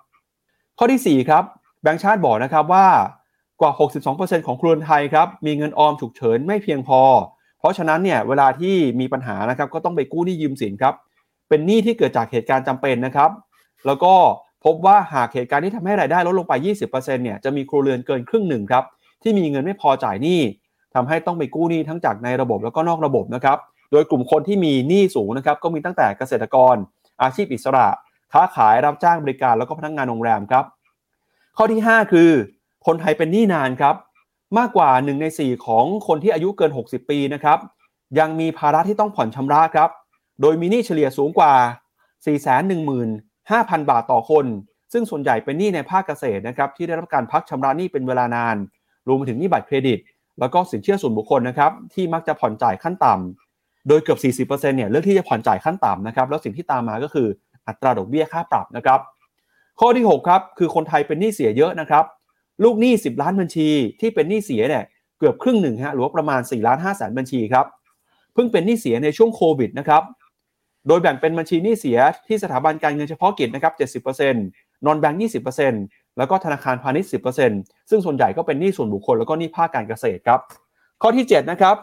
[0.78, 1.44] ข้อที่ 4 ครับ
[1.82, 2.86] แบงก์ชาติบอกนะครับว่า
[3.60, 3.72] กว่า
[4.08, 7.00] 62%ของครัวเรือนไทยครับมีเงินออมฉุกเฉินไม่เพียงพอ
[7.58, 10.94] เพราะฉะนั้นเนี่ยเวลาที่มีปัญหานะครับก็ต้องไปกู้หนี้ยืมสินครับ
[11.48, 13.30] เป็นหนี้ที่เกิดจากเหตุการณ์จำเป็นนะครับ
[13.86, 14.14] แล้วก็
[14.64, 16.52] พบว่าหากเหตุการณ์ที่ทำให้รายได้ลดลงไป
[16.84, 18.84] 20%เนี่ยจะมีครัวเรือนเกินครึ่งหนึ่งครับ
[19.22, 20.40] ที่มีเงินไม่พอจ่ายหนี้
[20.94, 23.58] ทำให้ต้องไปกู้หนี้ทั้งจากในระบบแล้วก็นอกระบบนะครับ
[23.92, 26.74] โดยกลุ่มคนที่มีหนี้สูงนะครับก็มีตั้งแต่เกษตรกร
[27.22, 27.86] อาชีพอิสระ
[28.32, 30.64] ค้าขายรับจ้างบริการแล้วก็พนักงงานโรงแรมครับ
[31.56, 32.30] ข้อที่ 5 คือ
[32.86, 33.94] คนไทยเป็นหนี้นานครับ
[34.58, 37.58] มากกว่า 1 ใน 4 ของคนที่อายุเกิน 60 ปีนะครับ
[38.18, 39.90] ยังมีภาระที่ต้องผ่อนชำระครับ
[40.40, 41.54] โดยมีหนี้เฉลี่ยสูงกว่า
[42.72, 44.46] 415,000 บาทต่อคน
[44.92, 48.56] ซึ่งส่วนใหญ่เป็นหนี้ในภาคเกษตรนะครับที่ได้รับการพักชำระหนี้เป็นเวลานาน
[49.06, 49.98] รวมไปถึงหนี้บัตรเครดิต
[50.40, 57.28] แล้วก็สินเชื่อส่วนบุคคลนะครับที่มักจะผ่อนจ่ายขั้นต่ำโดยเกือบ 40%เนี่ยเลือกที่จะผ่อนจ่ายขั้นต่ำนะครับแล้วสิ่งที่ตามมาก็คือ
[57.66, 59.00] อัตราดอกเบี้ยค่าปรับนะครับ
[59.80, 62.04] ข้อที่6ครับคือคนไทยเป็นหนี้เสียเยอะนะครับ
[62.64, 63.68] ลูกหนี้ 10 ล้านบัญชี
[64.00, 64.84] ที่เป็นหนี้เสียเนี่ย
[65.18, 67.66] เกือบครึ่งหนึ่งฮะหรือว่าประมาณ4ล้าน5แสนบัญชีครับ
[68.34, 70.02] เพิ่งเป็นหนี้เสียในช่วงโควิดนะครับ
[70.88, 75.20] โดยแบ่งเป็นบัญชีหนี้เสียที่สถาบันการเงินเฉพาะกิจนะครับ 70%นอนแบงก์
[75.68, 77.10] 20%แล้วก็ธนาคารพาณิชย์
[77.48, 80.40] 10%ซึ่งส่วนใหญ่ก็เป็นหนี้ส่วนบุคคลแล้วก็หนี้ภาคการเกษตรครับ
[81.02, 81.76] ข้อที่ 7 นะครับ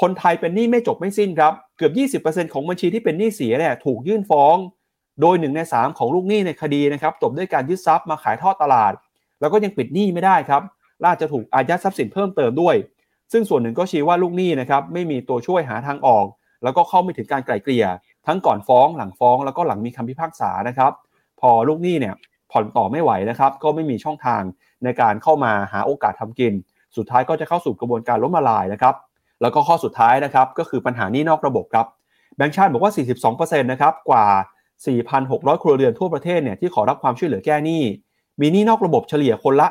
[0.00, 4.56] คนไทยเป็นหนี้ไม่จบไม่สิ้นครับ เกือบ 20%ของบัญชีที่เป็นหนี้เสียเนี่ยถูกยื่นฟ้อง
[5.20, 8.92] โดย 1 ใน 3 ของลูกหนี้ในคดีนะครับจบด้วยการยึดทรัพย์มาขายทอดตลาด
[9.40, 10.62] แล้วก็ยังปิดหนี้ไม่ได้ครับ
[11.04, 12.76] ล่าจะถูกอายัดทรัพย์สินเพิ่มเติมด้วย
[13.32, 16.26] ซึ่งส่วนหนึ่งก็ชี้ว่าลูกหนี้นะครับไม่มีตัวช่วยหาทางออก
[16.62, 17.86] แล้วก็เข้าไม่ถึงการไกล่เกลี่ย
[18.26, 20.92] ทั้งก่อนฟ้องหลังฟ้องแล้วก็หลังมีคำพิพากษานะครับ
[21.40, 22.14] พอลูกหนี้เนี่ย
[22.52, 24.42] ผ่อนต่อไม่ไหวนะครับ ก็ไม่มีช่องทาง
[24.84, 26.52] ในการเข้ามาหาโอกาสทำกิน
[26.96, 28.94] สุดท้ายก็จะเข้าสู่กระบวนการล้มละลายนะครับ
[29.42, 31.86] แล้วก็ข้อสุดท้ายนะครับก็คือปัญหานี้นอกระบบครับ
[32.36, 32.92] แบงก์ชาติบอกว่า
[33.32, 34.26] 42%นะครับกว่า
[34.94, 37.82] 4,600 ครัวเรือนทั่วประเทศเนี่ยที่ขอรับความช่วยเหลือแก้หนี้
[38.40, 39.68] มีหนี้นอกระบบเฉลี่ยคนละ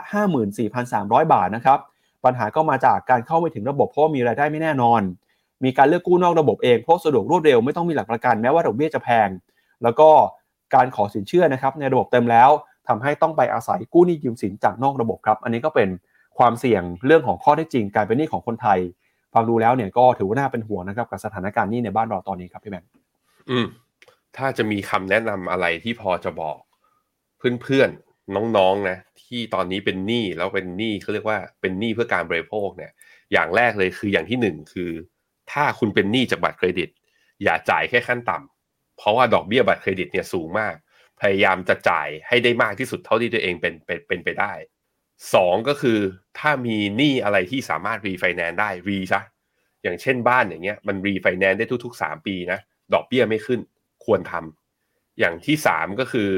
[0.65, 1.79] 54,300 บาทนะครับ
[2.25, 5.01] ปัญหาก็มาจากการเข้าไม่ถึงระบบเพราะมีรายได้ไม่แน่นอน
[5.65, 9.29] มีการเลือกกู้นอกระบบเองเพราะสะดวกรวดเร็วไม่ต้องมีหลักประกันแม้ว่าดอกเบี้ยจะแพง
[9.83, 10.09] แล้วก็
[10.75, 12.49] การขอสินเชื่อนะครับในระบบเต็มแล้ว
[12.87, 15.89] ทำให้ต้องไปอาศัยกู้หนี้ยืมสินจากนอกระบบครับ อันนี้ก็เป็น
[16.37, 18.79] ความเสี่ยงเรื่องของข้อเท็จจริงการเป็นหนี้ของคนไทย
[19.33, 22.89] ฟังดูแล้วเนี่ยก็ถือว่าน่าเป็นห่วงนะครับกับสถานการณ์หนี้ในบ้านเราตอนนี้ครับพี่แบงค์
[23.49, 23.65] อืม
[24.37, 26.57] ถ้าจะมีคำแนะนำอะไรที่พอจะบอก
[27.61, 32.91] เพื่อนๆน้องๆนะที่ตอนนี้เป็นหนี้แล้วเป็นหนี้เขาเรียกว่าเป็นหนี้เพื่อการบริโภคเนี่ย
[33.33, 34.91] อย่างแรกเลยคืออย่างที่หนึ่งคือ
[35.51, 36.89] ถ้าคุณเป็นหนี้จากบัตรเครดิต
[37.43, 40.75] อย่าจ่ายแค่ขั้นต่ำเพราะว่าดอกเบี้ยบัตรเครดิตเนี่ยสูงมาก
[41.21, 44.53] พยายามจะจ่ายให้ได้มากที่สุดเท่าที่ตัวเองเป็นเป็นเป็นไปได้
[45.33, 45.99] สองก็คือ
[46.39, 49.21] ถ้ามีหนี้อะไรที่สามารถรีไฟแนนซ์ได้รีซะ
[49.83, 52.59] อย่างเช่นบ้านอย่างเงี้ยมันรีไฟแนนซ์ได้ทุก ๆ 3 ปีนะ
[52.93, 53.59] ดอกเบี้ยไม่ขึ้น
[54.05, 56.29] ควรทำอย่างที่สามก็คือ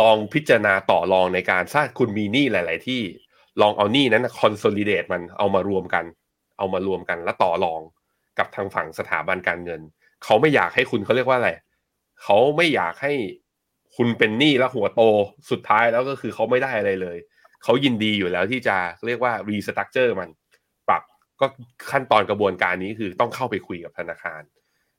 [0.00, 3.02] ลองพิจารณาต่อรองในการถ้าคุณมีหนี้หลาย ๆ ที่
[3.60, 6.04] ลองเอาหนี้นั้น consolidate มันเอามารวมกัน
[6.58, 7.80] เอามารวมกันแล้วต่อรอง
[8.38, 9.80] กับทางฝั่งสถาบันการเงิน
[10.24, 11.50] เขาไม่อยากให้คุณเขาเรียกว่าอะไร
[12.22, 13.12] เขาไม่อยากให้
[13.96, 15.02] คุณเป็นหนี้แล้วหัวโต
[15.50, 17.18] สุดท้ายแล้วก็คือเขาไม่ได้อะไรเลย
[17.64, 18.76] เขายินดีอยู่แล้วที่จะ
[19.06, 20.28] เรียกว่ารีสตั๊กเจอร์มัน
[20.88, 21.02] ปรับ
[21.40, 21.46] ก็
[21.90, 24.42] ขั้นตอนกระบวนการนี้คือต้องเข้าไปคุยกับธนาคาร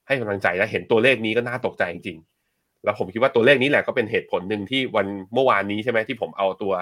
[0.06, 6.74] ให้กำลังใจและเห็นตัวเลขนี้ก็น่าตกใจจริงๆ แล้วผมคิดว่าตัวเลขนี้แหละก็เป็นเหตุผลหนึ่งที่วันเมื่อวานนี้ใช่ไหมที่ผมเอาตัว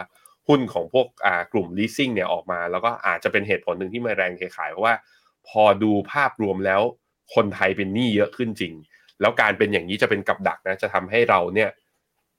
[0.49, 1.07] หุ้นของพวก
[1.53, 4.95] กลุ่ม leasing เนี่ยออกมา แล้วก็อาจจะเป็นเหตุผลหนึ่งที่มาแรงเทขายเพราะว่า
[5.49, 6.82] พอดูภาพรวมแล้ว
[7.34, 8.72] คนไทยเป็นหนี้เยอะขึ้นจริง
[9.20, 11.70] แล้วการเป็นอย่างนี้จะเป็นกับดักนะจะทำให้เราเนี่ย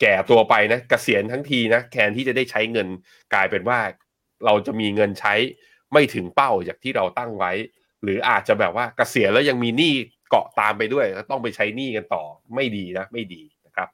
[0.01, 2.87] แก่ตัวไปนะเกษียณทั้งทีนะแทนที่จะได้ใช้เงิน
[3.33, 3.79] กลายเป็นว่า
[4.45, 5.33] เราจะมีเงินใช้
[5.93, 7.51] ไม่ถึงเป้าจากที่เราตั้งไว้
[8.03, 9.93] หรืออาจจะแบบว่าเกษียณแล้วยังมีหนี้
[10.29, 12.23] เกาะตามไปด้วยต้องไปใช้หนี้กันต่อ
[12.55, 13.89] ไม่ดีนะ ไม่ดีนะครับ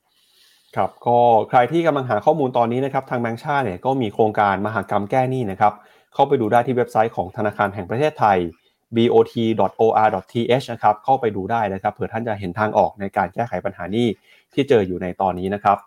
[0.75, 1.17] ครับก็
[1.49, 5.73] ใครที่กำลังหาข้อมูลตอนนี้นะครับทางแบงก์ชาติเนี่ยก็มีโครงการมหากรรมแก้หนี้นะครับ
[6.13, 8.37] เข้าไปดูได้ที่เว็บไซต์ของธนาคารแห่งประเทศไทย
[8.95, 14.07] bot.or.th นะครับเข้าไปดูได้นะครับเผื่อท่านจะเห็นทางออกในการแก้ไขปัญหานี้
[14.53, 15.77] ที่เจออยู่ในตอนนี้นะครับ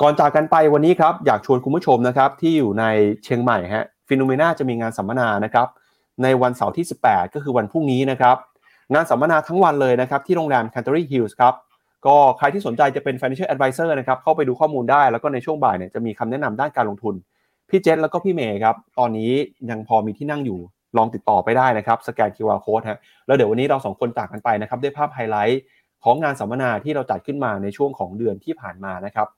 [0.00, 2.84] ก่อนจากกันไปวันนี้ครับอยากชวนคุณผู้ชมนะครับที่อยู่ใน
[3.24, 5.66] เชียงใหม่ฮะฟิโนเมนาจะมีงานสัมมนานะครับ
[6.22, 8.36] ในวันเสาร์ที่ 18 ก็คือวันพรุ่งนี้นะครับ
[8.94, 11.54] งานสัมมนาทั้งวันเลยนะครับที่โรงแรม Canterbury Hills ครับ
[12.06, 17.14] ก็ใครที่สนใจจะเป็น financial advisor นะครับเข้าไปดูข้อมูลได้แล้วก็ในช่วงบ่ายเนี่ยจะมีคำแนะนำด้านการลงทุน
[17.68, 19.30] พี่เจษแล้วก็พี่เมย์ครับตอนนี้
[19.70, 20.60] ยังพอมีที่นั่งอยู่
[20.96, 25.62] ลองติดต่อไปได้นะครับสแกน QR Code ฮะแล้วเดี๋ยววันนี้เราสองคนจากกันไปนะครับด้วยภาพไฮไลท์
[26.04, 29.28] ของงานสัมมนาที่เราจัดขึ้นมาในช่วงของเดือนที่ผ่านมานะครับ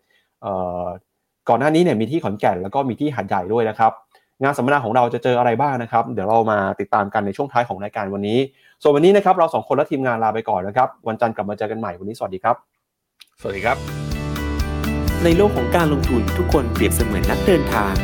[1.49, 3.93] ก่อนหน้านี้เนี่ยมีที่ขอนแก่นแล้วก็มีที่หัดใหญ่ด้วยนะครับ
[4.43, 8.39] งานสัมมนาของเราจะเจออะไรบ้างนะครับ เดี๋ยวเรามาติดตามกันในช่วงท้ายของรายการวันนี้
[8.83, 12.57] ส่วนวันนี้นะครับเราสองคนและทีมงานลาไปก่อนนะครับ วันจันทร์กลับมาเจอกันใหม่วันนี้สวัสดีครับ
[13.41, 13.77] สวัสดีครับ
[15.25, 17.95] ในโลกของการลงทุนทุกคนเปรียบเสมือนนักเดินทาง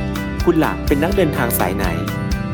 [0.45, 1.87] คุณล่ะเป็นนักเดินทางสายไหน